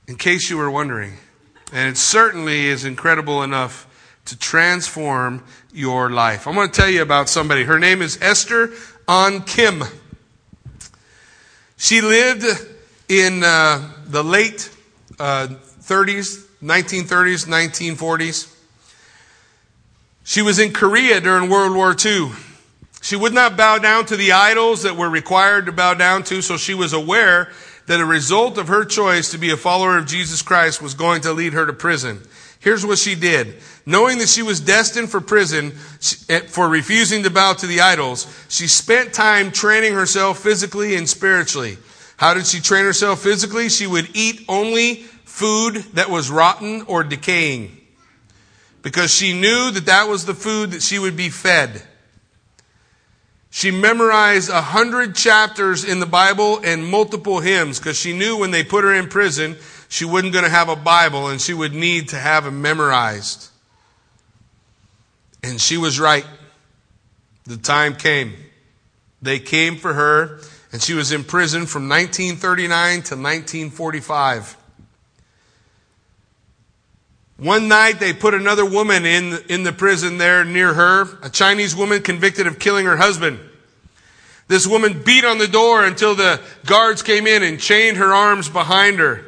in 0.06 0.14
case 0.14 0.48
you 0.50 0.56
were 0.56 0.70
wondering. 0.70 1.14
And 1.72 1.90
it 1.90 1.96
certainly 1.96 2.66
is 2.66 2.84
incredible 2.84 3.42
enough 3.42 3.88
to 4.26 4.38
transform 4.38 5.42
your 5.72 6.10
life. 6.10 6.46
I'm 6.46 6.54
going 6.54 6.70
to 6.70 6.72
tell 6.72 6.88
you 6.88 7.02
about 7.02 7.28
somebody. 7.28 7.64
Her 7.64 7.80
name 7.80 8.02
is 8.02 8.20
Esther 8.22 8.70
Ahn 9.08 9.42
Kim. 9.42 9.82
She 11.76 12.02
lived 12.02 12.44
in 13.08 13.42
uh, 13.42 13.90
the 14.06 14.22
late 14.22 14.70
uh, 15.18 15.48
30s, 15.80 16.40
1930s, 16.62 17.48
1940s. 17.48 18.54
She 20.22 20.40
was 20.40 20.60
in 20.60 20.72
Korea 20.72 21.20
during 21.20 21.50
World 21.50 21.74
War 21.74 21.96
II. 22.00 22.30
She 23.04 23.16
would 23.16 23.34
not 23.34 23.54
bow 23.54 23.76
down 23.76 24.06
to 24.06 24.16
the 24.16 24.32
idols 24.32 24.84
that 24.84 24.96
were 24.96 25.10
required 25.10 25.66
to 25.66 25.72
bow 25.72 25.92
down 25.92 26.22
to, 26.24 26.40
so 26.40 26.56
she 26.56 26.72
was 26.72 26.94
aware 26.94 27.52
that 27.84 28.00
a 28.00 28.04
result 28.06 28.56
of 28.56 28.68
her 28.68 28.86
choice 28.86 29.30
to 29.32 29.36
be 29.36 29.50
a 29.50 29.58
follower 29.58 29.98
of 29.98 30.06
Jesus 30.06 30.40
Christ 30.40 30.80
was 30.80 30.94
going 30.94 31.20
to 31.20 31.34
lead 31.34 31.52
her 31.52 31.66
to 31.66 31.74
prison. 31.74 32.22
Here's 32.60 32.86
what 32.86 32.96
she 32.96 33.14
did. 33.14 33.56
Knowing 33.84 34.16
that 34.18 34.30
she 34.30 34.40
was 34.40 34.58
destined 34.58 35.10
for 35.10 35.20
prison 35.20 35.74
eh, 36.30 36.40
for 36.48 36.66
refusing 36.66 37.24
to 37.24 37.30
bow 37.30 37.52
to 37.52 37.66
the 37.66 37.82
idols, 37.82 38.26
she 38.48 38.66
spent 38.66 39.12
time 39.12 39.50
training 39.50 39.92
herself 39.92 40.38
physically 40.38 40.96
and 40.96 41.06
spiritually. 41.06 41.76
How 42.16 42.32
did 42.32 42.46
she 42.46 42.60
train 42.60 42.86
herself 42.86 43.20
physically? 43.20 43.68
She 43.68 43.86
would 43.86 44.16
eat 44.16 44.46
only 44.48 45.02
food 45.26 45.74
that 45.92 46.08
was 46.08 46.30
rotten 46.30 46.80
or 46.88 47.04
decaying 47.04 47.78
because 48.80 49.14
she 49.14 49.38
knew 49.38 49.70
that 49.72 49.84
that 49.84 50.08
was 50.08 50.24
the 50.24 50.32
food 50.32 50.70
that 50.70 50.80
she 50.80 50.98
would 50.98 51.18
be 51.18 51.28
fed. 51.28 51.82
She 53.54 53.70
memorized 53.70 54.50
a 54.50 54.60
hundred 54.60 55.14
chapters 55.14 55.84
in 55.84 56.00
the 56.00 56.06
Bible 56.06 56.58
and 56.64 56.84
multiple 56.84 57.38
hymns 57.38 57.78
because 57.78 57.96
she 57.96 58.12
knew 58.12 58.36
when 58.36 58.50
they 58.50 58.64
put 58.64 58.82
her 58.82 58.92
in 58.92 59.06
prison, 59.06 59.56
she 59.88 60.04
wasn't 60.04 60.32
going 60.32 60.44
to 60.44 60.50
have 60.50 60.68
a 60.68 60.74
Bible 60.74 61.28
and 61.28 61.40
she 61.40 61.54
would 61.54 61.72
need 61.72 62.08
to 62.08 62.16
have 62.16 62.42
them 62.42 62.62
memorized. 62.62 63.50
And 65.44 65.60
she 65.60 65.76
was 65.76 66.00
right. 66.00 66.26
The 67.44 67.56
time 67.56 67.94
came. 67.94 68.32
They 69.22 69.38
came 69.38 69.76
for 69.76 69.94
her 69.94 70.40
and 70.72 70.82
she 70.82 70.94
was 70.94 71.12
in 71.12 71.22
prison 71.22 71.66
from 71.66 71.88
1939 71.88 72.90
to 72.90 73.14
1945. 73.14 74.56
One 77.44 77.68
night 77.68 78.00
they 78.00 78.14
put 78.14 78.32
another 78.32 78.64
woman 78.64 79.04
in, 79.04 79.38
in 79.50 79.64
the 79.64 79.72
prison 79.72 80.16
there 80.16 80.46
near 80.46 80.72
her, 80.72 81.18
a 81.20 81.28
Chinese 81.28 81.76
woman 81.76 82.00
convicted 82.00 82.46
of 82.46 82.58
killing 82.58 82.86
her 82.86 82.96
husband. 82.96 83.38
This 84.48 84.66
woman 84.66 85.02
beat 85.02 85.26
on 85.26 85.36
the 85.36 85.46
door 85.46 85.84
until 85.84 86.14
the 86.14 86.40
guards 86.64 87.02
came 87.02 87.26
in 87.26 87.42
and 87.42 87.60
chained 87.60 87.98
her 87.98 88.14
arms 88.14 88.48
behind 88.48 88.98
her. 88.98 89.26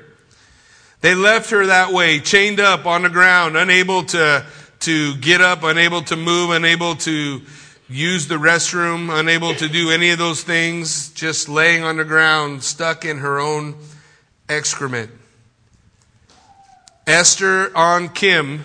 They 1.03 1.15
left 1.15 1.51
her 1.51 1.67
that 1.67 1.93
way, 1.93 2.19
chained 2.21 2.59
up 2.59 2.87
on 2.87 3.03
the 3.03 3.11
ground, 3.11 3.55
unable 3.55 4.05
to, 4.05 4.47
to 4.81 5.17
get 5.19 5.43
up, 5.43 5.63
unable 5.63 6.01
to 6.05 6.17
move, 6.17 6.53
unable 6.53 6.95
to 6.97 7.43
use 7.87 8.29
the 8.29 8.37
restroom, 8.37 9.15
unable 9.15 9.55
to 9.57 9.69
do 9.69 9.91
any 9.91 10.09
of 10.09 10.17
those 10.17 10.43
things, 10.43 11.11
just 11.11 11.51
laying 11.51 11.85
on 11.85 11.99
the 11.99 12.05
ground, 12.05 12.65
stuck 12.65 13.05
in 13.05 13.19
her 13.19 13.39
own 13.39 13.77
excrement. 14.49 15.11
Esther 17.07 17.71
Ahn 17.77 18.09
Kim 18.09 18.65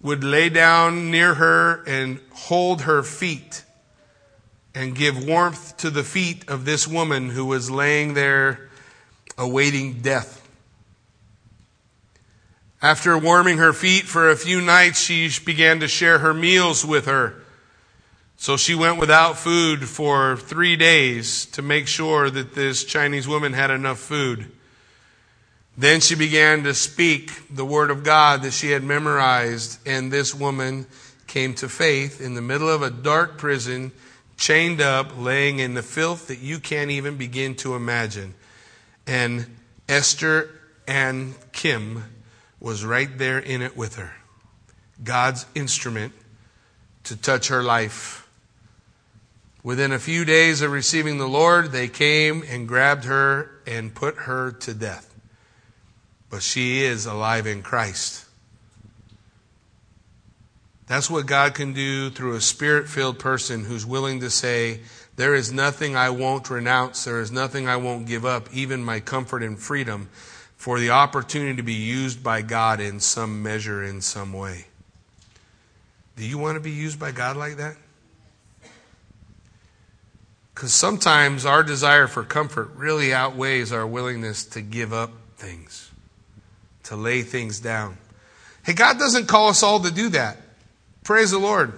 would 0.00 0.24
lay 0.24 0.48
down 0.48 1.10
near 1.12 1.34
her 1.34 1.84
and 1.86 2.20
hold 2.32 2.82
her 2.82 3.02
feet 3.02 3.64
and 4.74 4.96
give 4.96 5.24
warmth 5.24 5.76
to 5.76 5.90
the 5.90 6.02
feet 6.02 6.48
of 6.48 6.64
this 6.64 6.88
woman 6.88 7.30
who 7.30 7.44
was 7.44 7.70
laying 7.70 8.14
there 8.14 8.68
awaiting 9.38 10.00
death. 10.00 10.46
After 12.82 13.16
warming 13.16 13.58
her 13.58 13.72
feet 13.72 14.04
for 14.04 14.28
a 14.28 14.36
few 14.36 14.60
nights, 14.60 15.00
she 15.00 15.30
began 15.44 15.80
to 15.80 15.88
share 15.88 16.18
her 16.18 16.34
meals 16.34 16.84
with 16.84 17.06
her. 17.06 17.36
So 18.36 18.56
she 18.56 18.74
went 18.74 18.98
without 18.98 19.38
food 19.38 19.88
for 19.88 20.36
three 20.36 20.76
days 20.76 21.46
to 21.46 21.62
make 21.62 21.86
sure 21.86 22.28
that 22.28 22.54
this 22.54 22.84
Chinese 22.84 23.28
woman 23.28 23.52
had 23.52 23.70
enough 23.70 24.00
food. 24.00 24.50
Then 25.76 26.00
she 26.00 26.14
began 26.14 26.62
to 26.64 26.74
speak 26.74 27.32
the 27.50 27.64
word 27.64 27.90
of 27.90 28.04
God 28.04 28.42
that 28.42 28.52
she 28.52 28.70
had 28.70 28.84
memorized, 28.84 29.80
and 29.86 30.12
this 30.12 30.34
woman 30.34 30.86
came 31.26 31.54
to 31.54 31.68
faith 31.68 32.20
in 32.20 32.34
the 32.34 32.42
middle 32.42 32.68
of 32.68 32.82
a 32.82 32.90
dark 32.90 33.38
prison, 33.38 33.90
chained 34.36 34.80
up, 34.80 35.18
laying 35.18 35.58
in 35.58 35.74
the 35.74 35.82
filth 35.82 36.28
that 36.28 36.38
you 36.38 36.60
can't 36.60 36.90
even 36.90 37.16
begin 37.16 37.56
to 37.56 37.74
imagine. 37.74 38.34
And 39.06 39.46
Esther 39.88 40.48
Ahn 40.86 41.34
Kim 41.52 42.04
was 42.60 42.84
right 42.84 43.18
there 43.18 43.38
in 43.38 43.60
it 43.60 43.76
with 43.76 43.96
her. 43.96 44.12
God's 45.02 45.44
instrument 45.54 46.12
to 47.04 47.16
touch 47.16 47.48
her 47.48 47.62
life. 47.62 48.28
Within 49.62 49.92
a 49.92 49.98
few 49.98 50.24
days 50.24 50.62
of 50.62 50.70
receiving 50.70 51.18
the 51.18 51.28
Lord, 51.28 51.72
they 51.72 51.88
came 51.88 52.44
and 52.48 52.68
grabbed 52.68 53.04
her 53.04 53.50
and 53.66 53.94
put 53.94 54.14
her 54.16 54.52
to 54.52 54.74
death. 54.74 55.13
But 56.30 56.42
she 56.42 56.82
is 56.82 57.06
alive 57.06 57.46
in 57.46 57.62
Christ. 57.62 58.24
That's 60.86 61.08
what 61.08 61.26
God 61.26 61.54
can 61.54 61.72
do 61.72 62.10
through 62.10 62.34
a 62.34 62.40
spirit 62.40 62.88
filled 62.88 63.18
person 63.18 63.64
who's 63.64 63.86
willing 63.86 64.20
to 64.20 64.30
say, 64.30 64.80
There 65.16 65.34
is 65.34 65.52
nothing 65.52 65.96
I 65.96 66.10
won't 66.10 66.50
renounce. 66.50 67.04
There 67.04 67.20
is 67.20 67.32
nothing 67.32 67.68
I 67.68 67.76
won't 67.76 68.06
give 68.06 68.24
up, 68.24 68.48
even 68.52 68.84
my 68.84 69.00
comfort 69.00 69.42
and 69.42 69.58
freedom, 69.58 70.08
for 70.56 70.78
the 70.78 70.90
opportunity 70.90 71.56
to 71.56 71.62
be 71.62 71.72
used 71.72 72.22
by 72.22 72.42
God 72.42 72.80
in 72.80 73.00
some 73.00 73.42
measure, 73.42 73.82
in 73.82 74.00
some 74.00 74.32
way. 74.32 74.66
Do 76.16 76.24
you 76.24 76.38
want 76.38 76.56
to 76.56 76.60
be 76.60 76.70
used 76.70 77.00
by 77.00 77.12
God 77.12 77.36
like 77.36 77.56
that? 77.56 77.76
Because 80.54 80.72
sometimes 80.72 81.44
our 81.44 81.62
desire 81.64 82.06
for 82.06 82.22
comfort 82.22 82.70
really 82.76 83.12
outweighs 83.12 83.72
our 83.72 83.86
willingness 83.86 84.44
to 84.46 84.60
give 84.60 84.92
up 84.92 85.10
things, 85.36 85.83
to 86.84 86.96
lay 86.96 87.22
things 87.22 87.60
down. 87.60 87.96
Hey, 88.64 88.72
God 88.72 88.98
doesn't 88.98 89.26
call 89.26 89.48
us 89.48 89.62
all 89.62 89.80
to 89.80 89.90
do 89.90 90.08
that. 90.10 90.38
Praise 91.02 91.30
the 91.30 91.38
Lord. 91.38 91.72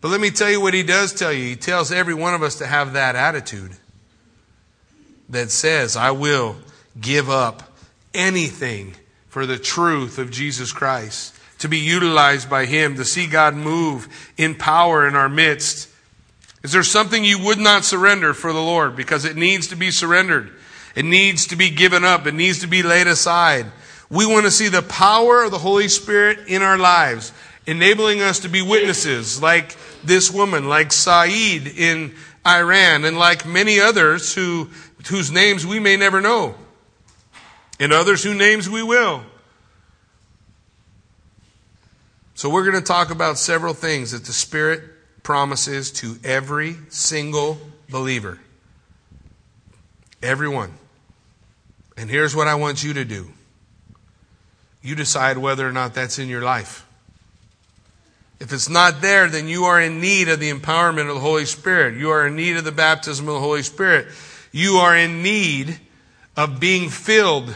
But 0.00 0.08
let 0.08 0.20
me 0.20 0.30
tell 0.30 0.50
you 0.50 0.60
what 0.60 0.74
He 0.74 0.82
does 0.82 1.12
tell 1.12 1.32
you. 1.32 1.44
He 1.44 1.56
tells 1.56 1.92
every 1.92 2.14
one 2.14 2.34
of 2.34 2.42
us 2.42 2.56
to 2.56 2.66
have 2.66 2.94
that 2.94 3.16
attitude 3.16 3.72
that 5.28 5.50
says, 5.50 5.96
I 5.96 6.10
will 6.12 6.56
give 7.00 7.30
up 7.30 7.76
anything 8.14 8.94
for 9.28 9.46
the 9.46 9.58
truth 9.58 10.18
of 10.18 10.30
Jesus 10.30 10.72
Christ, 10.72 11.34
to 11.58 11.68
be 11.68 11.78
utilized 11.78 12.48
by 12.48 12.66
Him, 12.66 12.96
to 12.96 13.04
see 13.04 13.26
God 13.26 13.54
move 13.54 14.08
in 14.36 14.54
power 14.54 15.06
in 15.06 15.14
our 15.14 15.28
midst. 15.28 15.88
Is 16.62 16.72
there 16.72 16.82
something 16.82 17.24
you 17.24 17.38
would 17.44 17.58
not 17.58 17.84
surrender 17.84 18.34
for 18.34 18.52
the 18.52 18.62
Lord? 18.62 18.96
Because 18.96 19.24
it 19.24 19.36
needs 19.36 19.68
to 19.68 19.76
be 19.76 19.90
surrendered. 19.90 20.52
It 20.94 21.04
needs 21.04 21.46
to 21.48 21.56
be 21.56 21.70
given 21.70 22.04
up. 22.04 22.26
It 22.26 22.34
needs 22.34 22.60
to 22.60 22.66
be 22.66 22.82
laid 22.82 23.06
aside. 23.06 23.66
We 24.08 24.26
want 24.26 24.44
to 24.44 24.50
see 24.50 24.68
the 24.68 24.82
power 24.82 25.44
of 25.44 25.50
the 25.50 25.58
Holy 25.58 25.88
Spirit 25.88 26.46
in 26.48 26.62
our 26.62 26.78
lives 26.78 27.32
enabling 27.66 28.20
us 28.20 28.40
to 28.40 28.48
be 28.48 28.62
witnesses 28.62 29.42
like 29.42 29.76
this 30.04 30.30
woman, 30.30 30.68
like 30.68 30.92
Saeed 30.92 31.66
in 31.66 32.14
Iran, 32.46 33.04
and 33.04 33.18
like 33.18 33.44
many 33.44 33.80
others 33.80 34.34
who, 34.34 34.70
whose 35.08 35.32
names 35.32 35.66
we 35.66 35.80
may 35.80 35.96
never 35.96 36.20
know, 36.20 36.54
and 37.80 37.92
others 37.92 38.22
whose 38.22 38.36
names 38.36 38.70
we 38.70 38.82
will. 38.82 39.22
So, 42.34 42.50
we're 42.50 42.70
going 42.70 42.76
to 42.80 42.86
talk 42.86 43.10
about 43.10 43.38
several 43.38 43.72
things 43.72 44.12
that 44.12 44.24
the 44.24 44.32
Spirit 44.32 44.82
promises 45.22 45.90
to 45.90 46.16
every 46.22 46.76
single 46.90 47.58
believer. 47.88 48.38
Everyone. 50.22 50.74
And 51.96 52.10
here's 52.10 52.36
what 52.36 52.46
I 52.46 52.56
want 52.56 52.84
you 52.84 52.92
to 52.94 53.04
do 53.04 53.32
you 54.86 54.94
decide 54.94 55.36
whether 55.36 55.68
or 55.68 55.72
not 55.72 55.94
that's 55.94 56.18
in 56.18 56.28
your 56.28 56.42
life. 56.42 56.86
If 58.38 58.52
it's 58.52 58.68
not 58.68 59.00
there, 59.00 59.28
then 59.28 59.48
you 59.48 59.64
are 59.64 59.80
in 59.80 60.00
need 60.00 60.28
of 60.28 60.38
the 60.38 60.52
empowerment 60.52 61.08
of 61.08 61.14
the 61.16 61.20
Holy 61.20 61.44
Spirit. 61.44 61.98
You 61.98 62.10
are 62.10 62.26
in 62.26 62.36
need 62.36 62.56
of 62.56 62.64
the 62.64 62.70
baptism 62.70 63.26
of 63.26 63.34
the 63.34 63.40
Holy 63.40 63.62
Spirit. 63.62 64.06
You 64.52 64.76
are 64.76 64.96
in 64.96 65.22
need 65.22 65.80
of 66.36 66.60
being 66.60 66.88
filled 66.88 67.54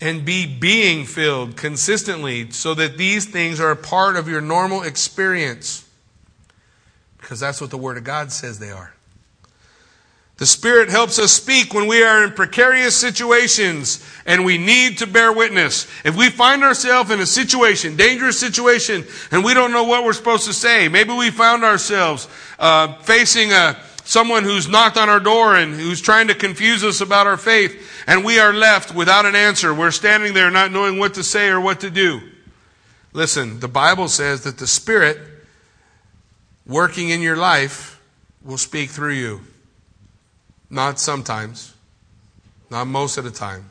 and 0.00 0.24
be 0.24 0.46
being 0.46 1.06
filled 1.06 1.56
consistently 1.56 2.50
so 2.52 2.74
that 2.74 2.96
these 2.96 3.26
things 3.26 3.58
are 3.58 3.70
a 3.70 3.76
part 3.76 4.14
of 4.14 4.28
your 4.28 4.40
normal 4.40 4.82
experience. 4.82 5.88
Because 7.18 7.40
that's 7.40 7.60
what 7.60 7.70
the 7.70 7.78
Word 7.78 7.96
of 7.96 8.04
God 8.04 8.30
says 8.30 8.58
they 8.58 8.70
are. 8.70 8.94
The 10.40 10.46
Spirit 10.46 10.88
helps 10.88 11.18
us 11.18 11.34
speak 11.34 11.74
when 11.74 11.86
we 11.86 12.02
are 12.02 12.24
in 12.24 12.32
precarious 12.32 12.96
situations 12.96 14.02
and 14.24 14.42
we 14.42 14.56
need 14.56 14.96
to 14.98 15.06
bear 15.06 15.34
witness. 15.34 15.86
If 16.02 16.16
we 16.16 16.30
find 16.30 16.64
ourselves 16.64 17.10
in 17.10 17.20
a 17.20 17.26
situation, 17.26 17.94
dangerous 17.94 18.40
situation, 18.40 19.04
and 19.30 19.44
we 19.44 19.52
don't 19.52 19.70
know 19.70 19.84
what 19.84 20.02
we're 20.02 20.14
supposed 20.14 20.46
to 20.46 20.54
say, 20.54 20.88
maybe 20.88 21.12
we 21.12 21.30
found 21.30 21.62
ourselves 21.62 22.26
uh, 22.58 22.94
facing 23.02 23.52
a, 23.52 23.78
someone 24.04 24.44
who's 24.44 24.66
knocked 24.66 24.96
on 24.96 25.10
our 25.10 25.20
door 25.20 25.56
and 25.56 25.74
who's 25.74 26.00
trying 26.00 26.28
to 26.28 26.34
confuse 26.34 26.84
us 26.84 27.02
about 27.02 27.26
our 27.26 27.36
faith, 27.36 28.02
and 28.06 28.24
we 28.24 28.38
are 28.38 28.54
left 28.54 28.94
without 28.94 29.26
an 29.26 29.34
answer. 29.34 29.74
We're 29.74 29.90
standing 29.90 30.32
there 30.32 30.50
not 30.50 30.72
knowing 30.72 30.98
what 30.98 31.12
to 31.14 31.22
say 31.22 31.50
or 31.50 31.60
what 31.60 31.80
to 31.80 31.90
do. 31.90 32.18
Listen, 33.12 33.60
the 33.60 33.68
Bible 33.68 34.08
says 34.08 34.44
that 34.44 34.56
the 34.56 34.66
Spirit 34.66 35.18
working 36.66 37.10
in 37.10 37.20
your 37.20 37.36
life 37.36 38.00
will 38.42 38.56
speak 38.56 38.88
through 38.88 39.12
you. 39.12 39.42
Not 40.70 41.00
sometimes, 41.00 41.74
not 42.70 42.86
most 42.86 43.18
of 43.18 43.24
the 43.24 43.30
time. 43.30 43.70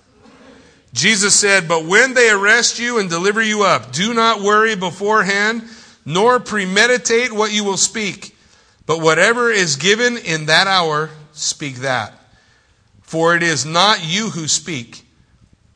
Jesus 0.94 1.34
said, 1.34 1.68
But 1.68 1.86
when 1.86 2.14
they 2.14 2.30
arrest 2.30 2.80
you 2.80 3.00
and 3.00 3.10
deliver 3.10 3.42
you 3.42 3.64
up, 3.64 3.92
do 3.94 4.14
not 4.14 4.42
worry 4.42 4.76
beforehand, 4.76 5.64
nor 6.06 6.40
premeditate 6.40 7.32
what 7.32 7.54
you 7.54 7.64
will 7.64 7.78
speak. 7.78 8.36
But 8.86 9.02
whatever 9.02 9.50
is 9.50 9.76
given 9.76 10.18
in 10.18 10.48
that 10.48 10.68
hour, 10.68 11.12
speak 11.32 11.78
that. 11.78 12.14
For 13.02 13.36
it 13.36 13.44
is 13.44 13.66
not 13.66 14.04
you 14.04 14.30
who 14.32 14.48
speak, 14.48 15.06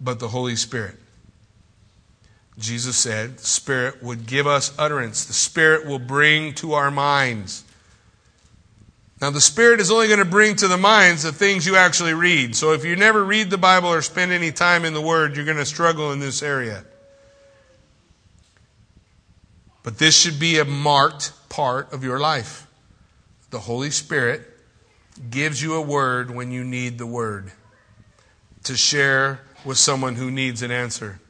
but 0.01 0.19
the 0.19 0.27
Holy 0.27 0.55
Spirit. 0.55 0.95
Jesus 2.59 2.97
said, 2.97 3.37
the 3.37 3.45
Spirit 3.45 4.03
would 4.03 4.27
give 4.27 4.45
us 4.45 4.73
utterance. 4.77 5.25
The 5.25 5.33
Spirit 5.33 5.85
will 5.85 5.99
bring 5.99 6.53
to 6.55 6.73
our 6.73 6.91
minds 6.91 7.63
now, 9.23 9.29
the 9.29 9.39
Spirit 9.39 9.79
is 9.79 9.89
only 9.89 10.07
going 10.07 10.19
to 10.19 10.25
bring 10.25 10.57
to 10.57 10.67
the 10.67 10.75
minds 10.75 11.23
the 11.23 11.31
things 11.31 11.65
you 11.65 11.77
actually 11.77 12.13
read. 12.13 12.57
So, 12.57 12.73
if 12.73 12.83
you 12.83 12.97
never 12.97 13.23
read 13.23 13.49
the 13.49 13.57
Bible 13.57 13.87
or 13.87 14.01
spend 14.01 14.33
any 14.33 14.51
time 14.51 14.83
in 14.83 14.93
the 14.93 14.99
Word, 14.99 15.37
you're 15.37 15.45
going 15.45 15.55
to 15.55 15.65
struggle 15.65 16.11
in 16.11 16.19
this 16.19 16.43
area. 16.43 16.83
But 19.81 19.97
this 19.97 20.19
should 20.19 20.41
be 20.41 20.59
a 20.59 20.65
marked 20.65 21.31
part 21.47 21.93
of 21.93 22.03
your 22.03 22.19
life. 22.19 22.67
The 23.49 23.59
Holy 23.59 23.91
Spirit 23.91 24.41
gives 25.29 25.61
you 25.61 25.75
a 25.75 25.81
word 25.81 26.29
when 26.29 26.51
you 26.51 26.65
need 26.65 26.97
the 26.97 27.07
word 27.07 27.53
to 28.65 28.75
share 28.75 29.39
with 29.63 29.77
someone 29.77 30.15
who 30.15 30.31
needs 30.31 30.61
an 30.61 30.71
answer. 30.71 31.21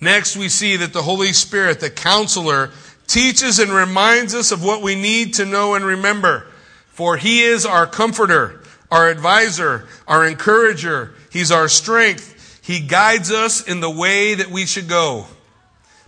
Next, 0.00 0.36
we 0.36 0.48
see 0.48 0.76
that 0.76 0.92
the 0.92 1.02
Holy 1.02 1.32
Spirit, 1.32 1.80
the 1.80 1.90
counselor, 1.90 2.70
teaches 3.08 3.58
and 3.58 3.72
reminds 3.72 4.34
us 4.34 4.52
of 4.52 4.62
what 4.62 4.82
we 4.82 4.94
need 4.94 5.34
to 5.34 5.44
know 5.44 5.74
and 5.74 5.84
remember. 5.84 6.46
For 6.86 7.16
he 7.16 7.42
is 7.42 7.66
our 7.66 7.86
comforter, 7.86 8.62
our 8.90 9.08
advisor, 9.08 9.88
our 10.06 10.26
encourager. 10.26 11.14
He's 11.32 11.50
our 11.50 11.68
strength. 11.68 12.60
He 12.62 12.80
guides 12.80 13.32
us 13.32 13.66
in 13.66 13.80
the 13.80 13.90
way 13.90 14.34
that 14.34 14.50
we 14.50 14.66
should 14.66 14.88
go. 14.88 15.26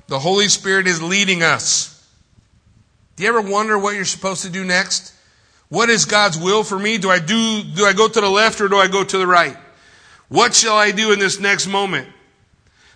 The 0.07 0.19
Holy 0.19 0.49
Spirit 0.49 0.87
is 0.87 1.03
leading 1.03 1.43
us. 1.43 1.97
Do 3.17 3.25
you 3.25 3.29
ever 3.29 3.41
wonder 3.41 3.79
what 3.79 3.95
you're 3.95 4.05
supposed 4.05 4.43
to 4.43 4.51
do 4.51 4.65
next? 4.65 5.15
What 5.69 5.89
is 5.89 6.05
God's 6.05 6.37
will 6.37 6.65
for 6.65 6.79
me? 6.79 6.99
Do 6.99 7.11
I 7.11 7.19
do, 7.19 7.63
do 7.63 7.85
I 7.85 7.93
go 7.93 8.09
to 8.09 8.21
the 8.21 8.29
left 8.29 8.61
or 8.61 8.69
do 8.69 8.77
I 8.77 8.89
go 8.89 9.05
to 9.05 9.19
the 9.19 9.27
right? 9.27 9.57
What 10.29 10.55
shall 10.55 10.77
I 10.77 10.91
do 10.91 11.13
in 11.13 11.19
this 11.19 11.39
next 11.39 11.67
moment? 11.67 12.09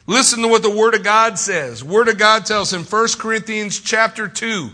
Listen 0.06 0.42
to 0.42 0.48
what 0.48 0.62
the 0.62 0.70
Word 0.70 0.94
of 0.94 1.02
God 1.02 1.38
says. 1.38 1.82
Word 1.82 2.08
of 2.08 2.18
God 2.18 2.44
tells 2.44 2.72
in 2.72 2.82
1 2.82 3.08
Corinthians 3.18 3.80
chapter 3.80 4.28
2, 4.28 4.70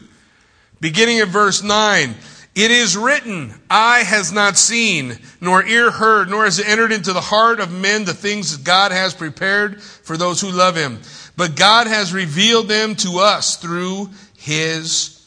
beginning 0.80 1.20
at 1.20 1.28
verse 1.28 1.62
9. 1.62 2.14
It 2.52 2.72
is 2.72 2.96
written, 2.96 3.54
eye 3.70 4.02
has 4.02 4.32
not 4.32 4.58
seen, 4.58 5.18
nor 5.40 5.64
ear 5.64 5.92
heard, 5.92 6.28
nor 6.28 6.44
has 6.44 6.58
it 6.58 6.68
entered 6.68 6.90
into 6.90 7.12
the 7.12 7.20
heart 7.20 7.60
of 7.60 7.70
men 7.70 8.04
the 8.04 8.12
things 8.12 8.56
that 8.56 8.64
God 8.64 8.90
has 8.90 9.14
prepared 9.14 9.80
for 9.80 10.16
those 10.16 10.40
who 10.40 10.50
love 10.50 10.76
Him. 10.76 10.98
But 11.36 11.54
God 11.54 11.86
has 11.86 12.12
revealed 12.12 12.66
them 12.66 12.96
to 12.96 13.18
us 13.20 13.56
through 13.56 14.10
His 14.36 15.24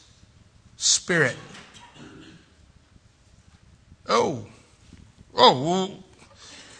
Spirit. 0.76 1.36
Oh. 4.06 4.44
Oh, 5.34 6.03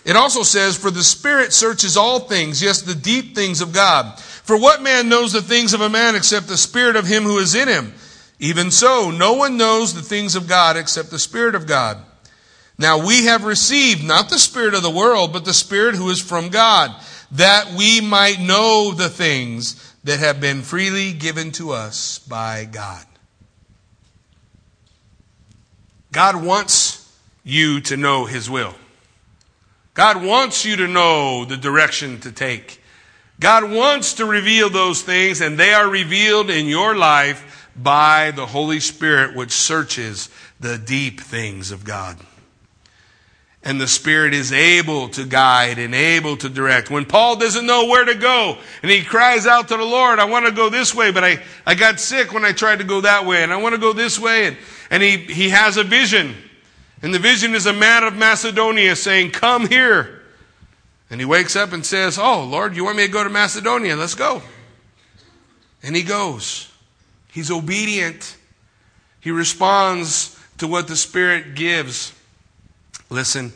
it 0.04 0.16
also 0.16 0.42
says, 0.42 0.76
For 0.76 0.90
the 0.90 1.04
Spirit 1.04 1.52
searches 1.52 1.96
all 1.96 2.20
things, 2.20 2.62
yes, 2.62 2.82
the 2.82 2.94
deep 2.94 3.34
things 3.34 3.60
of 3.60 3.72
God. 3.72 4.18
For 4.20 4.58
what 4.58 4.82
man 4.82 5.08
knows 5.08 5.32
the 5.32 5.40
things 5.40 5.72
of 5.72 5.80
a 5.80 5.88
man 5.88 6.14
except 6.14 6.48
the 6.48 6.56
Spirit 6.56 6.96
of 6.96 7.06
him 7.06 7.22
who 7.22 7.38
is 7.38 7.54
in 7.54 7.68
him? 7.68 7.94
Even 8.38 8.70
so, 8.70 9.10
no 9.10 9.32
one 9.32 9.56
knows 9.56 9.94
the 9.94 10.02
things 10.02 10.34
of 10.34 10.48
God 10.48 10.76
except 10.76 11.10
the 11.10 11.18
Spirit 11.18 11.54
of 11.54 11.66
God. 11.66 11.98
Now 12.76 13.06
we 13.06 13.24
have 13.24 13.44
received 13.44 14.04
not 14.04 14.28
the 14.28 14.38
Spirit 14.38 14.74
of 14.74 14.82
the 14.82 14.90
world, 14.90 15.32
but 15.32 15.44
the 15.44 15.54
Spirit 15.54 15.94
who 15.94 16.10
is 16.10 16.20
from 16.20 16.50
God, 16.50 16.94
that 17.32 17.72
we 17.72 18.00
might 18.00 18.40
know 18.40 18.92
the 18.92 19.08
things 19.08 19.94
that 20.04 20.18
have 20.18 20.40
been 20.40 20.60
freely 20.60 21.12
given 21.12 21.52
to 21.52 21.70
us 21.70 22.18
by 22.18 22.66
God. 22.70 23.06
God 26.12 26.44
wants 26.44 27.00
you 27.42 27.80
to 27.82 27.96
know 27.96 28.26
His 28.26 28.50
will. 28.50 28.74
God 29.94 30.22
wants 30.24 30.64
you 30.64 30.76
to 30.76 30.88
know 30.88 31.44
the 31.44 31.56
direction 31.56 32.20
to 32.20 32.32
take. 32.32 32.82
God 33.40 33.70
wants 33.70 34.14
to 34.14 34.26
reveal 34.26 34.68
those 34.68 35.02
things, 35.02 35.40
and 35.40 35.58
they 35.58 35.72
are 35.72 35.88
revealed 35.88 36.50
in 36.50 36.66
your 36.66 36.96
life 36.96 37.70
by 37.76 38.32
the 38.32 38.46
Holy 38.46 38.80
Spirit, 38.80 39.34
which 39.34 39.50
searches 39.52 40.30
the 40.60 40.78
deep 40.78 41.20
things 41.20 41.70
of 41.70 41.84
God. 41.84 42.18
And 43.62 43.80
the 43.80 43.88
Spirit 43.88 44.34
is 44.34 44.52
able 44.52 45.08
to 45.10 45.24
guide 45.24 45.78
and 45.78 45.94
able 45.94 46.36
to 46.36 46.48
direct. 46.48 46.90
When 46.90 47.06
Paul 47.06 47.36
doesn't 47.36 47.64
know 47.64 47.86
where 47.86 48.04
to 48.04 48.14
go 48.14 48.58
and 48.82 48.90
he 48.90 49.02
cries 49.02 49.46
out 49.46 49.68
to 49.68 49.76
the 49.76 49.84
Lord, 49.84 50.18
I 50.18 50.26
want 50.26 50.44
to 50.44 50.52
go 50.52 50.68
this 50.68 50.94
way, 50.94 51.10
but 51.12 51.24
I, 51.24 51.42
I 51.64 51.74
got 51.74 51.98
sick 51.98 52.34
when 52.34 52.44
I 52.44 52.52
tried 52.52 52.80
to 52.80 52.84
go 52.84 53.00
that 53.00 53.24
way 53.24 53.42
and 53.42 53.50
I 53.50 53.56
want 53.56 53.74
to 53.74 53.80
go 53.80 53.94
this 53.94 54.18
way. 54.18 54.48
And, 54.48 54.58
and 54.90 55.02
he, 55.02 55.16
he 55.16 55.48
has 55.48 55.78
a 55.78 55.82
vision. 55.82 56.36
And 57.04 57.12
the 57.12 57.18
vision 57.18 57.54
is 57.54 57.66
a 57.66 57.72
man 57.74 58.02
of 58.02 58.16
Macedonia 58.16 58.96
saying, 58.96 59.32
come 59.32 59.68
here. 59.68 60.22
And 61.10 61.20
he 61.20 61.26
wakes 61.26 61.54
up 61.54 61.74
and 61.74 61.84
says, 61.84 62.18
Oh, 62.18 62.44
Lord, 62.44 62.74
you 62.74 62.82
want 62.82 62.96
me 62.96 63.04
to 63.04 63.12
go 63.12 63.22
to 63.22 63.28
Macedonia? 63.28 63.94
Let's 63.94 64.14
go. 64.14 64.40
And 65.82 65.94
he 65.94 66.02
goes. 66.02 66.72
He's 67.30 67.50
obedient. 67.50 68.38
He 69.20 69.30
responds 69.30 70.40
to 70.56 70.66
what 70.66 70.88
the 70.88 70.96
Spirit 70.96 71.54
gives. 71.54 72.14
Listen, 73.10 73.52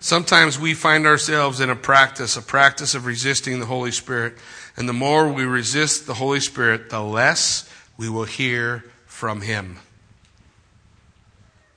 sometimes 0.00 0.58
we 0.58 0.72
find 0.72 1.06
ourselves 1.06 1.60
in 1.60 1.68
a 1.68 1.76
practice, 1.76 2.38
a 2.38 2.42
practice 2.42 2.94
of 2.94 3.04
resisting 3.04 3.60
the 3.60 3.66
Holy 3.66 3.90
Spirit. 3.90 4.32
And 4.78 4.88
the 4.88 4.94
more 4.94 5.30
we 5.30 5.44
resist 5.44 6.06
the 6.06 6.14
Holy 6.14 6.40
Spirit, 6.40 6.88
the 6.88 7.02
less 7.02 7.70
we 7.98 8.08
will 8.08 8.24
hear 8.24 8.82
from 9.04 9.42
Him. 9.42 9.76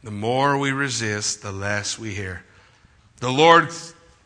The 0.04 0.12
more 0.12 0.58
we 0.58 0.72
resist, 0.72 1.42
the 1.42 1.52
less 1.52 2.00
we 2.00 2.14
hear. 2.14 2.44
The 3.20 3.32
Lord 3.32 3.70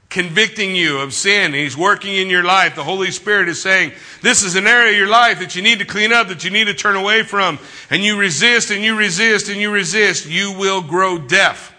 convicting 0.09 0.73
you 0.73 0.99
of 0.99 1.13
sin. 1.13 1.53
He's 1.53 1.75
working 1.75 2.15
in 2.15 2.29
your 2.29 2.43
life. 2.43 2.75
The 2.75 2.83
Holy 2.83 3.11
Spirit 3.11 3.49
is 3.49 3.61
saying, 3.61 3.91
this 4.21 4.43
is 4.43 4.55
an 4.55 4.65
area 4.65 4.93
of 4.93 4.97
your 4.97 5.09
life 5.09 5.39
that 5.39 5.57
you 5.57 5.61
need 5.61 5.79
to 5.79 5.85
clean 5.85 6.13
up, 6.13 6.29
that 6.29 6.45
you 6.45 6.49
need 6.49 6.67
to 6.67 6.73
turn 6.73 6.95
away 6.95 7.23
from. 7.23 7.59
And 7.89 8.01
you 8.01 8.17
resist 8.17 8.71
and 8.71 8.81
you 8.81 8.95
resist 8.97 9.49
and 9.49 9.59
you 9.59 9.71
resist. 9.71 10.25
You 10.25 10.53
will 10.57 10.81
grow 10.81 11.17
deaf. 11.17 11.73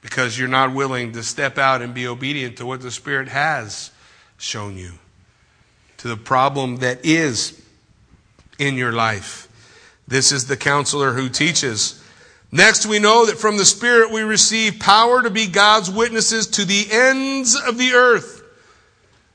Because 0.00 0.36
you're 0.36 0.48
not 0.48 0.74
willing 0.74 1.12
to 1.12 1.22
step 1.22 1.58
out 1.58 1.80
and 1.80 1.94
be 1.94 2.08
obedient 2.08 2.56
to 2.56 2.66
what 2.66 2.80
the 2.80 2.90
Spirit 2.90 3.28
has 3.28 3.92
shown 4.38 4.76
you. 4.76 4.94
To 5.98 6.08
the 6.08 6.16
problem 6.16 6.78
that 6.78 7.04
is 7.04 7.62
in 8.58 8.74
your 8.74 8.90
life. 8.90 9.48
This 10.12 10.30
is 10.30 10.46
the 10.46 10.58
counselor 10.58 11.12
who 11.12 11.30
teaches 11.30 11.98
Next, 12.54 12.84
we 12.84 12.98
know 12.98 13.24
that 13.24 13.38
from 13.38 13.56
the 13.56 13.64
Spirit 13.64 14.10
we 14.10 14.20
receive 14.20 14.78
power 14.78 15.22
to 15.22 15.30
be 15.30 15.46
God's 15.46 15.90
witnesses 15.90 16.46
to 16.48 16.66
the 16.66 16.86
ends 16.90 17.58
of 17.58 17.78
the 17.78 17.94
earth. 17.94 18.44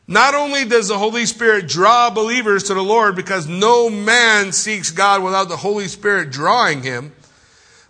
Not 0.07 0.35
only 0.35 0.65
does 0.65 0.87
the 0.87 0.99
Holy 0.99 1.25
Spirit 1.25 1.67
draw 1.67 2.11
believers 2.11 2.65
to 2.65 2.75
the 2.75 2.83
Lord 2.83 3.15
because 3.15 3.47
no 3.47 3.89
man 3.89 4.51
seeks 4.51 4.91
God 4.91 5.23
without 5.23 5.49
the 5.49 5.57
Holy 5.57 5.87
Spirit 5.87 6.29
drawing 6.29 6.83
him, 6.83 7.11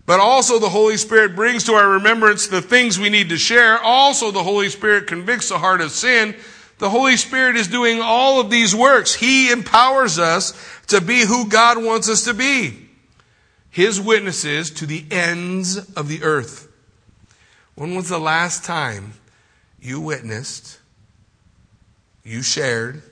but 0.06 0.22
also 0.22 0.58
the 0.58 0.70
Holy 0.70 0.96
Spirit 0.96 1.36
brings 1.36 1.66
to 1.66 1.74
our 1.74 1.90
remembrance 1.90 2.48
the 2.48 2.62
things 2.62 2.98
we 2.98 3.10
need 3.10 3.28
to 3.28 3.38
share. 3.38 3.80
Also, 3.80 4.32
the 4.32 4.44
Holy 4.44 4.70
Spirit 4.70 5.08
convicts 5.08 5.50
the 5.50 5.60
heart 5.60 5.82
of 5.82 5.92
sin. 5.92 6.36
The 6.80 6.90
Holy 6.90 7.18
Spirit 7.18 7.56
is 7.56 7.68
doing 7.68 8.02
all 8.02 8.40
of 8.40 8.50
these 8.50 8.76
works. 8.76 9.16
He 9.16 9.52
empowers 9.52 10.20
us 10.20 10.54
to 10.88 11.02
be 11.02 11.22
who 11.22 11.50
God 11.50 11.84
wants 11.84 12.08
us 12.10 12.26
to 12.26 12.34
be 12.34 12.88
his 13.70 14.02
witnesses 14.02 14.72
to 14.72 14.88
the 14.88 15.06
ends 15.12 15.78
of 15.94 16.08
the 16.08 16.24
earth. 16.24 16.68
When 17.76 17.96
was 17.96 18.10
the 18.10 18.20
last 18.20 18.64
time 18.64 19.14
you 19.80 20.02
witnessed, 20.02 20.80
you 22.24 22.42
shared 22.42 23.04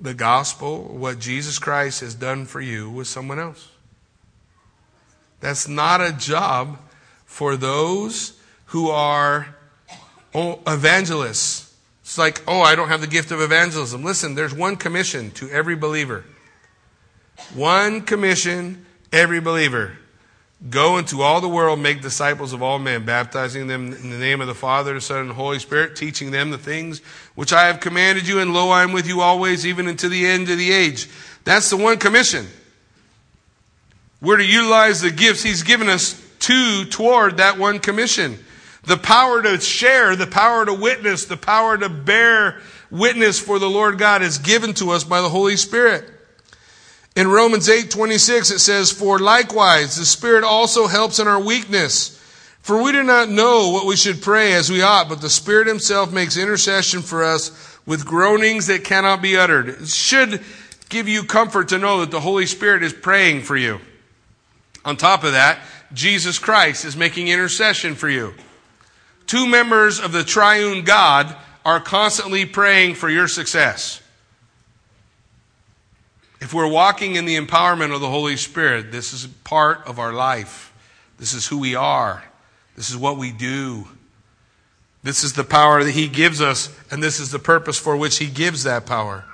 the 0.00 0.14
gospel, 0.14 0.84
what 0.84 1.18
Jesus 1.18 1.58
Christ 1.58 2.00
has 2.00 2.14
done 2.14 2.46
for 2.46 2.62
you 2.62 2.88
with 2.88 3.06
someone 3.06 3.38
else? 3.38 3.68
That's 5.40 5.68
not 5.68 6.00
a 6.00 6.12
job 6.12 6.78
for 7.26 7.56
those 7.56 8.40
who 8.66 8.88
are 8.88 9.54
evangelists. 10.34 11.65
It's 12.06 12.18
like, 12.18 12.40
oh, 12.46 12.60
I 12.60 12.76
don't 12.76 12.86
have 12.86 13.00
the 13.00 13.08
gift 13.08 13.32
of 13.32 13.40
evangelism. 13.40 14.04
Listen, 14.04 14.36
there's 14.36 14.54
one 14.54 14.76
commission 14.76 15.32
to 15.32 15.50
every 15.50 15.74
believer. 15.74 16.22
One 17.52 18.02
commission, 18.02 18.86
every 19.12 19.40
believer. 19.40 19.98
Go 20.70 20.98
into 20.98 21.22
all 21.22 21.40
the 21.40 21.48
world, 21.48 21.80
make 21.80 22.02
disciples 22.02 22.52
of 22.52 22.62
all 22.62 22.78
men, 22.78 23.04
baptizing 23.04 23.66
them 23.66 23.92
in 23.92 24.10
the 24.10 24.18
name 24.18 24.40
of 24.40 24.46
the 24.46 24.54
Father, 24.54 24.94
the 24.94 25.00
Son, 25.00 25.18
and 25.18 25.30
the 25.30 25.34
Holy 25.34 25.58
Spirit, 25.58 25.96
teaching 25.96 26.30
them 26.30 26.52
the 26.52 26.58
things 26.58 27.00
which 27.34 27.52
I 27.52 27.66
have 27.66 27.80
commanded 27.80 28.28
you, 28.28 28.38
and 28.38 28.54
lo, 28.54 28.70
I 28.70 28.84
am 28.84 28.92
with 28.92 29.08
you 29.08 29.20
always, 29.20 29.66
even 29.66 29.88
unto 29.88 30.08
the 30.08 30.28
end 30.28 30.48
of 30.48 30.58
the 30.58 30.70
age. 30.70 31.08
That's 31.42 31.70
the 31.70 31.76
one 31.76 31.98
commission. 31.98 32.46
We're 34.22 34.36
to 34.36 34.46
utilize 34.46 35.00
the 35.00 35.10
gifts 35.10 35.42
He's 35.42 35.64
given 35.64 35.88
us 35.88 36.24
to 36.38 36.84
toward 36.84 37.38
that 37.38 37.58
one 37.58 37.80
commission. 37.80 38.38
The 38.86 38.96
power 38.96 39.42
to 39.42 39.60
share, 39.60 40.14
the 40.14 40.26
power 40.26 40.64
to 40.64 40.72
witness, 40.72 41.24
the 41.24 41.36
power 41.36 41.76
to 41.76 41.88
bear 41.88 42.60
witness 42.90 43.38
for 43.38 43.58
the 43.58 43.68
Lord 43.68 43.98
God 43.98 44.22
is 44.22 44.38
given 44.38 44.74
to 44.74 44.90
us 44.90 45.02
by 45.02 45.20
the 45.20 45.28
Holy 45.28 45.56
Spirit. 45.56 46.08
In 47.16 47.28
Romans 47.28 47.68
8 47.68 47.90
26, 47.90 48.52
it 48.52 48.58
says, 48.60 48.92
For 48.92 49.18
likewise, 49.18 49.96
the 49.96 50.04
Spirit 50.04 50.44
also 50.44 50.86
helps 50.86 51.18
in 51.18 51.26
our 51.26 51.40
weakness. 51.40 52.12
For 52.60 52.82
we 52.82 52.92
do 52.92 53.02
not 53.02 53.28
know 53.28 53.70
what 53.70 53.86
we 53.86 53.96
should 53.96 54.22
pray 54.22 54.52
as 54.52 54.70
we 54.70 54.82
ought, 54.82 55.08
but 55.08 55.20
the 55.20 55.30
Spirit 55.30 55.66
Himself 55.66 56.12
makes 56.12 56.36
intercession 56.36 57.00
for 57.00 57.24
us 57.24 57.78
with 57.86 58.04
groanings 58.04 58.66
that 58.66 58.84
cannot 58.84 59.22
be 59.22 59.36
uttered. 59.36 59.68
It 59.68 59.88
should 59.88 60.42
give 60.88 61.08
you 61.08 61.24
comfort 61.24 61.68
to 61.68 61.78
know 61.78 62.00
that 62.00 62.10
the 62.10 62.20
Holy 62.20 62.46
Spirit 62.46 62.82
is 62.82 62.92
praying 62.92 63.42
for 63.42 63.56
you. 63.56 63.80
On 64.84 64.96
top 64.96 65.24
of 65.24 65.32
that, 65.32 65.60
Jesus 65.92 66.38
Christ 66.38 66.84
is 66.84 66.96
making 66.96 67.28
intercession 67.28 67.94
for 67.94 68.08
you. 68.08 68.34
Two 69.26 69.46
members 69.46 70.00
of 70.00 70.12
the 70.12 70.24
triune 70.24 70.84
God 70.84 71.34
are 71.64 71.80
constantly 71.80 72.46
praying 72.46 72.94
for 72.94 73.10
your 73.10 73.26
success. 73.26 74.00
If 76.40 76.54
we're 76.54 76.68
walking 76.68 77.16
in 77.16 77.24
the 77.24 77.36
empowerment 77.36 77.94
of 77.94 78.00
the 78.00 78.10
Holy 78.10 78.36
Spirit, 78.36 78.92
this 78.92 79.12
is 79.12 79.26
part 79.26 79.86
of 79.86 79.98
our 79.98 80.12
life. 80.12 80.72
This 81.18 81.32
is 81.32 81.46
who 81.46 81.58
we 81.58 81.74
are. 81.74 82.22
This 82.76 82.90
is 82.90 82.96
what 82.96 83.16
we 83.16 83.32
do. 83.32 83.88
This 85.02 85.24
is 85.24 85.32
the 85.32 85.44
power 85.44 85.82
that 85.82 85.92
He 85.92 86.08
gives 86.08 86.40
us, 86.40 86.76
and 86.90 87.02
this 87.02 87.20
is 87.20 87.30
the 87.30 87.38
purpose 87.38 87.78
for 87.78 87.96
which 87.96 88.18
He 88.18 88.26
gives 88.26 88.64
that 88.64 88.86
power. 88.86 89.24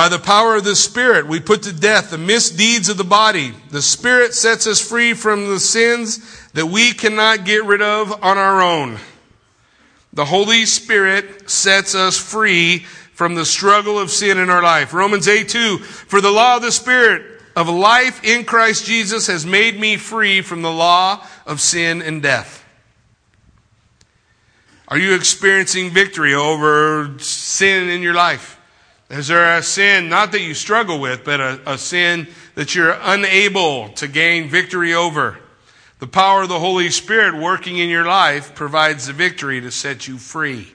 By 0.00 0.08
the 0.08 0.18
power 0.18 0.56
of 0.56 0.64
the 0.64 0.76
Spirit, 0.76 1.26
we 1.26 1.40
put 1.40 1.64
to 1.64 1.74
death 1.74 2.10
the 2.10 2.16
misdeeds 2.16 2.88
of 2.88 2.96
the 2.96 3.04
body. 3.04 3.52
The 3.70 3.82
Spirit 3.82 4.32
sets 4.32 4.66
us 4.66 4.80
free 4.80 5.12
from 5.12 5.48
the 5.48 5.60
sins 5.60 6.48
that 6.52 6.64
we 6.64 6.92
cannot 6.92 7.44
get 7.44 7.66
rid 7.66 7.82
of 7.82 8.10
on 8.24 8.38
our 8.38 8.62
own. 8.62 8.96
The 10.14 10.24
Holy 10.24 10.64
Spirit 10.64 11.50
sets 11.50 11.94
us 11.94 12.16
free 12.16 12.78
from 13.12 13.34
the 13.34 13.44
struggle 13.44 13.98
of 13.98 14.10
sin 14.10 14.38
in 14.38 14.48
our 14.48 14.62
life. 14.62 14.94
Romans 14.94 15.28
8 15.28 15.50
2, 15.50 15.76
for 15.76 16.22
the 16.22 16.30
law 16.30 16.56
of 16.56 16.62
the 16.62 16.72
Spirit 16.72 17.42
of 17.54 17.68
life 17.68 18.24
in 18.24 18.46
Christ 18.46 18.86
Jesus 18.86 19.26
has 19.26 19.44
made 19.44 19.78
me 19.78 19.98
free 19.98 20.40
from 20.40 20.62
the 20.62 20.72
law 20.72 21.22
of 21.44 21.60
sin 21.60 22.00
and 22.00 22.22
death. 22.22 22.64
Are 24.88 24.96
you 24.96 25.14
experiencing 25.14 25.90
victory 25.90 26.32
over 26.32 27.18
sin 27.18 27.90
in 27.90 28.00
your 28.00 28.14
life? 28.14 28.56
Is 29.10 29.26
there 29.26 29.56
a 29.56 29.62
sin, 29.62 30.08
not 30.08 30.30
that 30.32 30.40
you 30.40 30.54
struggle 30.54 31.00
with, 31.00 31.24
but 31.24 31.40
a, 31.40 31.60
a 31.66 31.78
sin 31.78 32.28
that 32.54 32.76
you're 32.76 32.96
unable 33.02 33.88
to 33.90 34.06
gain 34.06 34.48
victory 34.48 34.94
over? 34.94 35.38
The 35.98 36.06
power 36.06 36.42
of 36.42 36.48
the 36.48 36.60
Holy 36.60 36.90
Spirit 36.90 37.34
working 37.34 37.76
in 37.76 37.90
your 37.90 38.06
life 38.06 38.54
provides 38.54 39.08
the 39.08 39.12
victory 39.12 39.60
to 39.60 39.72
set 39.72 40.06
you 40.06 40.16
free. 40.16 40.72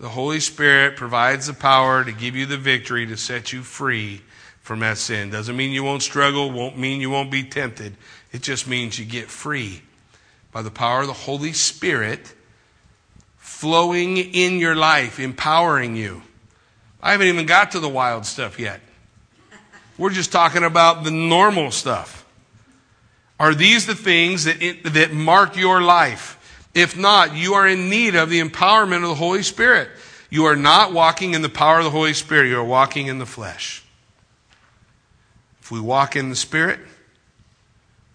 The 0.00 0.08
Holy 0.08 0.40
Spirit 0.40 0.96
provides 0.96 1.46
the 1.46 1.54
power 1.54 2.04
to 2.04 2.12
give 2.12 2.34
you 2.34 2.46
the 2.46 2.58
victory 2.58 3.06
to 3.06 3.16
set 3.16 3.52
you 3.52 3.62
free 3.62 4.20
from 4.60 4.80
that 4.80 4.98
sin. 4.98 5.30
Doesn't 5.30 5.56
mean 5.56 5.70
you 5.70 5.84
won't 5.84 6.02
struggle, 6.02 6.50
won't 6.50 6.76
mean 6.76 7.00
you 7.00 7.10
won't 7.10 7.30
be 7.30 7.44
tempted. 7.44 7.96
It 8.32 8.42
just 8.42 8.68
means 8.68 8.98
you 8.98 9.04
get 9.04 9.30
free 9.30 9.82
by 10.52 10.62
the 10.62 10.70
power 10.70 11.02
of 11.02 11.06
the 11.06 11.12
Holy 11.12 11.52
Spirit 11.52 12.34
flowing 13.36 14.18
in 14.18 14.58
your 14.58 14.74
life, 14.74 15.18
empowering 15.18 15.96
you. 15.96 16.22
I 17.00 17.12
haven't 17.12 17.28
even 17.28 17.46
got 17.46 17.72
to 17.72 17.80
the 17.80 17.88
wild 17.88 18.26
stuff 18.26 18.58
yet. 18.58 18.80
We're 19.96 20.10
just 20.10 20.32
talking 20.32 20.64
about 20.64 21.04
the 21.04 21.10
normal 21.10 21.70
stuff. 21.70 22.24
Are 23.40 23.54
these 23.54 23.86
the 23.86 23.94
things 23.94 24.44
that, 24.44 24.62
it, 24.62 24.84
that 24.94 25.12
mark 25.12 25.56
your 25.56 25.80
life? 25.80 26.34
If 26.74 26.96
not, 26.96 27.34
you 27.34 27.54
are 27.54 27.66
in 27.66 27.88
need 27.88 28.14
of 28.14 28.30
the 28.30 28.40
empowerment 28.40 29.02
of 29.02 29.08
the 29.08 29.14
Holy 29.14 29.42
Spirit. 29.42 29.90
You 30.30 30.44
are 30.44 30.56
not 30.56 30.92
walking 30.92 31.34
in 31.34 31.42
the 31.42 31.48
power 31.48 31.78
of 31.78 31.84
the 31.84 31.90
Holy 31.90 32.14
Spirit, 32.14 32.48
you 32.48 32.58
are 32.58 32.64
walking 32.64 33.06
in 33.06 33.18
the 33.18 33.26
flesh. 33.26 33.84
If 35.60 35.70
we 35.70 35.80
walk 35.80 36.16
in 36.16 36.30
the 36.30 36.36
Spirit, 36.36 36.80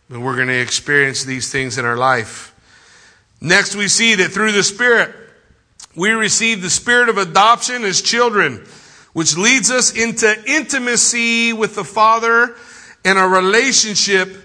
then 0.09 0.21
we're 0.21 0.36
going 0.36 0.47
to 0.47 0.59
experience 0.59 1.23
these 1.23 1.51
things 1.51 1.77
in 1.77 1.86
our 1.86 1.97
life. 1.97 2.53
Next, 3.41 3.75
we 3.75 3.88
see 3.88 4.15
that 4.15 4.31
through 4.31 4.51
the 4.51 4.63
Spirit, 4.63 5.13
we 5.96 6.12
receive 6.12 6.62
the 6.62 6.70
spirit 6.70 7.10
of 7.10 7.18
adoption 7.18 7.84
as 7.84 8.02
children. 8.02 8.66
which 9.14 9.38
leads 9.38 9.70
us 9.70 9.96
into 9.96 10.36
intimacy 10.48 11.54
with 11.54 11.76
the 11.76 11.84
Father 11.84 12.56
and 13.06 13.20
a 13.20 13.28
relationship 13.28 14.36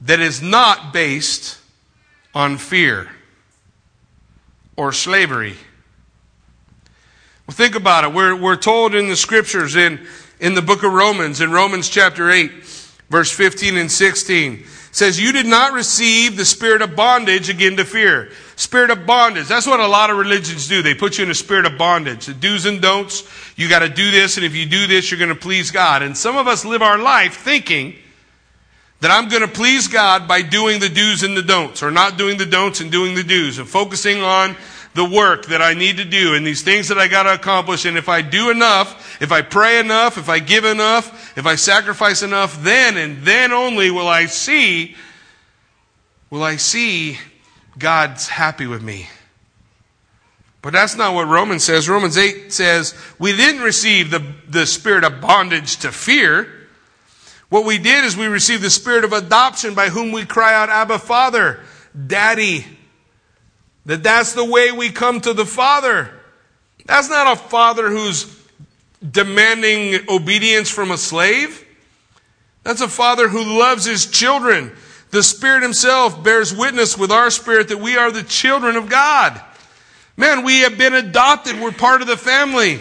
that 0.00 0.18
is 0.18 0.42
not 0.42 0.92
based 0.92 1.58
on 2.34 2.58
fear 2.58 3.08
or 4.76 4.92
slavery. 4.92 5.54
Well, 7.46 7.54
think 7.54 7.76
about 7.76 8.04
it. 8.04 8.12
We're, 8.12 8.34
we're 8.34 8.56
told 8.56 8.94
in 8.94 9.08
the 9.08 9.16
scriptures 9.16 9.76
in, 9.76 10.06
in 10.40 10.54
the 10.54 10.62
book 10.62 10.82
of 10.82 10.92
Romans, 10.92 11.40
in 11.40 11.52
Romans 11.52 11.88
chapter 11.88 12.30
8, 12.30 12.50
verse 13.08 13.30
15 13.30 13.76
and 13.76 13.90
16, 13.90 14.64
says, 14.90 15.20
You 15.20 15.32
did 15.32 15.46
not 15.46 15.72
receive 15.72 16.36
the 16.36 16.44
spirit 16.44 16.82
of 16.82 16.96
bondage 16.96 17.48
again 17.48 17.76
to 17.76 17.84
fear. 17.84 18.30
Spirit 18.56 18.90
of 18.90 19.04
bondage. 19.04 19.48
That's 19.48 19.66
what 19.66 19.80
a 19.80 19.86
lot 19.86 20.08
of 20.08 20.16
religions 20.16 20.66
do. 20.66 20.82
They 20.82 20.94
put 20.94 21.18
you 21.18 21.24
in 21.24 21.30
a 21.30 21.34
spirit 21.34 21.66
of 21.66 21.76
bondage. 21.76 22.24
The 22.24 22.34
do's 22.34 22.64
and 22.64 22.80
don'ts. 22.80 23.22
You 23.54 23.68
got 23.68 23.80
to 23.80 23.88
do 23.88 24.10
this, 24.10 24.38
and 24.38 24.46
if 24.46 24.54
you 24.54 24.64
do 24.66 24.86
this, 24.86 25.10
you're 25.10 25.18
going 25.18 25.28
to 25.28 25.34
please 25.34 25.70
God. 25.70 26.02
And 26.02 26.16
some 26.16 26.36
of 26.38 26.48
us 26.48 26.64
live 26.64 26.80
our 26.80 26.98
life 26.98 27.36
thinking 27.36 27.94
that 29.00 29.10
I'm 29.10 29.28
going 29.28 29.42
to 29.42 29.48
please 29.48 29.88
God 29.88 30.26
by 30.26 30.40
doing 30.40 30.80
the 30.80 30.88
do's 30.88 31.22
and 31.22 31.36
the 31.36 31.42
don'ts, 31.42 31.82
or 31.82 31.90
not 31.90 32.16
doing 32.16 32.38
the 32.38 32.46
don'ts 32.46 32.80
and 32.80 32.90
doing 32.90 33.14
the 33.14 33.22
do's, 33.22 33.58
and 33.58 33.68
focusing 33.68 34.22
on 34.22 34.56
the 34.94 35.04
work 35.04 35.46
that 35.46 35.60
I 35.60 35.74
need 35.74 35.98
to 35.98 36.04
do 36.04 36.34
and 36.34 36.46
these 36.46 36.62
things 36.62 36.88
that 36.88 36.96
I 36.96 37.06
got 37.06 37.24
to 37.24 37.34
accomplish. 37.34 37.84
And 37.84 37.98
if 37.98 38.08
I 38.08 38.22
do 38.22 38.50
enough, 38.50 39.20
if 39.20 39.30
I 39.30 39.42
pray 39.42 39.78
enough, 39.78 40.16
if 40.16 40.30
I 40.30 40.38
give 40.38 40.64
enough, 40.64 41.36
if 41.36 41.44
I 41.44 41.54
sacrifice 41.54 42.22
enough, 42.22 42.62
then 42.62 42.96
and 42.96 43.22
then 43.22 43.52
only 43.52 43.90
will 43.90 44.08
I 44.08 44.24
see, 44.24 44.96
will 46.30 46.42
I 46.42 46.56
see 46.56 47.18
God's 47.78 48.28
happy 48.28 48.66
with 48.66 48.82
me. 48.82 49.08
But 50.62 50.72
that's 50.72 50.96
not 50.96 51.14
what 51.14 51.28
Romans 51.28 51.62
says. 51.62 51.88
Romans 51.88 52.16
8 52.16 52.52
says, 52.52 52.94
we 53.18 53.36
didn't 53.36 53.62
receive 53.62 54.10
the, 54.10 54.34
the 54.48 54.66
spirit 54.66 55.04
of 55.04 55.20
bondage 55.20 55.76
to 55.78 55.92
fear. 55.92 56.52
What 57.48 57.64
we 57.64 57.78
did 57.78 58.04
is 58.04 58.16
we 58.16 58.26
received 58.26 58.62
the 58.62 58.70
spirit 58.70 59.04
of 59.04 59.12
adoption 59.12 59.74
by 59.74 59.90
whom 59.90 60.10
we 60.10 60.24
cry 60.24 60.54
out, 60.54 60.68
Abba, 60.68 60.98
Father, 60.98 61.60
Daddy. 62.06 62.66
That 63.84 64.02
that's 64.02 64.32
the 64.32 64.44
way 64.44 64.72
we 64.72 64.90
come 64.90 65.20
to 65.20 65.32
the 65.32 65.46
Father. 65.46 66.10
That's 66.86 67.08
not 67.08 67.32
a 67.32 67.36
father 67.36 67.88
who's 67.88 68.26
demanding 69.08 70.08
obedience 70.08 70.70
from 70.70 70.90
a 70.90 70.98
slave. 70.98 71.64
That's 72.62 72.80
a 72.80 72.88
father 72.88 73.28
who 73.28 73.58
loves 73.58 73.84
his 73.84 74.06
children. 74.06 74.72
The 75.16 75.22
Spirit 75.22 75.62
Himself 75.62 76.22
bears 76.22 76.54
witness 76.54 76.98
with 76.98 77.10
our 77.10 77.30
spirit 77.30 77.68
that 77.68 77.80
we 77.80 77.96
are 77.96 78.10
the 78.10 78.22
children 78.22 78.76
of 78.76 78.90
God. 78.90 79.40
Man, 80.14 80.44
we 80.44 80.60
have 80.60 80.76
been 80.76 80.92
adopted. 80.92 81.58
We're 81.58 81.72
part 81.72 82.02
of 82.02 82.06
the 82.06 82.18
family. 82.18 82.80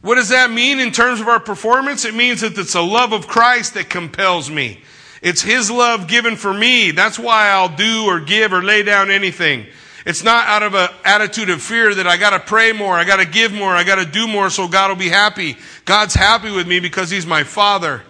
What 0.00 0.16
does 0.16 0.30
that 0.30 0.50
mean 0.50 0.80
in 0.80 0.90
terms 0.90 1.20
of 1.20 1.28
our 1.28 1.38
performance? 1.38 2.04
It 2.04 2.16
means 2.16 2.40
that 2.40 2.58
it's 2.58 2.72
the 2.72 2.82
love 2.82 3.12
of 3.12 3.28
Christ 3.28 3.74
that 3.74 3.90
compels 3.90 4.50
me. 4.50 4.82
It's 5.22 5.40
His 5.40 5.70
love 5.70 6.08
given 6.08 6.34
for 6.34 6.52
me. 6.52 6.90
That's 6.90 7.16
why 7.16 7.50
I'll 7.50 7.76
do 7.76 8.06
or 8.06 8.18
give 8.18 8.52
or 8.52 8.60
lay 8.60 8.82
down 8.82 9.08
anything. 9.08 9.66
It's 10.04 10.24
not 10.24 10.48
out 10.48 10.64
of 10.64 10.74
an 10.74 10.88
attitude 11.04 11.48
of 11.50 11.62
fear 11.62 11.94
that 11.94 12.08
I 12.08 12.16
gotta 12.16 12.40
pray 12.40 12.72
more, 12.72 12.98
I 12.98 13.04
gotta 13.04 13.24
give 13.24 13.52
more, 13.52 13.70
I 13.70 13.84
gotta 13.84 14.04
do 14.04 14.26
more 14.26 14.50
so 14.50 14.66
God 14.66 14.88
will 14.88 14.96
be 14.96 15.10
happy. 15.10 15.58
God's 15.84 16.14
happy 16.14 16.50
with 16.50 16.66
me 16.66 16.80
because 16.80 17.08
He's 17.08 17.24
my 17.24 17.44
Father 17.44 18.02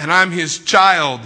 and 0.00 0.10
I'm 0.10 0.30
his 0.30 0.58
child. 0.60 1.20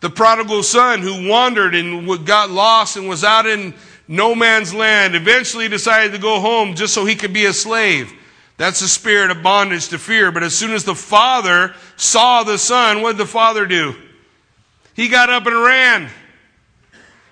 The 0.00 0.10
prodigal 0.10 0.62
son 0.62 1.00
who 1.00 1.28
wandered 1.28 1.74
and 1.74 2.26
got 2.26 2.50
lost 2.50 2.96
and 2.96 3.08
was 3.08 3.24
out 3.24 3.46
in 3.46 3.74
no 4.06 4.34
man's 4.34 4.72
land 4.72 5.14
eventually 5.14 5.68
decided 5.68 6.12
to 6.12 6.18
go 6.18 6.40
home 6.40 6.74
just 6.74 6.94
so 6.94 7.04
he 7.04 7.16
could 7.16 7.32
be 7.32 7.46
a 7.46 7.52
slave. 7.52 8.12
That's 8.56 8.80
the 8.80 8.88
spirit 8.88 9.30
of 9.30 9.42
bondage 9.42 9.88
to 9.88 9.98
fear. 9.98 10.32
But 10.32 10.42
as 10.42 10.56
soon 10.56 10.72
as 10.72 10.84
the 10.84 10.94
father 10.94 11.74
saw 11.96 12.42
the 12.42 12.58
son, 12.58 13.02
what 13.02 13.12
did 13.12 13.18
the 13.18 13.26
father 13.26 13.66
do? 13.66 13.94
He 14.94 15.08
got 15.08 15.30
up 15.30 15.46
and 15.46 15.54
ran. 15.54 16.10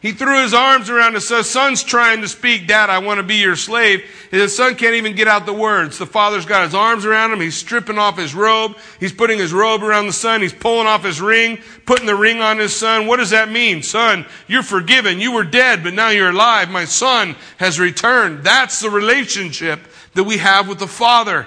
He 0.03 0.13
threw 0.13 0.43
his 0.43 0.53
arms 0.53 0.91
around 0.91 1.15
his 1.15 1.27
son. 1.27 1.43
Son's 1.43 1.83
trying 1.83 2.21
to 2.21 2.29
speak, 2.29 2.69
Dad, 2.69 2.91
I 2.91 2.99
want 2.99 3.19
to 3.19 3.23
be 3.25 3.37
your 3.37 3.57
slave. 3.57 4.05
The 4.31 4.49
son 4.49 4.75
can't 4.75 4.95
even 4.95 5.17
get 5.17 5.27
out 5.27 5.47
the 5.47 5.53
words. 5.55 5.99
The 5.99 6.07
father's 6.07 6.45
got 6.45 6.65
his 6.65 6.75
arms 6.75 7.07
around 7.07 7.33
him. 7.33 7.41
He's 7.41 7.57
stripping 7.57 7.99
off 7.99 8.19
his 8.19 8.35
robe. 8.35 8.77
He's 9.01 9.13
putting 9.13 9.39
his 9.39 9.53
robe 9.55 9.83
around 9.83 10.07
the 10.07 10.13
son. 10.13 10.43
He's 10.43 10.53
pulling 10.53 10.87
off 10.87 11.03
his 11.03 11.21
ring, 11.21 11.59
putting 11.87 12.07
the 12.07 12.15
ring 12.15 12.41
on 12.41 12.59
his 12.59 12.77
son. 12.77 13.07
What 13.07 13.17
does 13.17 13.31
that 13.31 13.51
mean? 13.51 13.83
Son, 13.83 14.27
you're 14.47 14.63
forgiven. 14.63 15.19
You 15.19 15.33
were 15.33 15.45
dead, 15.45 15.83
but 15.83 15.95
now 15.95 16.11
you're 16.11 16.31
alive. 16.31 16.69
My 16.69 16.85
son 16.85 17.35
has 17.57 17.81
returned. 17.81 18.45
That's 18.45 18.81
the 18.81 18.91
relationship 18.91 19.81
that 20.13 20.25
we 20.25 20.37
have 20.39 20.69
with 20.69 20.79
the 20.79 20.87
father. 20.87 21.47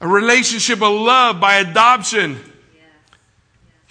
A 0.00 0.08
relationship 0.08 0.82
of 0.82 0.92
love 0.92 1.40
by 1.40 1.56
adoption. 1.56 2.40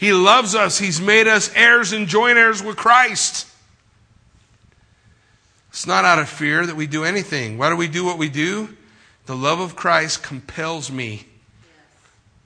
He 0.04 0.12
loves 0.12 0.54
us. 0.54 0.78
He's 0.80 1.00
made 1.00 1.30
us 1.30 1.50
heirs 1.56 1.94
and 1.94 2.10
joint 2.10 2.38
heirs 2.38 2.62
with 2.62 2.76
Christ. 2.76 3.48
It's 5.70 5.88
not 5.88 6.04
out 6.04 6.20
of 6.20 6.28
fear 6.28 6.66
that 6.66 6.76
we 6.76 6.88
do 6.88 7.06
anything. 7.06 7.58
Why 7.58 7.70
do 7.70 7.78
we 7.78 7.88
do 7.88 8.04
what 8.04 8.18
we 8.18 8.28
do? 8.28 8.76
The 9.28 9.36
love 9.38 9.62
of 9.62 9.78
Christ 9.78 10.22
compels 10.22 10.92
me. 10.92 11.24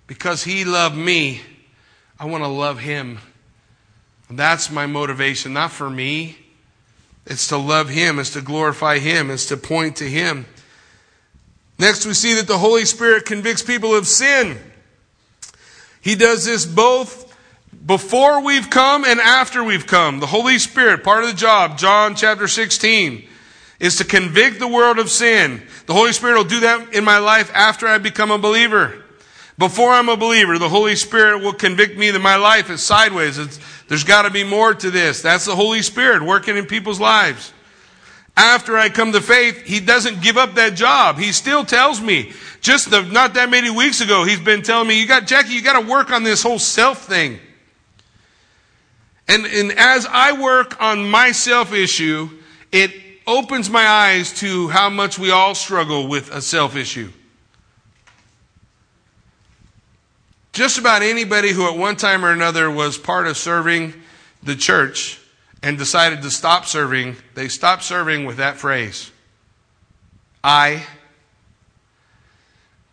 Because 0.05 0.43
He 0.43 0.65
loved 0.65 0.95
me, 0.95 1.41
I 2.19 2.25
want 2.25 2.43
to 2.43 2.47
love 2.47 2.77
Him. 2.77 3.17
And 4.29 4.37
that's 4.37 4.69
my 4.69 4.85
motivation, 4.85 5.53
not 5.53 5.71
for 5.71 5.89
me. 5.89 6.37
It's 7.25 7.47
to 7.47 7.57
love 7.57 7.89
Him, 7.89 8.19
it's 8.19 8.33
to 8.33 8.41
glorify 8.41 8.99
Him, 8.99 9.31
it's 9.31 9.47
to 9.47 9.57
point 9.57 9.95
to 9.95 10.03
Him. 10.03 10.45
Next, 11.79 12.05
we 12.05 12.13
see 12.13 12.35
that 12.35 12.45
the 12.45 12.59
Holy 12.59 12.85
Spirit 12.85 13.25
convicts 13.25 13.63
people 13.63 13.95
of 13.95 14.05
sin. 14.05 14.59
He 16.01 16.13
does 16.13 16.45
this 16.45 16.63
both 16.63 17.26
before 17.87 18.43
we've 18.43 18.69
come 18.69 19.05
and 19.05 19.19
after 19.21 19.63
we've 19.63 19.87
come. 19.87 20.19
The 20.19 20.27
Holy 20.27 20.59
Spirit, 20.59 21.05
part 21.05 21.23
of 21.23 21.29
the 21.29 21.35
job, 21.35 21.77
John 21.77 22.15
chapter 22.15 22.47
16, 22.47 23.25
is 23.79 23.95
to 23.95 24.03
convict 24.03 24.59
the 24.59 24.67
world 24.67 24.99
of 24.99 25.09
sin. 25.09 25.63
The 25.85 25.93
Holy 25.93 26.11
Spirit 26.11 26.35
will 26.35 26.43
do 26.43 26.59
that 26.59 26.93
in 26.93 27.05
my 27.05 27.19
life 27.19 27.49
after 27.53 27.87
I 27.87 27.97
become 27.97 28.29
a 28.29 28.37
believer. 28.37 29.03
Before 29.57 29.91
I'm 29.91 30.09
a 30.09 30.17
believer, 30.17 30.59
the 30.59 30.69
Holy 30.69 30.95
Spirit 30.95 31.41
will 31.41 31.53
convict 31.53 31.97
me 31.97 32.11
that 32.11 32.19
my 32.19 32.35
life 32.35 32.69
is 32.69 32.83
sideways. 32.83 33.37
It's, 33.37 33.57
there's 33.87 34.03
got 34.03 34.23
to 34.23 34.31
be 34.31 34.43
more 34.43 34.73
to 34.73 34.91
this. 34.91 35.21
That's 35.21 35.45
the 35.45 35.55
Holy 35.55 35.81
Spirit 35.81 36.21
working 36.21 36.57
in 36.57 36.65
people's 36.65 36.99
lives. 36.99 37.53
After 38.35 38.77
I 38.77 38.89
come 38.89 39.13
to 39.13 39.21
faith, 39.21 39.63
He 39.65 39.79
doesn't 39.79 40.21
give 40.21 40.37
up 40.37 40.55
that 40.55 40.75
job. 40.75 41.17
He 41.17 41.31
still 41.31 41.63
tells 41.63 42.01
me. 42.01 42.33
Just 42.59 42.91
the, 42.91 43.01
not 43.01 43.35
that 43.35 43.49
many 43.49 43.69
weeks 43.69 44.01
ago, 44.01 44.25
He's 44.25 44.41
been 44.41 44.61
telling 44.61 44.89
me, 44.89 44.99
you 44.99 45.07
got, 45.07 45.25
Jackie, 45.25 45.53
you 45.53 45.63
got 45.63 45.81
to 45.81 45.87
work 45.89 46.11
on 46.11 46.23
this 46.23 46.43
whole 46.43 46.59
self 46.59 47.05
thing. 47.05 47.39
And, 49.27 49.45
and 49.45 49.71
as 49.73 50.05
I 50.09 50.39
work 50.39 50.81
on 50.81 51.09
my 51.09 51.31
self 51.31 51.73
issue, 51.73 52.29
it 52.71 52.91
opens 53.25 53.69
my 53.69 53.85
eyes 53.85 54.31
to 54.39 54.69
how 54.69 54.89
much 54.89 55.19
we 55.19 55.31
all 55.31 55.53
struggle 55.53 56.07
with 56.07 56.31
a 56.31 56.41
self 56.41 56.75
issue. 56.75 57.11
Just 60.53 60.79
about 60.79 61.01
anybody 61.01 61.51
who 61.51 61.67
at 61.67 61.77
one 61.77 61.97
time 61.97 62.25
or 62.25 62.31
another 62.31 62.71
was 62.71 62.97
part 62.97 63.27
of 63.27 63.37
serving 63.37 63.93
the 64.41 64.55
church 64.55 65.19
and 65.61 65.77
decided 65.77 66.21
to 66.21 66.31
stop 66.31 66.65
serving, 66.65 67.15
they 67.35 67.47
stopped 67.47 67.83
serving 67.83 68.25
with 68.25 68.37
that 68.37 68.57
phrase. 68.57 69.11
I. 70.43 70.85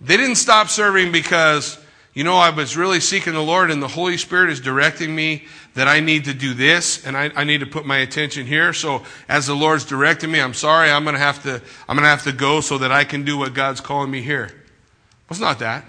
They 0.00 0.16
didn't 0.18 0.36
stop 0.36 0.68
serving 0.68 1.12
because 1.12 1.78
you 2.14 2.22
know, 2.22 2.36
I 2.36 2.50
was 2.50 2.76
really 2.76 3.00
seeking 3.00 3.32
the 3.32 3.42
Lord 3.42 3.72
and 3.72 3.82
the 3.82 3.88
Holy 3.88 4.16
Spirit 4.16 4.50
is 4.50 4.60
directing 4.60 5.14
me 5.14 5.46
that 5.74 5.88
I 5.88 6.00
need 6.00 6.24
to 6.24 6.34
do 6.34 6.54
this 6.54 7.04
and 7.04 7.16
I, 7.16 7.30
I 7.34 7.44
need 7.44 7.60
to 7.60 7.66
put 7.66 7.84
my 7.84 7.98
attention 7.98 8.46
here. 8.46 8.72
So 8.72 9.02
as 9.28 9.46
the 9.46 9.54
Lord's 9.54 9.84
directing 9.84 10.30
me, 10.30 10.40
I'm 10.40 10.54
sorry, 10.54 10.90
I'm 10.90 11.02
going 11.04 11.14
to 11.14 11.20
have 11.20 11.42
to, 11.42 11.60
I'm 11.88 11.96
to 11.96 12.02
have 12.02 12.24
to 12.24 12.32
go 12.32 12.60
so 12.60 12.78
that 12.78 12.92
I 12.92 13.04
can 13.04 13.24
do 13.24 13.36
what 13.36 13.54
God's 13.54 13.80
calling 13.80 14.10
me 14.10 14.22
here. 14.22 14.46
Well, 14.46 15.30
it's 15.30 15.40
not 15.40 15.58
that. 15.58 15.84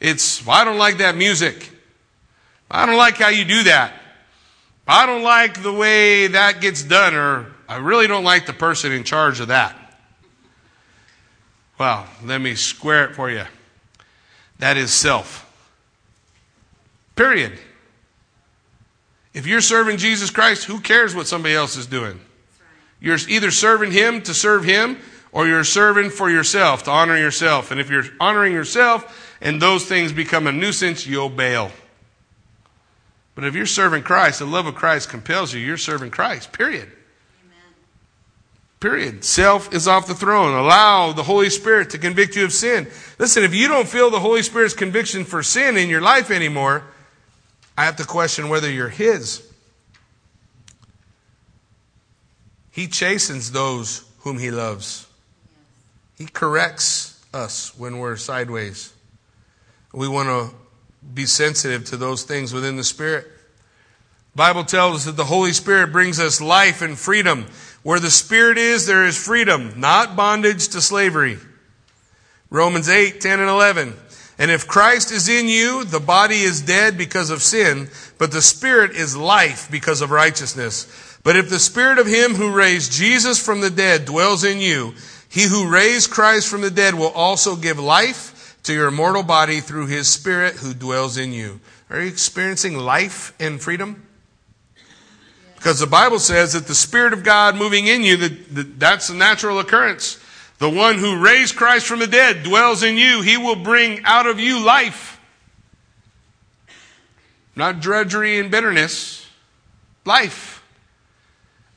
It's, 0.00 0.44
well, 0.44 0.56
I 0.56 0.64
don't 0.64 0.78
like 0.78 0.98
that 0.98 1.16
music. 1.16 1.70
I 2.70 2.84
don't 2.84 2.96
like 2.96 3.16
how 3.16 3.28
you 3.28 3.44
do 3.44 3.62
that. 3.64 3.92
I 4.88 5.06
don't 5.06 5.22
like 5.22 5.62
the 5.62 5.72
way 5.72 6.26
that 6.28 6.60
gets 6.60 6.82
done 6.82 7.14
or 7.14 7.46
I 7.68 7.76
really 7.76 8.06
don't 8.06 8.24
like 8.24 8.46
the 8.46 8.52
person 8.52 8.92
in 8.92 9.04
charge 9.04 9.40
of 9.40 9.48
that. 9.48 9.76
Well, 11.78 12.06
let 12.24 12.40
me 12.40 12.54
square 12.54 13.04
it 13.04 13.14
for 13.14 13.30
you. 13.30 13.44
That 14.58 14.76
is 14.76 14.92
self. 14.92 15.42
Period. 17.14 17.58
If 19.36 19.46
you're 19.46 19.60
serving 19.60 19.98
Jesus 19.98 20.30
Christ, 20.30 20.64
who 20.64 20.80
cares 20.80 21.14
what 21.14 21.26
somebody 21.26 21.54
else 21.54 21.76
is 21.76 21.86
doing? 21.86 22.18
You're 23.00 23.18
either 23.28 23.50
serving 23.50 23.92
Him 23.92 24.22
to 24.22 24.32
serve 24.32 24.64
Him, 24.64 24.96
or 25.30 25.46
you're 25.46 25.62
serving 25.62 26.08
for 26.08 26.30
yourself, 26.30 26.84
to 26.84 26.90
honor 26.90 27.18
yourself. 27.18 27.70
And 27.70 27.78
if 27.78 27.90
you're 27.90 28.04
honoring 28.18 28.54
yourself 28.54 29.36
and 29.42 29.60
those 29.60 29.84
things 29.84 30.10
become 30.10 30.46
a 30.46 30.52
nuisance, 30.52 31.06
you'll 31.06 31.28
bail. 31.28 31.70
But 33.34 33.44
if 33.44 33.54
you're 33.54 33.66
serving 33.66 34.04
Christ, 34.04 34.38
the 34.38 34.46
love 34.46 34.64
of 34.66 34.74
Christ 34.74 35.10
compels 35.10 35.52
you, 35.52 35.60
you're 35.60 35.76
serving 35.76 36.12
Christ, 36.12 36.52
period. 36.52 36.90
Amen. 37.44 37.74
Period. 38.80 39.22
Self 39.22 39.74
is 39.74 39.86
off 39.86 40.06
the 40.06 40.14
throne. 40.14 40.58
Allow 40.58 41.12
the 41.12 41.24
Holy 41.24 41.50
Spirit 41.50 41.90
to 41.90 41.98
convict 41.98 42.36
you 42.36 42.44
of 42.46 42.54
sin. 42.54 42.88
Listen, 43.18 43.44
if 43.44 43.54
you 43.54 43.68
don't 43.68 43.86
feel 43.86 44.08
the 44.08 44.20
Holy 44.20 44.42
Spirit's 44.42 44.72
conviction 44.72 45.26
for 45.26 45.42
sin 45.42 45.76
in 45.76 45.90
your 45.90 46.00
life 46.00 46.30
anymore, 46.30 46.84
I 47.76 47.84
have 47.84 47.96
to 47.96 48.04
question 48.04 48.48
whether 48.48 48.70
you're 48.70 48.88
His. 48.88 49.42
He 52.70 52.86
chastens 52.86 53.52
those 53.52 54.04
whom 54.20 54.38
He 54.38 54.50
loves. 54.50 55.06
He 56.18 56.26
corrects 56.26 57.24
us 57.32 57.76
when 57.78 57.98
we're 57.98 58.16
sideways. 58.16 58.92
We 59.92 60.08
want 60.08 60.28
to 60.28 60.54
be 61.14 61.26
sensitive 61.26 61.84
to 61.86 61.96
those 61.96 62.22
things 62.22 62.52
within 62.52 62.76
the 62.76 62.84
Spirit. 62.84 63.26
Bible 64.34 64.64
tells 64.64 64.96
us 64.96 65.04
that 65.06 65.16
the 65.16 65.24
Holy 65.24 65.52
Spirit 65.52 65.92
brings 65.92 66.20
us 66.20 66.40
life 66.40 66.82
and 66.82 66.98
freedom. 66.98 67.46
Where 67.82 68.00
the 68.00 68.10
Spirit 68.10 68.58
is, 68.58 68.86
there 68.86 69.06
is 69.06 69.16
freedom, 69.16 69.80
not 69.80 70.16
bondage 70.16 70.68
to 70.68 70.80
slavery. 70.80 71.38
Romans 72.50 72.88
8, 72.88 73.20
10, 73.20 73.40
and 73.40 73.48
11. 73.48 73.94
And 74.38 74.50
if 74.50 74.66
Christ 74.66 75.12
is 75.12 75.28
in 75.28 75.48
you, 75.48 75.84
the 75.84 76.00
body 76.00 76.40
is 76.40 76.60
dead 76.60 76.98
because 76.98 77.30
of 77.30 77.42
sin, 77.42 77.88
but 78.18 78.32
the 78.32 78.42
Spirit 78.42 78.92
is 78.92 79.16
life 79.16 79.70
because 79.70 80.02
of 80.02 80.10
righteousness. 80.10 80.86
But 81.22 81.36
if 81.36 81.48
the 81.48 81.58
Spirit 81.58 81.98
of 81.98 82.06
Him 82.06 82.34
who 82.34 82.54
raised 82.54 82.92
Jesus 82.92 83.44
from 83.44 83.60
the 83.60 83.70
dead 83.70 84.04
dwells 84.04 84.44
in 84.44 84.60
you, 84.60 84.94
He 85.28 85.44
who 85.44 85.70
raised 85.70 86.10
Christ 86.10 86.48
from 86.48 86.60
the 86.60 86.70
dead 86.70 86.94
will 86.94 87.10
also 87.12 87.56
give 87.56 87.78
life 87.78 88.58
to 88.64 88.74
your 88.74 88.90
mortal 88.90 89.22
body 89.22 89.60
through 89.60 89.86
His 89.86 90.08
Spirit 90.08 90.56
who 90.56 90.74
dwells 90.74 91.16
in 91.16 91.32
you. 91.32 91.60
Are 91.88 92.00
you 92.00 92.08
experiencing 92.08 92.76
life 92.76 93.32
and 93.40 93.60
freedom? 93.60 94.06
Because 95.54 95.80
the 95.80 95.86
Bible 95.86 96.18
says 96.18 96.52
that 96.52 96.66
the 96.66 96.74
Spirit 96.74 97.12
of 97.12 97.24
God 97.24 97.56
moving 97.56 97.86
in 97.86 98.02
you, 98.02 98.16
that, 98.18 98.54
that, 98.54 98.78
that's 98.78 99.08
a 99.08 99.14
natural 99.14 99.58
occurrence. 99.58 100.22
The 100.58 100.70
one 100.70 100.98
who 100.98 101.20
raised 101.20 101.56
Christ 101.56 101.86
from 101.86 101.98
the 101.98 102.06
dead 102.06 102.42
dwells 102.42 102.82
in 102.82 102.96
you. 102.96 103.22
He 103.22 103.36
will 103.36 103.56
bring 103.56 104.04
out 104.04 104.26
of 104.26 104.40
you 104.40 104.64
life. 104.64 105.20
Not 107.54 107.80
drudgery 107.80 108.38
and 108.38 108.50
bitterness, 108.50 109.26
life. 110.04 110.62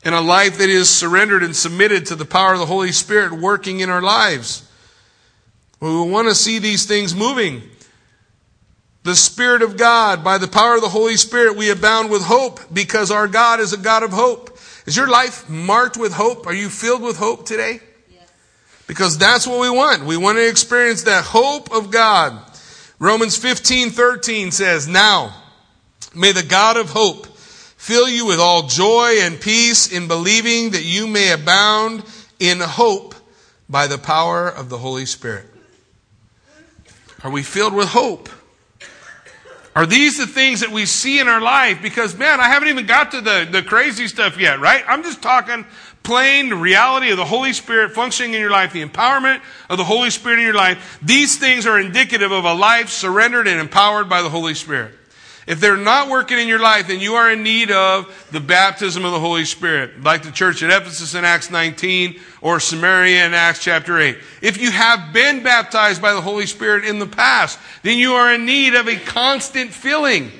And 0.03 0.15
a 0.15 0.21
life 0.21 0.57
that 0.59 0.69
is 0.69 0.89
surrendered 0.89 1.43
and 1.43 1.55
submitted 1.55 2.05
to 2.07 2.15
the 2.15 2.25
power 2.25 2.53
of 2.53 2.59
the 2.59 2.65
Holy 2.65 2.91
Spirit 2.91 3.33
working 3.33 3.81
in 3.81 3.89
our 3.89 4.01
lives. 4.01 4.65
We 5.81 5.89
want 5.89 6.27
to 6.29 6.35
see 6.35 6.59
these 6.59 6.85
things 6.85 7.13
moving 7.13 7.63
the 9.03 9.15
Spirit 9.15 9.61
of 9.61 9.77
God, 9.77 10.23
by 10.23 10.37
the 10.37 10.47
power 10.47 10.75
of 10.75 10.81
the 10.81 10.89
Holy 10.89 11.15
Spirit, 11.15 11.55
we 11.55 11.71
abound 11.71 12.11
with 12.11 12.21
hope 12.21 12.59
because 12.71 13.11
our 13.11 13.27
God 13.27 13.59
is 13.59 13.73
a 13.73 13.77
God 13.77 14.03
of 14.03 14.11
hope. 14.11 14.57
Is 14.85 14.97
your 14.97 15.07
life 15.07 15.49
marked 15.49 15.97
with 15.97 16.13
hope? 16.13 16.45
Are 16.45 16.53
you 16.53 16.69
filled 16.69 17.01
with 17.01 17.17
hope 17.17 17.45
today? 17.45 17.79
Because 18.89 19.19
that's 19.19 19.45
what 19.45 19.59
we 19.59 19.69
want. 19.69 20.03
We 20.03 20.17
want 20.17 20.39
to 20.39 20.49
experience 20.49 21.03
that 21.03 21.23
hope 21.23 21.71
of 21.71 21.91
God. 21.91 22.41
Romans 22.97 23.37
15, 23.37 23.91
13 23.91 24.49
says, 24.49 24.87
Now, 24.87 25.43
may 26.15 26.31
the 26.31 26.41
God 26.41 26.75
of 26.75 26.89
hope 26.89 27.27
fill 27.27 28.09
you 28.09 28.25
with 28.25 28.39
all 28.39 28.63
joy 28.63 29.17
and 29.19 29.39
peace 29.39 29.91
in 29.91 30.07
believing 30.07 30.71
that 30.71 30.85
you 30.85 31.05
may 31.05 31.31
abound 31.31 32.03
in 32.39 32.59
hope 32.61 33.13
by 33.69 33.85
the 33.85 33.99
power 33.99 34.49
of 34.49 34.69
the 34.69 34.79
Holy 34.79 35.05
Spirit. 35.05 35.45
Are 37.23 37.29
we 37.29 37.43
filled 37.43 37.75
with 37.75 37.89
hope? 37.89 38.27
Are 39.75 39.85
these 39.85 40.17
the 40.17 40.25
things 40.25 40.61
that 40.61 40.71
we 40.71 40.87
see 40.87 41.19
in 41.19 41.27
our 41.27 41.41
life? 41.41 41.79
Because, 41.83 42.17
man, 42.17 42.39
I 42.39 42.49
haven't 42.49 42.69
even 42.69 42.87
got 42.87 43.11
to 43.11 43.21
the, 43.21 43.47
the 43.49 43.61
crazy 43.61 44.07
stuff 44.07 44.39
yet, 44.39 44.59
right? 44.59 44.83
I'm 44.87 45.03
just 45.03 45.21
talking 45.21 45.63
plain 46.03 46.53
reality 46.53 47.11
of 47.11 47.17
the 47.17 47.25
Holy 47.25 47.53
Spirit 47.53 47.91
functioning 47.91 48.33
in 48.33 48.39
your 48.39 48.49
life, 48.49 48.73
the 48.73 48.85
empowerment 48.85 49.41
of 49.69 49.77
the 49.77 49.83
Holy 49.83 50.09
Spirit 50.09 50.39
in 50.39 50.45
your 50.45 50.55
life. 50.55 50.99
These 51.01 51.37
things 51.37 51.65
are 51.65 51.79
indicative 51.79 52.31
of 52.31 52.45
a 52.45 52.53
life 52.53 52.89
surrendered 52.89 53.47
and 53.47 53.59
empowered 53.59 54.09
by 54.09 54.21
the 54.21 54.29
Holy 54.29 54.53
Spirit. 54.53 54.93
If 55.49 55.59
they're 55.59 55.77
not 55.77 56.09
working 56.09 56.37
in 56.37 56.47
your 56.47 56.59
life, 56.59 56.89
then 56.89 56.99
you 56.99 57.15
are 57.15 57.31
in 57.31 57.41
need 57.41 57.71
of 57.71 58.27
the 58.31 58.39
baptism 58.39 59.03
of 59.03 59.11
the 59.11 59.19
Holy 59.19 59.45
Spirit, 59.45 60.03
like 60.03 60.21
the 60.21 60.31
church 60.31 60.61
at 60.61 60.69
Ephesus 60.69 61.15
in 61.15 61.25
Acts 61.25 61.49
19 61.49 62.19
or 62.41 62.59
Samaria 62.59 63.25
in 63.25 63.33
Acts 63.33 63.63
chapter 63.63 63.99
8. 63.99 64.15
If 64.43 64.61
you 64.61 64.69
have 64.69 65.11
been 65.11 65.41
baptized 65.41 66.03
by 66.03 66.13
the 66.13 66.21
Holy 66.21 66.45
Spirit 66.45 66.85
in 66.85 66.99
the 66.99 67.07
past, 67.07 67.57
then 67.81 67.97
you 67.97 68.13
are 68.13 68.31
in 68.31 68.45
need 68.45 68.75
of 68.75 68.87
a 68.87 68.95
constant 68.95 69.71
filling, 69.71 70.31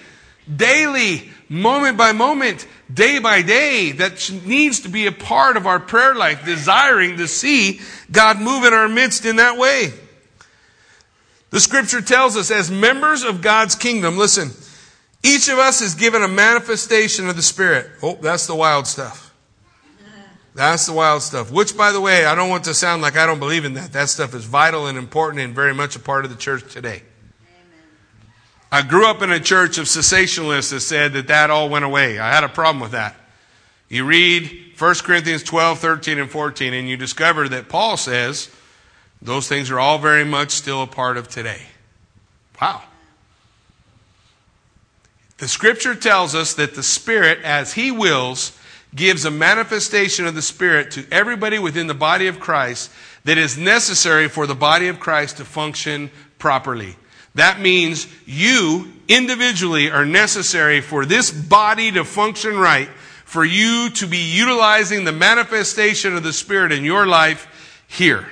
daily, 0.55 1.31
moment 1.49 1.97
by 1.97 2.11
moment, 2.11 2.67
day 2.93 3.19
by 3.19 3.41
day, 3.41 3.91
that 3.93 4.31
needs 4.45 4.81
to 4.81 4.89
be 4.89 5.07
a 5.07 5.11
part 5.11 5.57
of 5.57 5.65
our 5.67 5.79
prayer 5.79 6.15
life, 6.15 6.45
desiring 6.45 7.17
to 7.17 7.27
see 7.27 7.81
God 8.11 8.39
move 8.39 8.63
in 8.63 8.73
our 8.73 8.87
midst 8.87 9.25
in 9.25 9.37
that 9.37 9.57
way. 9.57 9.91
The 11.49 11.59
scripture 11.59 12.01
tells 12.01 12.37
us 12.37 12.51
as 12.51 12.69
members 12.69 13.23
of 13.23 13.41
God's 13.41 13.73
kingdom, 13.73 14.17
listen, 14.17 14.51
each 15.23 15.49
of 15.49 15.57
us 15.57 15.81
is 15.81 15.95
given 15.95 16.23
a 16.23 16.27
manifestation 16.27 17.27
of 17.27 17.35
the 17.35 17.41
Spirit. 17.41 17.89
Oh, 18.01 18.15
that's 18.21 18.45
the 18.47 18.55
wild 18.55 18.87
stuff. 18.87 19.33
That's 20.55 20.85
the 20.85 20.93
wild 20.93 21.21
stuff. 21.21 21.51
Which, 21.51 21.77
by 21.77 21.91
the 21.91 22.01
way, 22.01 22.25
I 22.25 22.35
don't 22.35 22.49
want 22.49 22.65
to 22.65 22.73
sound 22.73 23.01
like 23.01 23.15
I 23.15 23.25
don't 23.25 23.39
believe 23.39 23.65
in 23.65 23.73
that. 23.75 23.93
That 23.93 24.09
stuff 24.09 24.33
is 24.33 24.45
vital 24.45 24.87
and 24.87 24.97
important 24.97 25.41
and 25.41 25.55
very 25.55 25.73
much 25.73 25.95
a 25.95 25.99
part 25.99 26.25
of 26.25 26.31
the 26.31 26.37
church 26.37 26.71
today. 26.71 27.03
I 28.71 28.83
grew 28.83 29.07
up 29.07 29.21
in 29.21 29.31
a 29.31 29.39
church 29.39 29.77
of 29.77 29.85
cessationalists 29.85 30.71
that 30.71 30.81
said 30.81 31.13
that 31.13 31.27
that 31.27 31.49
all 31.49 31.69
went 31.69 31.85
away. 31.85 32.19
I 32.19 32.31
had 32.31 32.43
a 32.43 32.49
problem 32.49 32.79
with 32.79 32.91
that. 32.91 33.15
You 33.87 34.05
read 34.05 34.73
1 34.77 34.95
Corinthians 35.03 35.43
12, 35.43 35.79
13, 35.79 36.19
and 36.19 36.29
14, 36.29 36.73
and 36.73 36.87
you 36.87 36.95
discover 36.95 37.49
that 37.49 37.67
Paul 37.67 37.97
says 37.97 38.49
those 39.21 39.47
things 39.47 39.71
are 39.71 39.79
all 39.79 39.97
very 39.97 40.23
much 40.23 40.51
still 40.51 40.83
a 40.83 40.87
part 40.87 41.17
of 41.17 41.27
today. 41.27 41.63
Wow. 42.61 42.83
The 45.39 45.47
scripture 45.47 45.95
tells 45.95 46.35
us 46.35 46.53
that 46.53 46.75
the 46.75 46.83
Spirit, 46.83 47.39
as 47.43 47.73
He 47.73 47.91
wills, 47.91 48.57
gives 48.93 49.25
a 49.25 49.31
manifestation 49.31 50.27
of 50.27 50.35
the 50.35 50.41
Spirit 50.41 50.91
to 50.91 51.05
everybody 51.11 51.57
within 51.57 51.87
the 51.87 51.93
body 51.93 52.27
of 52.27 52.39
Christ 52.39 52.91
that 53.23 53.37
is 53.37 53.57
necessary 53.57 54.27
for 54.27 54.45
the 54.45 54.55
body 54.55 54.87
of 54.87 54.99
Christ 54.99 55.37
to 55.37 55.45
function 55.45 56.11
properly. 56.37 56.95
That 57.35 57.59
means 57.59 58.07
you 58.25 58.91
individually 59.07 59.91
are 59.91 60.05
necessary 60.05 60.81
for 60.81 61.05
this 61.05 61.31
body 61.31 61.91
to 61.91 62.03
function 62.03 62.57
right, 62.57 62.89
for 63.25 63.45
you 63.45 63.89
to 63.91 64.07
be 64.07 64.17
utilizing 64.17 65.03
the 65.03 65.11
manifestation 65.11 66.15
of 66.15 66.23
the 66.23 66.33
Spirit 66.33 66.71
in 66.71 66.83
your 66.83 67.05
life 67.05 67.85
here. 67.87 68.27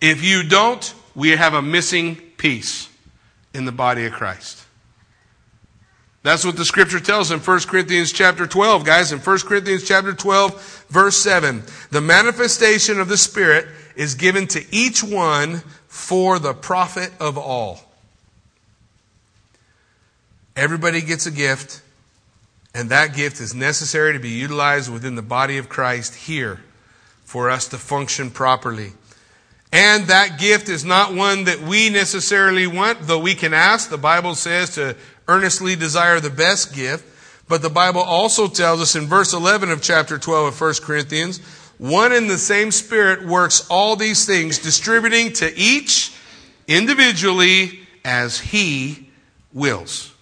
If 0.00 0.24
you 0.24 0.42
don't, 0.42 0.94
we 1.14 1.30
have 1.30 1.54
a 1.54 1.62
missing 1.62 2.16
piece 2.36 2.88
in 3.54 3.64
the 3.64 3.72
body 3.72 4.06
of 4.06 4.12
Christ. 4.12 4.62
That's 6.22 6.44
what 6.44 6.56
the 6.56 6.64
scripture 6.64 7.00
tells 7.00 7.32
in 7.32 7.40
1 7.40 7.60
Corinthians 7.60 8.12
chapter 8.12 8.46
12, 8.46 8.84
guys. 8.84 9.10
In 9.10 9.18
1 9.18 9.38
Corinthians 9.40 9.82
chapter 9.84 10.12
12, 10.12 10.86
verse 10.88 11.16
7. 11.16 11.64
The 11.90 12.00
manifestation 12.00 13.00
of 13.00 13.08
the 13.08 13.16
Spirit 13.16 13.66
is 13.96 14.14
given 14.14 14.46
to 14.48 14.64
each 14.70 15.02
one 15.02 15.62
for 15.92 16.38
the 16.38 16.54
profit 16.54 17.12
of 17.20 17.36
all. 17.36 17.78
Everybody 20.56 21.02
gets 21.02 21.26
a 21.26 21.30
gift, 21.30 21.82
and 22.74 22.88
that 22.88 23.14
gift 23.14 23.42
is 23.42 23.54
necessary 23.54 24.14
to 24.14 24.18
be 24.18 24.30
utilized 24.30 24.90
within 24.90 25.16
the 25.16 25.22
body 25.22 25.58
of 25.58 25.68
Christ 25.68 26.14
here 26.14 26.60
for 27.24 27.50
us 27.50 27.68
to 27.68 27.76
function 27.76 28.30
properly. 28.30 28.92
And 29.70 30.06
that 30.06 30.38
gift 30.40 30.70
is 30.70 30.82
not 30.82 31.12
one 31.12 31.44
that 31.44 31.60
we 31.60 31.90
necessarily 31.90 32.66
want, 32.66 33.02
though 33.02 33.20
we 33.20 33.34
can 33.34 33.52
ask. 33.52 33.90
The 33.90 33.98
Bible 33.98 34.34
says 34.34 34.76
to 34.76 34.96
earnestly 35.28 35.76
desire 35.76 36.20
the 36.20 36.30
best 36.30 36.74
gift. 36.74 37.06
But 37.48 37.60
the 37.60 37.68
Bible 37.68 38.00
also 38.00 38.48
tells 38.48 38.80
us 38.80 38.96
in 38.96 39.08
verse 39.08 39.34
11 39.34 39.70
of 39.70 39.82
chapter 39.82 40.16
12 40.16 40.54
of 40.54 40.58
1 40.58 40.74
Corinthians, 40.82 41.38
one 41.82 42.12
and 42.12 42.30
the 42.30 42.38
same 42.38 42.70
Spirit 42.70 43.26
works 43.26 43.66
all 43.68 43.96
these 43.96 44.24
things, 44.24 44.60
distributing 44.60 45.32
to 45.32 45.52
each 45.58 46.14
individually 46.68 47.80
as 48.04 48.38
He 48.38 49.10
wills. 49.52 50.14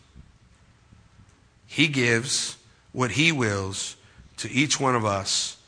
He 1.67 1.87
gives 1.87 2.57
what 2.93 3.11
He 3.11 3.31
wills 3.31 3.97
to 4.39 4.51
each 4.51 4.81
one 4.81 4.97
of 4.97 5.05
us, 5.05 5.59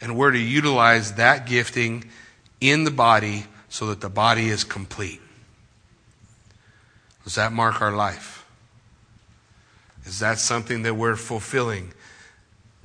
and 0.00 0.16
we're 0.18 0.32
to 0.32 0.38
utilize 0.38 1.12
that 1.12 1.46
gifting 1.46 2.06
in 2.60 2.82
the 2.82 2.90
body 2.90 3.44
so 3.68 3.86
that 3.86 4.00
the 4.00 4.08
body 4.08 4.48
is 4.48 4.64
complete. 4.64 5.20
Does 7.22 7.36
that 7.36 7.52
mark 7.52 7.80
our 7.80 7.92
life? 7.92 8.44
Is 10.06 10.18
that 10.18 10.40
something 10.40 10.82
that 10.82 10.94
we're 10.94 11.14
fulfilling? 11.14 11.92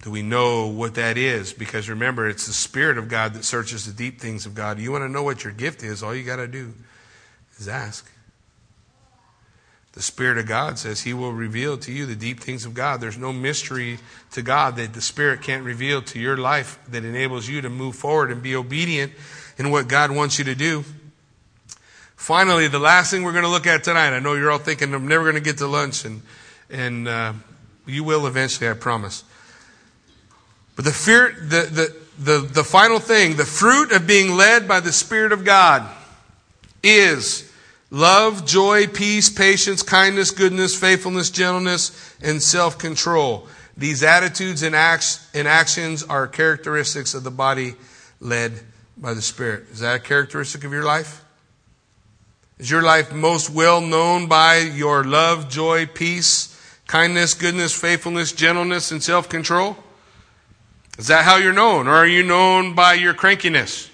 Do 0.01 0.09
we 0.09 0.23
know 0.23 0.67
what 0.67 0.95
that 0.95 1.17
is? 1.17 1.53
Because 1.53 1.87
remember, 1.87 2.27
it's 2.27 2.47
the 2.47 2.53
Spirit 2.53 2.97
of 2.97 3.07
God 3.07 3.35
that 3.35 3.45
searches 3.45 3.85
the 3.85 3.93
deep 3.93 4.19
things 4.19 4.45
of 4.45 4.55
God. 4.55 4.79
You 4.79 4.91
want 4.91 5.03
to 5.03 5.09
know 5.09 5.23
what 5.23 5.43
your 5.43 5.53
gift 5.53 5.83
is, 5.83 6.01
all 6.01 6.15
you 6.15 6.23
got 6.23 6.37
to 6.37 6.47
do 6.47 6.73
is 7.59 7.67
ask. 7.67 8.11
The 9.93 10.01
Spirit 10.01 10.37
of 10.37 10.47
God 10.47 10.79
says 10.79 11.01
He 11.01 11.13
will 11.13 11.33
reveal 11.33 11.77
to 11.79 11.91
you 11.91 12.05
the 12.05 12.15
deep 12.15 12.39
things 12.39 12.65
of 12.65 12.73
God. 12.73 13.01
There's 13.01 13.17
no 13.17 13.33
mystery 13.33 13.99
to 14.31 14.41
God 14.41 14.77
that 14.77 14.93
the 14.93 15.01
Spirit 15.01 15.41
can't 15.41 15.63
reveal 15.63 16.01
to 16.03 16.19
your 16.19 16.37
life 16.37 16.79
that 16.89 17.03
enables 17.03 17.47
you 17.47 17.61
to 17.61 17.69
move 17.69 17.95
forward 17.95 18.31
and 18.31 18.41
be 18.41 18.55
obedient 18.55 19.11
in 19.57 19.69
what 19.69 19.87
God 19.87 20.09
wants 20.09 20.39
you 20.39 20.45
to 20.45 20.55
do. 20.55 20.85
Finally, 22.15 22.69
the 22.69 22.79
last 22.79 23.11
thing 23.11 23.23
we're 23.23 23.33
going 23.33 23.43
to 23.43 23.49
look 23.49 23.67
at 23.67 23.83
tonight. 23.83 24.15
I 24.15 24.19
know 24.19 24.33
you're 24.33 24.51
all 24.51 24.59
thinking 24.59 24.93
I'm 24.93 25.07
never 25.07 25.25
going 25.25 25.35
to 25.35 25.41
get 25.41 25.57
to 25.57 25.67
lunch, 25.67 26.05
and 26.05 26.21
and 26.69 27.07
uh, 27.07 27.33
you 27.85 28.03
will 28.03 28.27
eventually, 28.27 28.69
I 28.69 28.73
promise. 28.73 29.25
But 30.81 30.85
the 30.85 30.93
fear, 30.93 31.35
the, 31.39 31.69
the 31.71 31.95
the 32.17 32.39
the 32.39 32.63
final 32.63 32.97
thing, 32.97 33.35
the 33.35 33.45
fruit 33.45 33.91
of 33.91 34.07
being 34.07 34.35
led 34.35 34.67
by 34.67 34.79
the 34.79 34.91
Spirit 34.91 35.31
of 35.31 35.45
God, 35.45 35.87
is 36.81 37.47
Love, 37.91 38.47
joy, 38.47 38.87
peace, 38.87 39.29
patience, 39.29 39.83
kindness, 39.83 40.31
goodness, 40.31 40.75
faithfulness, 40.75 41.29
gentleness, 41.29 42.15
and 42.19 42.41
self 42.41 42.79
control. 42.79 43.47
These 43.77 44.01
attitudes 44.01 44.63
and, 44.63 44.73
and 44.73 45.47
actions 45.47 46.01
are 46.01 46.27
characteristics 46.27 47.13
of 47.13 47.23
the 47.23 47.29
body 47.29 47.75
led 48.19 48.53
by 48.97 49.13
the 49.13 49.21
Spirit. 49.21 49.65
Is 49.71 49.81
that 49.81 49.97
a 49.97 49.99
characteristic 49.99 50.63
of 50.63 50.71
your 50.71 50.83
life? 50.83 51.23
Is 52.57 52.71
your 52.71 52.81
life 52.81 53.13
most 53.13 53.51
well 53.51 53.81
known 53.81 54.25
by 54.25 54.57
your 54.57 55.03
love, 55.03 55.47
joy, 55.47 55.85
peace, 55.85 56.59
kindness, 56.87 57.35
goodness, 57.35 57.71
faithfulness, 57.71 58.31
gentleness, 58.31 58.91
and 58.91 59.03
self 59.03 59.29
control? 59.29 59.77
Is 60.97 61.07
that 61.07 61.25
how 61.25 61.37
you're 61.37 61.53
known? 61.53 61.87
Or 61.87 61.95
are 61.95 62.07
you 62.07 62.23
known 62.23 62.75
by 62.75 62.93
your 62.93 63.13
crankiness? 63.13 63.89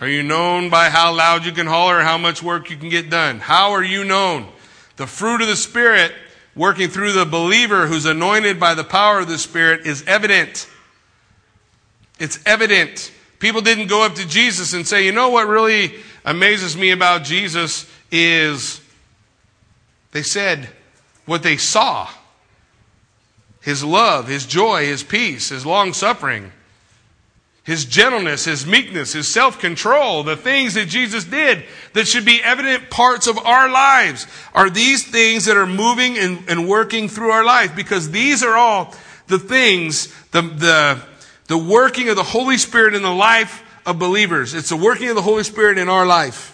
Are 0.00 0.08
you 0.08 0.22
known 0.22 0.70
by 0.70 0.90
how 0.90 1.14
loud 1.14 1.44
you 1.44 1.52
can 1.52 1.66
holler 1.66 2.00
how 2.00 2.18
much 2.18 2.42
work 2.42 2.70
you 2.70 2.76
can 2.76 2.88
get 2.88 3.10
done? 3.10 3.38
How 3.38 3.72
are 3.72 3.84
you 3.84 4.04
known? 4.04 4.48
The 4.96 5.06
fruit 5.06 5.40
of 5.40 5.46
the 5.46 5.56
Spirit 5.56 6.12
working 6.56 6.88
through 6.88 7.12
the 7.12 7.24
believer 7.24 7.86
who's 7.86 8.06
anointed 8.06 8.58
by 8.58 8.74
the 8.74 8.84
power 8.84 9.20
of 9.20 9.28
the 9.28 9.38
Spirit 9.38 9.86
is 9.86 10.04
evident. 10.06 10.68
It's 12.18 12.38
evident. 12.46 13.12
People 13.38 13.60
didn't 13.60 13.88
go 13.88 14.04
up 14.04 14.14
to 14.16 14.26
Jesus 14.26 14.72
and 14.72 14.86
say, 14.86 15.04
you 15.04 15.12
know 15.12 15.30
what 15.30 15.46
really 15.48 15.94
amazes 16.24 16.76
me 16.76 16.90
about 16.90 17.24
Jesus 17.24 17.90
is 18.10 18.80
they 20.12 20.22
said 20.22 20.68
what 21.26 21.42
they 21.42 21.56
saw 21.56 22.08
his 23.64 23.82
love, 23.82 24.28
his 24.28 24.46
joy, 24.46 24.86
his 24.86 25.02
peace, 25.02 25.48
his 25.48 25.66
long 25.66 25.92
suffering 25.92 26.52
his 27.64 27.86
gentleness, 27.86 28.44
his 28.44 28.66
meekness, 28.66 29.14
his 29.14 29.26
self 29.26 29.58
control, 29.58 30.22
the 30.22 30.36
things 30.36 30.74
that 30.74 30.86
Jesus 30.86 31.24
did 31.24 31.64
that 31.94 32.06
should 32.06 32.26
be 32.26 32.42
evident 32.42 32.90
parts 32.90 33.26
of 33.26 33.38
our 33.38 33.70
lives 33.70 34.26
are 34.54 34.68
these 34.68 35.02
things 35.02 35.46
that 35.46 35.56
are 35.56 35.66
moving 35.66 36.18
and, 36.18 36.44
and 36.46 36.68
working 36.68 37.08
through 37.08 37.30
our 37.30 37.44
life 37.44 37.74
because 37.74 38.10
these 38.10 38.42
are 38.42 38.54
all 38.54 38.94
the 39.28 39.38
things, 39.38 40.14
the, 40.32 40.42
the, 40.42 41.02
the 41.48 41.56
working 41.56 42.10
of 42.10 42.16
the 42.16 42.22
Holy 42.22 42.58
Spirit 42.58 42.94
in 42.94 43.02
the 43.02 43.10
life 43.10 43.62
of 43.86 43.98
believers. 43.98 44.52
It's 44.52 44.68
the 44.68 44.76
working 44.76 45.08
of 45.08 45.16
the 45.16 45.22
Holy 45.22 45.42
Spirit 45.42 45.78
in 45.78 45.88
our 45.88 46.04
life. 46.04 46.53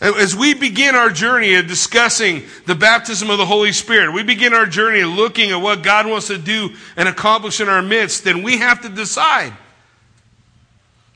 As 0.00 0.36
we 0.36 0.54
begin 0.54 0.94
our 0.94 1.10
journey 1.10 1.56
of 1.56 1.66
discussing 1.66 2.44
the 2.66 2.76
baptism 2.76 3.30
of 3.30 3.38
the 3.38 3.46
Holy 3.46 3.72
Spirit, 3.72 4.12
we 4.12 4.22
begin 4.22 4.54
our 4.54 4.66
journey 4.66 5.02
looking 5.02 5.50
at 5.50 5.56
what 5.56 5.82
God 5.82 6.06
wants 6.06 6.28
to 6.28 6.38
do 6.38 6.70
and 6.96 7.08
accomplish 7.08 7.60
in 7.60 7.68
our 7.68 7.82
midst, 7.82 8.22
then 8.22 8.44
we 8.44 8.58
have 8.58 8.82
to 8.82 8.88
decide. 8.88 9.52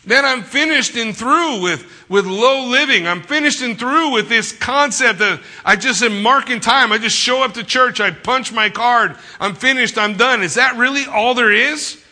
Then 0.05 0.25
I'm 0.25 0.43
finished 0.43 0.97
and 0.97 1.17
through 1.17 1.63
with, 1.63 2.09
with 2.09 2.27
low 2.27 2.67
living. 2.67 3.07
I'm 3.07 3.23
finished 3.23 3.63
and 3.63 3.79
through 3.79 4.13
with 4.13 4.29
this 4.29 4.51
concept 4.51 5.21
that 5.21 5.41
I 5.65 5.77
just 5.77 6.03
am 6.03 6.21
marking 6.21 6.59
time. 6.59 6.91
I 6.91 6.99
just 6.99 7.17
show 7.17 7.45
up 7.45 7.55
to 7.55 7.63
church. 7.63 8.01
I 8.01 8.11
punch 8.11 8.53
my 8.53 8.69
card. 8.69 9.17
I'm 9.39 9.55
finished. 9.55 9.97
I'm 9.97 10.17
done. 10.17 10.43
Is 10.43 10.55
that 10.55 10.77
really 10.77 11.07
all 11.07 11.35
there 11.35 11.53
is? 11.53 12.03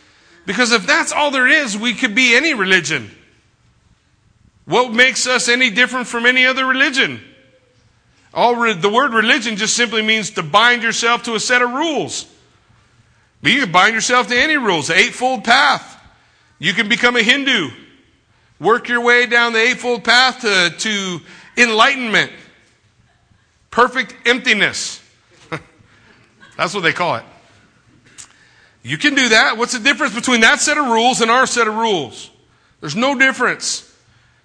Because 0.46 0.70
if 0.70 0.86
that's 0.86 1.10
all 1.10 1.32
there 1.32 1.48
is, 1.48 1.76
we 1.76 1.94
could 1.94 2.14
be 2.14 2.36
any 2.36 2.54
religion. 2.54 3.10
What 4.70 4.92
makes 4.92 5.26
us 5.26 5.48
any 5.48 5.68
different 5.70 6.06
from 6.06 6.26
any 6.26 6.46
other 6.46 6.64
religion? 6.64 7.20
All 8.32 8.54
re- 8.54 8.72
the 8.72 8.88
word 8.88 9.12
religion 9.12 9.56
just 9.56 9.74
simply 9.74 10.00
means 10.00 10.30
to 10.30 10.44
bind 10.44 10.84
yourself 10.84 11.24
to 11.24 11.34
a 11.34 11.40
set 11.40 11.60
of 11.60 11.72
rules. 11.72 12.24
But 13.42 13.50
you 13.50 13.62
can 13.62 13.72
bind 13.72 13.96
yourself 13.96 14.28
to 14.28 14.40
any 14.40 14.56
rules, 14.56 14.86
the 14.86 14.96
eightfold 14.96 15.42
path. 15.42 16.00
You 16.60 16.72
can 16.72 16.88
become 16.88 17.16
a 17.16 17.22
Hindu. 17.24 17.70
Work 18.60 18.88
your 18.88 19.00
way 19.00 19.26
down 19.26 19.54
the 19.54 19.58
eightfold 19.58 20.04
path 20.04 20.42
to, 20.42 20.70
to 20.78 21.20
enlightenment. 21.56 22.30
Perfect 23.72 24.14
emptiness. 24.24 25.02
That's 26.56 26.74
what 26.74 26.84
they 26.84 26.92
call 26.92 27.16
it. 27.16 27.24
You 28.84 28.98
can 28.98 29.16
do 29.16 29.30
that. 29.30 29.56
What's 29.56 29.72
the 29.72 29.80
difference 29.80 30.14
between 30.14 30.42
that 30.42 30.60
set 30.60 30.78
of 30.78 30.86
rules 30.86 31.22
and 31.22 31.28
our 31.28 31.46
set 31.46 31.66
of 31.66 31.74
rules? 31.74 32.30
There's 32.80 32.94
no 32.94 33.18
difference. 33.18 33.89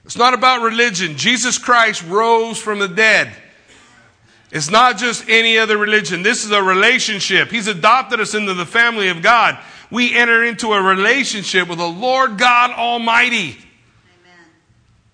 It's 0.06 0.18
not 0.18 0.34
about 0.34 0.62
religion. 0.62 1.18
Jesus 1.18 1.58
Christ 1.58 2.03
rose 2.03 2.60
from 2.60 2.80
the 2.80 2.88
dead. 2.88 3.36
It's 4.51 4.70
not 4.70 4.97
just 4.97 5.28
any 5.28 5.58
other 5.58 5.78
religion. 5.78 6.22
This 6.24 6.45
is 6.45 6.51
a 6.51 6.62
relationship. 6.62 7.49
He's 7.49 7.68
adopted 7.68 8.20
us 8.20 8.36
into 8.36 8.53
the 8.53 8.66
family 8.66 9.10
of 9.10 9.22
God. 9.22 9.60
We 9.89 10.16
enter 10.16 10.43
into 10.43 10.74
a 10.74 10.82
relationship 10.82 11.68
with 11.68 11.80
the 11.80 11.88
Lord 11.88 12.38
God 12.38 12.72
Almighty. 12.72 13.58
Amen. 13.58 14.45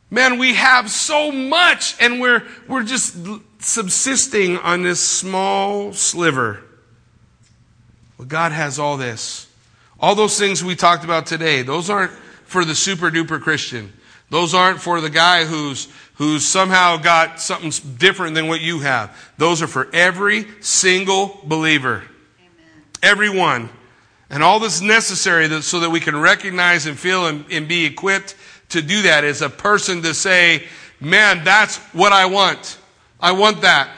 Man, 0.09 0.37
we 0.37 0.53
have 0.55 0.91
so 0.91 1.31
much 1.31 1.95
and 2.01 2.19
we're, 2.19 2.43
we're 2.67 2.83
just 2.83 3.15
subsisting 3.59 4.57
on 4.57 4.83
this 4.83 4.99
small 4.99 5.93
sliver. 5.93 6.63
Well, 8.17 8.27
God 8.27 8.51
has 8.51 8.77
all 8.77 8.97
this. 8.97 9.47
All 9.99 10.15
those 10.15 10.37
things 10.37 10.63
we 10.63 10.75
talked 10.75 11.03
about 11.03 11.25
today, 11.25 11.61
those 11.61 11.89
aren't 11.89 12.11
for 12.43 12.65
the 12.65 12.75
super 12.75 13.09
duper 13.09 13.41
Christian. 13.41 13.93
Those 14.32 14.53
aren't 14.53 14.79
for 14.79 15.01
the 15.01 15.09
guy 15.09 15.43
who's, 15.43 15.89
who's 16.15 16.47
somehow 16.47 16.95
got 16.95 17.41
something 17.41 17.69
different 17.97 18.34
than 18.34 18.47
what 18.47 18.61
you 18.61 18.79
have. 18.79 19.34
Those 19.38 19.61
are 19.61 19.67
for 19.67 19.89
every 19.93 20.47
single 20.61 21.41
believer. 21.43 21.97
Amen. 22.39 22.84
Everyone. 23.03 23.69
And 24.29 24.41
all 24.41 24.61
that's 24.61 24.79
necessary 24.79 25.47
that, 25.47 25.63
so 25.63 25.82
that 25.82 25.89
we 25.89 25.99
can 25.99 26.17
recognize 26.17 26.86
and 26.86 26.97
feel 26.97 27.27
and, 27.27 27.43
and 27.51 27.67
be 27.67 27.84
equipped 27.84 28.36
to 28.69 28.82
do 28.82 29.01
that 29.01 29.25
is 29.25 29.41
a 29.41 29.49
person 29.49 30.01
to 30.03 30.13
say, 30.13 30.63
man, 31.01 31.43
that's 31.43 31.75
what 31.91 32.13
I 32.13 32.27
want. 32.27 32.77
I 33.19 33.34
want 33.34 33.59
that. 33.61 33.89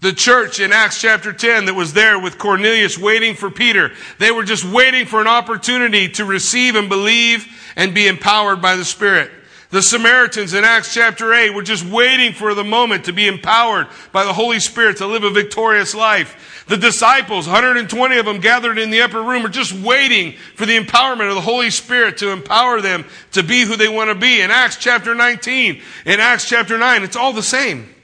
The 0.00 0.14
church 0.14 0.58
in 0.58 0.72
Acts 0.72 1.02
chapter 1.02 1.34
10 1.34 1.66
that 1.66 1.74
was 1.74 1.92
there 1.92 2.18
with 2.18 2.38
Cornelius 2.38 2.96
waiting 2.96 3.34
for 3.34 3.50
Peter, 3.50 3.92
they 4.18 4.30
were 4.30 4.42
just 4.42 4.64
waiting 4.64 5.04
for 5.04 5.20
an 5.20 5.28
opportunity 5.28 6.08
to 6.08 6.24
receive 6.24 6.76
and 6.76 6.88
believe 6.88 7.46
and 7.76 7.94
be 7.94 8.06
empowered 8.06 8.60
by 8.60 8.76
the 8.76 8.84
Spirit. 8.84 9.30
The 9.72 9.80
Samaritans 9.80 10.52
in 10.52 10.64
Acts 10.64 10.92
chapter 10.92 11.32
8 11.32 11.54
were 11.54 11.62
just 11.62 11.82
waiting 11.82 12.34
for 12.34 12.52
the 12.52 12.62
moment 12.62 13.06
to 13.06 13.12
be 13.14 13.26
empowered 13.26 13.86
by 14.12 14.24
the 14.24 14.34
Holy 14.34 14.60
Spirit 14.60 14.98
to 14.98 15.06
live 15.06 15.24
a 15.24 15.30
victorious 15.30 15.94
life. 15.94 16.64
The 16.68 16.76
disciples, 16.76 17.46
120 17.46 18.18
of 18.18 18.26
them 18.26 18.40
gathered 18.40 18.76
in 18.76 18.90
the 18.90 19.00
upper 19.00 19.22
room, 19.22 19.46
are 19.46 19.48
just 19.48 19.72
waiting 19.72 20.34
for 20.56 20.66
the 20.66 20.78
empowerment 20.78 21.30
of 21.30 21.36
the 21.36 21.40
Holy 21.40 21.70
Spirit 21.70 22.18
to 22.18 22.32
empower 22.32 22.82
them 22.82 23.06
to 23.32 23.42
be 23.42 23.62
who 23.62 23.76
they 23.76 23.88
want 23.88 24.10
to 24.10 24.14
be. 24.14 24.42
In 24.42 24.50
Acts 24.50 24.76
chapter 24.76 25.14
19, 25.14 25.80
in 26.04 26.20
Acts 26.20 26.46
chapter 26.46 26.76
9, 26.76 27.02
it's 27.02 27.16
all 27.16 27.32
the 27.32 27.42
same. 27.42 27.94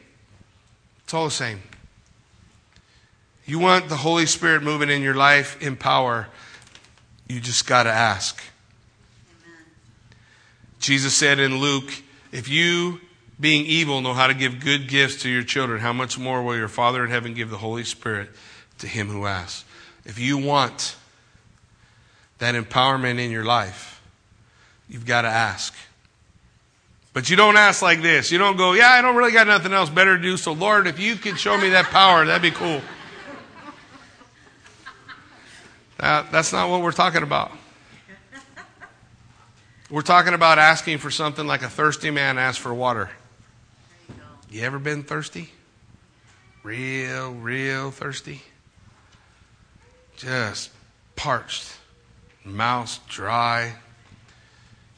It's 1.05 1.13
all 1.13 1.27
the 1.27 1.31
same. 1.31 1.61
You 3.45 3.59
want 3.59 3.91
the 3.91 3.97
Holy 3.97 4.25
Spirit 4.25 4.63
moving 4.63 4.89
in 4.89 5.03
your 5.03 5.15
life 5.15 5.61
in 5.63 5.77
power, 5.77 6.29
you 7.29 7.41
just 7.41 7.67
got 7.67 7.83
to 7.83 7.91
ask. 7.91 8.43
Jesus 10.79 11.15
said 11.15 11.39
in 11.39 11.59
Luke, 11.59 11.91
if 12.33 12.49
you, 12.49 13.01
being 13.41 13.67
evil, 13.67 14.01
know 14.01 14.15
how 14.15 14.27
to 14.27 14.35
give 14.35 14.61
good 14.61 14.89
gifts 14.89 15.23
to 15.23 15.29
your 15.29 15.43
children, 15.43 15.81
how 15.81 15.93
much 15.93 16.19
more 16.19 16.43
will 16.43 16.57
your 16.57 16.69
Father 16.69 17.05
in 17.05 17.11
heaven 17.11 17.35
give 17.35 17.51
the 17.51 17.59
Holy 17.59 17.85
Spirit 17.85 18.31
to 18.79 18.87
him 18.87 19.09
who 19.09 19.27
asks? 19.27 19.65
If 20.05 20.19
you 20.19 20.39
want 20.39 20.97
that 22.39 22.55
empowerment 22.55 23.19
in 23.19 23.31
your 23.31 23.45
life, 23.45 24.01
you've 24.89 25.07
got 25.07 25.23
to 25.23 25.29
ask. 25.29 25.75
But 27.13 27.29
you 27.29 27.37
don't 27.37 27.57
ask 27.57 27.83
like 27.83 28.01
this. 28.01 28.31
You 28.31 28.39
don't 28.39 28.57
go, 28.57 28.75
yeah, 28.75 28.91
I 28.91 29.03
don't 29.03 29.17
really 29.17 29.33
got 29.33 29.47
nothing 29.47 29.73
else 29.73 29.91
better 29.91 30.17
to 30.17 30.23
do, 30.23 30.37
so 30.37 30.53
Lord, 30.53 30.87
if 30.87 31.01
you 31.01 31.17
could 31.17 31.39
show 31.39 31.59
me 31.59 31.71
that 31.71 31.87
power, 31.87 32.25
that'd 32.25 32.43
be 32.43 32.51
cool. 32.51 32.81
That, 35.99 36.31
that's 36.31 36.53
not 36.53 36.71
what 36.71 36.83
we're 36.83 36.93
talking 36.93 37.25
about. 37.25 37.51
We're 39.91 40.03
talking 40.03 40.35
about 40.35 40.59
asking 40.59 40.99
for 40.99 41.11
something 41.11 41.47
like 41.47 41.63
a 41.63 41.69
thirsty 41.69 42.11
man 42.11 42.37
asks 42.37 42.61
for 42.61 42.75
water. 42.75 43.09
You, 44.51 44.63
ever 44.63 44.79
been 44.79 45.03
thirsty? 45.03 45.51
Real, 46.63 47.33
real 47.33 47.91
thirsty? 47.91 48.43
Just 50.19 50.71
parched, 51.17 51.75
mouth 52.45 53.01
dry. 53.09 53.77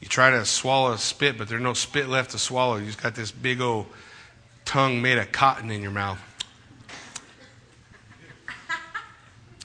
You 0.01 0.09
try 0.09 0.31
to 0.31 0.43
swallow 0.45 0.91
a 0.91 0.97
spit, 0.97 1.37
but 1.37 1.47
there's 1.47 1.61
no 1.61 1.73
spit 1.73 2.09
left 2.09 2.31
to 2.31 2.37
swallow. 2.37 2.75
You 2.75 2.87
just 2.87 3.01
got 3.01 3.15
this 3.15 3.31
big 3.31 3.61
old 3.61 3.85
tongue 4.65 5.01
made 5.01 5.17
of 5.17 5.31
cotton 5.31 5.71
in 5.71 5.81
your 5.81 5.91
mouth. 5.91 6.19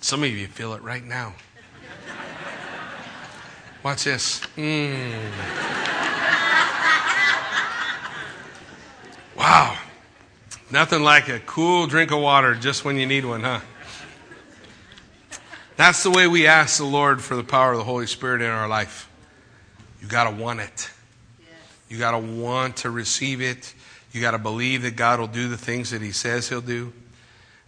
Some 0.01 0.23
of 0.23 0.31
you 0.31 0.47
feel 0.47 0.75
it 0.75 0.83
right 0.83 1.03
now. 1.03 1.35
Watch 3.87 4.03
this. 4.03 4.41
Mm. 4.57 5.13
Wow. 9.39 9.79
Nothing 10.73 11.05
like 11.05 11.29
a 11.29 11.39
cool 11.39 11.87
drink 11.87 12.11
of 12.11 12.19
water 12.19 12.57
just 12.57 12.85
when 12.85 12.99
you 12.99 13.07
need 13.07 13.25
one, 13.25 13.43
huh? 13.43 13.61
That's 15.77 16.03
the 16.03 16.11
way 16.11 16.27
we 16.27 16.49
ask 16.49 16.79
the 16.79 16.85
Lord 16.85 17.23
for 17.23 17.37
the 17.37 17.45
power 17.45 17.71
of 17.71 17.79
the 17.79 17.85
Holy 17.85 18.09
Spirit 18.09 18.43
in 18.43 18.51
our 18.51 18.67
life. 18.67 19.09
You 20.03 20.09
got 20.09 20.25
to 20.25 20.33
want 20.33 20.59
it. 20.59 20.91
You 21.89 21.97
got 21.97 22.11
to 22.11 22.19
want 22.19 22.79
to 22.79 22.91
receive 22.91 23.41
it. 23.41 23.73
You 24.11 24.21
got 24.21 24.33
to 24.33 24.39
believe 24.39 24.83
that 24.83 24.97
God 24.97 25.21
will 25.21 25.29
do 25.29 25.47
the 25.49 25.57
things 25.57 25.93
that 25.93 26.03
He 26.03 26.11
says 26.11 26.49
He'll 26.49 26.61
do. 26.61 26.93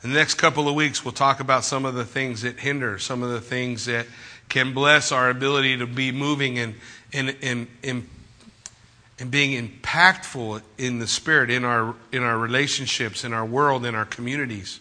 In 0.02 0.10
the 0.10 0.16
next 0.16 0.34
couple 0.34 0.68
of 0.68 0.74
weeks, 0.74 1.04
we'll 1.04 1.12
talk 1.12 1.38
about 1.38 1.64
some 1.64 1.84
of 1.84 1.94
the 1.94 2.04
things 2.04 2.42
that 2.42 2.58
hinder, 2.58 2.98
some 2.98 3.22
of 3.22 3.30
the 3.30 3.40
things 3.40 3.84
that 3.84 4.06
can 4.48 4.72
bless 4.72 5.12
our 5.12 5.30
ability 5.30 5.78
to 5.78 5.86
be 5.86 6.12
moving 6.12 6.58
and, 6.58 6.74
and, 7.12 7.36
and, 7.42 7.66
and, 7.82 8.08
and 9.18 9.30
being 9.30 9.68
impactful 9.68 10.62
in 10.78 10.98
the 10.98 11.06
Spirit, 11.06 11.50
in 11.50 11.64
our, 11.64 11.94
in 12.12 12.22
our 12.22 12.38
relationships, 12.38 13.24
in 13.24 13.32
our 13.32 13.44
world, 13.44 13.84
in 13.84 13.94
our 13.94 14.04
communities. 14.04 14.80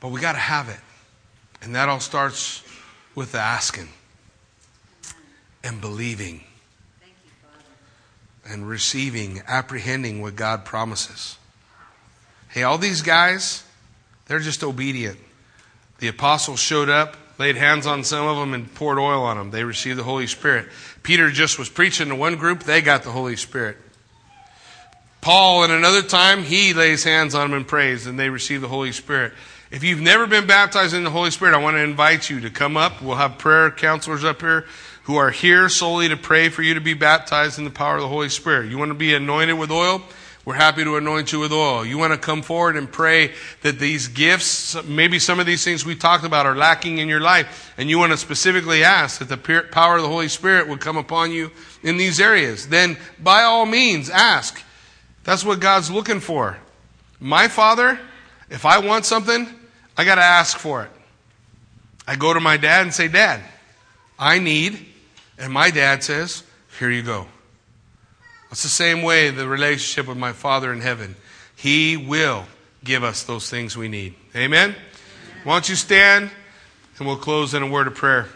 But 0.00 0.10
we 0.10 0.20
got 0.20 0.32
to 0.32 0.38
have 0.38 0.68
it. 0.68 0.80
And 1.62 1.74
that 1.74 1.88
all 1.88 2.00
starts 2.00 2.62
with 3.14 3.32
the 3.32 3.40
asking 3.40 3.88
and 5.64 5.80
believing 5.80 6.44
and 8.48 8.66
receiving, 8.66 9.42
apprehending 9.46 10.22
what 10.22 10.36
God 10.36 10.64
promises. 10.64 11.36
Hey, 12.48 12.62
all 12.62 12.78
these 12.78 13.02
guys, 13.02 13.62
they're 14.26 14.38
just 14.38 14.62
obedient. 14.62 15.18
The 15.98 16.08
apostles 16.08 16.60
showed 16.60 16.88
up, 16.88 17.16
laid 17.38 17.56
hands 17.56 17.86
on 17.86 18.04
some 18.04 18.26
of 18.26 18.36
them, 18.36 18.52
and 18.52 18.74
poured 18.74 18.98
oil 18.98 19.22
on 19.22 19.36
them. 19.36 19.50
They 19.50 19.64
received 19.64 19.98
the 19.98 20.04
Holy 20.04 20.26
Spirit. 20.26 20.68
Peter 21.02 21.30
just 21.30 21.58
was 21.58 21.68
preaching 21.68 22.08
to 22.08 22.14
one 22.14 22.36
group, 22.36 22.64
they 22.64 22.82
got 22.82 23.02
the 23.02 23.12
Holy 23.12 23.36
Spirit. 23.36 23.76
Paul, 25.20 25.64
in 25.64 25.70
another 25.70 26.02
time, 26.02 26.42
he 26.42 26.74
lays 26.74 27.04
hands 27.04 27.34
on 27.34 27.50
them 27.50 27.58
and 27.58 27.66
prays, 27.68 28.06
and 28.06 28.18
they 28.18 28.30
receive 28.30 28.60
the 28.60 28.68
Holy 28.68 28.92
Spirit. 28.92 29.32
If 29.70 29.84
you've 29.84 30.00
never 30.00 30.26
been 30.26 30.46
baptized 30.46 30.94
in 30.94 31.04
the 31.04 31.10
Holy 31.10 31.30
Spirit, 31.30 31.54
I 31.54 31.58
want 31.58 31.76
to 31.76 31.82
invite 31.82 32.30
you 32.30 32.40
to 32.40 32.50
come 32.50 32.76
up. 32.76 33.02
We'll 33.02 33.16
have 33.16 33.36
prayer 33.36 33.70
counselors 33.70 34.24
up 34.24 34.40
here 34.40 34.64
who 35.02 35.16
are 35.16 35.30
here 35.30 35.68
solely 35.68 36.08
to 36.08 36.16
pray 36.16 36.48
for 36.48 36.62
you 36.62 36.74
to 36.74 36.80
be 36.80 36.94
baptized 36.94 37.58
in 37.58 37.64
the 37.64 37.70
power 37.70 37.96
of 37.96 38.02
the 38.02 38.08
Holy 38.08 38.28
Spirit. 38.28 38.70
You 38.70 38.78
want 38.78 38.90
to 38.90 38.94
be 38.94 39.14
anointed 39.14 39.58
with 39.58 39.70
oil? 39.70 40.02
We're 40.48 40.54
happy 40.54 40.82
to 40.82 40.96
anoint 40.96 41.30
you 41.30 41.40
with 41.40 41.52
oil. 41.52 41.84
You 41.84 41.98
want 41.98 42.14
to 42.14 42.18
come 42.18 42.40
forward 42.40 42.78
and 42.78 42.90
pray 42.90 43.34
that 43.60 43.78
these 43.78 44.08
gifts, 44.08 44.82
maybe 44.84 45.18
some 45.18 45.40
of 45.40 45.44
these 45.44 45.62
things 45.62 45.84
we 45.84 45.94
talked 45.94 46.24
about 46.24 46.46
are 46.46 46.56
lacking 46.56 46.96
in 46.96 47.06
your 47.06 47.20
life, 47.20 47.74
and 47.76 47.90
you 47.90 47.98
want 47.98 48.12
to 48.12 48.16
specifically 48.16 48.82
ask 48.82 49.18
that 49.18 49.28
the 49.28 49.36
power 49.70 49.96
of 49.96 50.02
the 50.02 50.08
Holy 50.08 50.28
Spirit 50.28 50.66
would 50.66 50.80
come 50.80 50.96
upon 50.96 51.32
you 51.32 51.50
in 51.82 51.98
these 51.98 52.18
areas, 52.18 52.68
then 52.68 52.96
by 53.22 53.42
all 53.42 53.66
means 53.66 54.08
ask. 54.08 54.64
That's 55.22 55.44
what 55.44 55.60
God's 55.60 55.90
looking 55.90 56.18
for. 56.18 56.56
My 57.20 57.48
Father, 57.48 58.00
if 58.48 58.64
I 58.64 58.78
want 58.78 59.04
something, 59.04 59.46
I 59.98 60.06
got 60.06 60.14
to 60.14 60.22
ask 60.22 60.56
for 60.56 60.84
it. 60.84 60.90
I 62.06 62.16
go 62.16 62.32
to 62.32 62.40
my 62.40 62.56
dad 62.56 62.84
and 62.84 62.94
say, 62.94 63.08
Dad, 63.08 63.42
I 64.18 64.38
need, 64.38 64.86
and 65.36 65.52
my 65.52 65.70
dad 65.70 66.02
says, 66.02 66.42
Here 66.78 66.90
you 66.90 67.02
go. 67.02 67.26
It's 68.50 68.62
the 68.62 68.68
same 68.68 69.02
way 69.02 69.30
the 69.30 69.46
relationship 69.46 70.06
with 70.06 70.18
my 70.18 70.32
Father 70.32 70.72
in 70.72 70.80
heaven. 70.80 71.16
He 71.54 71.96
will 71.96 72.46
give 72.84 73.04
us 73.04 73.24
those 73.24 73.50
things 73.50 73.76
we 73.76 73.88
need. 73.88 74.14
Amen? 74.34 74.74
Why 75.44 75.54
don't 75.54 75.68
you 75.68 75.76
stand 75.76 76.30
and 76.98 77.06
we'll 77.06 77.16
close 77.16 77.54
in 77.54 77.62
a 77.62 77.66
word 77.66 77.86
of 77.86 77.94
prayer. 77.94 78.26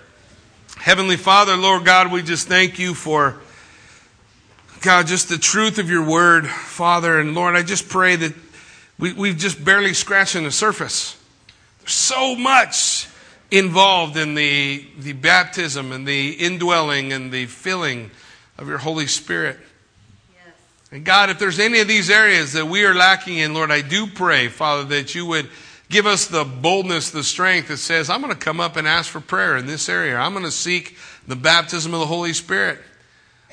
Heavenly 0.77 1.17
Father, 1.17 1.57
Lord 1.57 1.85
God, 1.85 2.13
we 2.13 2.23
just 2.23 2.47
thank 2.47 2.79
you 2.79 2.95
for, 2.95 3.41
God, 4.83 5.07
just 5.07 5.29
the 5.29 5.39
truth 5.39 5.79
of 5.79 5.91
your 5.91 6.05
word, 6.05 6.47
Father. 6.47 7.19
And 7.19 7.35
Lord, 7.35 7.57
I 7.57 7.63
just 7.63 7.89
pray 7.89 8.17
that 8.17 8.35
we, 8.99 9.13
we've 9.13 9.37
just 9.37 9.65
barely 9.65 9.95
scratched 9.95 10.35
the 10.35 10.51
surface. 10.51 11.21
There's 11.81 11.93
so 11.93 12.37
much 12.37 13.09
involved 13.51 14.17
in 14.17 14.35
the, 14.35 14.87
the 14.99 15.13
baptism 15.13 15.91
and 15.93 16.07
the 16.07 16.31
indwelling 16.31 17.13
and 17.13 17.33
the 17.33 17.47
filling 17.47 18.11
of 18.59 18.69
your 18.69 18.79
Holy 18.79 19.09
Spirit. 19.09 19.59
And 20.93 21.07
God, 21.07 21.31
if 21.31 21.39
there's 21.39 21.59
any 21.59 21.81
of 21.81 21.89
these 21.89 22.11
areas 22.11 22.53
that 22.53 22.67
we 22.67 22.85
are 22.85 22.95
lacking 22.95 23.39
in, 23.39 23.55
Lord, 23.55 23.71
I 23.71 23.81
do 23.81 24.07
pray, 24.07 24.49
Father, 24.49 24.85
that 24.97 25.15
you 25.15 25.25
would 25.25 25.49
give 25.89 26.07
us 26.07 26.27
the 26.27 26.45
boldness, 26.45 27.11
the 27.11 27.25
strength 27.25 27.69
that 27.69 27.79
says, 27.79 28.11
I'm 28.11 28.21
going 28.21 28.33
to 28.33 28.39
come 28.39 28.61
up 28.61 28.77
and 28.77 28.87
ask 28.87 29.11
for 29.11 29.21
prayer 29.21 29.57
in 29.57 29.67
this 29.67 29.89
area. 29.89 30.17
I'm 30.17 30.33
going 30.33 30.45
to 30.45 30.51
seek 30.51 30.99
the 31.27 31.35
baptism 31.35 31.95
of 31.95 32.01
the 32.01 32.07
Holy 32.07 32.35
Spirit. 32.35 32.79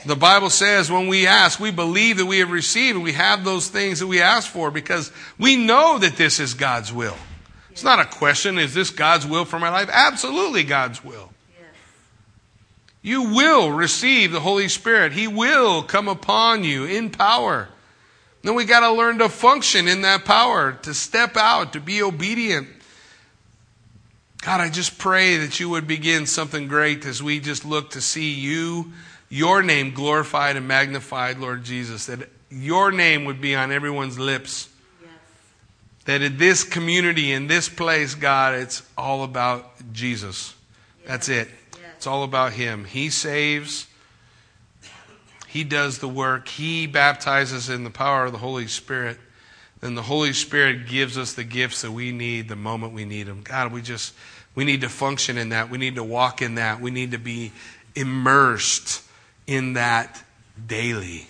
The 0.05 0.17
Bible 0.17 0.49
says 0.49 0.91
when 0.91 1.07
we 1.07 1.27
ask, 1.27 1.61
we 1.61 1.71
believe 1.71 2.17
that 2.17 2.25
we 2.25 2.39
have 2.39 2.51
received 2.51 2.95
and 2.95 3.03
we 3.03 3.13
have 3.13 3.45
those 3.45 3.69
things 3.69 3.99
that 3.99 4.07
we 4.07 4.21
ask 4.21 4.49
for 4.49 4.69
because 4.69 5.11
we 5.37 5.55
know 5.55 5.97
that 5.97 6.17
this 6.17 6.41
is 6.41 6.53
God's 6.53 6.91
will. 6.91 7.17
It's 7.71 7.83
not 7.83 7.99
a 7.99 8.05
question, 8.05 8.59
is 8.59 8.73
this 8.73 8.89
God's 8.89 9.25
will 9.25 9.45
for 9.45 9.59
my 9.59 9.69
life? 9.69 9.89
Absolutely 9.91 10.63
God's 10.63 11.03
will. 11.03 11.31
You 13.01 13.23
will 13.33 13.71
receive 13.71 14.31
the 14.31 14.41
Holy 14.41 14.67
Spirit. 14.67 15.13
He 15.13 15.27
will 15.27 15.83
come 15.83 16.07
upon 16.07 16.63
you 16.63 16.85
in 16.85 17.09
power. 17.09 17.69
Then 18.41 18.55
we 18.55 18.65
got 18.65 18.81
to 18.81 18.91
learn 18.91 19.19
to 19.19 19.29
function 19.29 19.87
in 19.87 20.01
that 20.01 20.25
power, 20.25 20.73
to 20.83 20.93
step 20.93 21.37
out, 21.37 21.73
to 21.73 21.79
be 21.79 22.01
obedient. 22.01 22.67
God, 24.41 24.61
I 24.61 24.69
just 24.69 24.97
pray 24.97 25.37
that 25.37 25.59
you 25.59 25.69
would 25.69 25.87
begin 25.87 26.25
something 26.25 26.67
great 26.67 27.05
as 27.05 27.21
we 27.21 27.39
just 27.39 27.65
look 27.65 27.91
to 27.91 28.01
see 28.01 28.31
you, 28.31 28.93
your 29.27 29.61
name 29.61 29.93
glorified 29.93 30.55
and 30.55 30.67
magnified, 30.67 31.37
Lord 31.37 31.63
Jesus, 31.63 32.05
that 32.05 32.29
your 32.49 32.91
name 32.91 33.25
would 33.25 33.41
be 33.41 33.55
on 33.55 33.71
everyone's 33.71 34.17
lips. 34.17 34.69
That 36.05 36.21
in 36.21 36.37
this 36.37 36.63
community, 36.63 37.31
in 37.31 37.47
this 37.47 37.69
place, 37.69 38.15
God, 38.15 38.55
it's 38.55 38.81
all 38.97 39.23
about 39.23 39.69
Jesus. 39.91 40.55
That's 41.05 41.29
it. 41.29 41.49
It's 41.99 42.07
all 42.07 42.23
about 42.23 42.53
Him. 42.53 42.85
He 42.85 43.09
saves, 43.09 43.85
He 45.47 45.65
does 45.65 45.97
the 45.97 46.07
work, 46.07 46.47
He 46.47 46.87
baptizes 46.87 47.67
in 47.67 47.83
the 47.83 47.89
power 47.89 48.23
of 48.23 48.31
the 48.31 48.37
Holy 48.37 48.67
Spirit. 48.67 49.17
Then 49.81 49.95
the 49.95 50.01
Holy 50.01 50.31
Spirit 50.31 50.87
gives 50.87 51.17
us 51.17 51.33
the 51.33 51.43
gifts 51.43 51.81
that 51.81 51.91
we 51.91 52.13
need 52.13 52.47
the 52.47 52.55
moment 52.55 52.93
we 52.93 53.03
need 53.03 53.23
them. 53.23 53.41
God, 53.43 53.73
we 53.73 53.81
just, 53.81 54.13
we 54.55 54.63
need 54.63 54.79
to 54.79 54.87
function 54.87 55.37
in 55.37 55.49
that. 55.49 55.69
We 55.69 55.77
need 55.77 55.95
to 55.95 56.03
walk 56.03 56.41
in 56.41 56.55
that. 56.55 56.79
We 56.79 56.89
need 56.89 57.11
to 57.11 57.17
be 57.17 57.51
immersed 57.95 59.03
in 59.45 59.73
that 59.73 60.23
daily. 60.67 61.27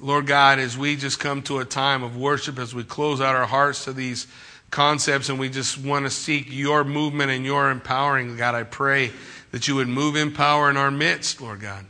Lord 0.00 0.26
God, 0.26 0.58
as 0.58 0.76
we 0.76 0.96
just 0.96 1.18
come 1.18 1.40
to 1.44 1.60
a 1.60 1.64
time 1.64 2.02
of 2.02 2.14
worship, 2.14 2.58
as 2.58 2.74
we 2.74 2.84
close 2.84 3.22
out 3.22 3.34
our 3.34 3.46
hearts 3.46 3.84
to 3.84 3.94
these 3.94 4.26
concepts 4.70 5.30
and 5.30 5.38
we 5.38 5.48
just 5.48 5.78
want 5.78 6.04
to 6.04 6.10
seek 6.10 6.48
your 6.50 6.84
movement 6.84 7.30
and 7.30 7.46
your 7.46 7.70
empowering, 7.70 8.36
God, 8.36 8.54
I 8.54 8.64
pray 8.64 9.12
that 9.50 9.68
you 9.68 9.74
would 9.76 9.88
move 9.88 10.16
in 10.16 10.32
power 10.32 10.70
in 10.70 10.76
our 10.76 10.90
midst, 10.90 11.40
Lord 11.40 11.60
God. 11.60 11.84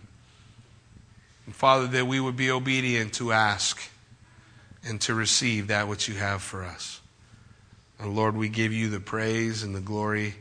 And 1.46 1.54
Father, 1.54 1.86
that 1.88 2.06
we 2.06 2.20
would 2.20 2.36
be 2.36 2.50
obedient 2.50 3.14
to 3.14 3.32
ask 3.32 3.80
and 4.84 5.00
to 5.02 5.14
receive 5.14 5.68
that 5.68 5.88
which 5.88 6.08
you 6.08 6.14
have 6.14 6.42
for 6.42 6.62
us. 6.62 7.00
And 7.98 8.14
Lord, 8.14 8.36
we 8.36 8.48
give 8.48 8.72
you 8.72 8.88
the 8.88 9.00
praise 9.00 9.62
and 9.62 9.74
the 9.74 9.80
glory 9.80 10.36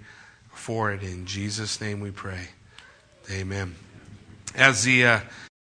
for 0.52 0.92
it. 0.92 1.02
In 1.02 1.26
Jesus' 1.26 1.82
name 1.82 2.00
we 2.00 2.12
pray. 2.12 2.50
Amen. 3.32 3.76
As 4.56 4.84
the 4.84 5.06
uh, 5.06 5.20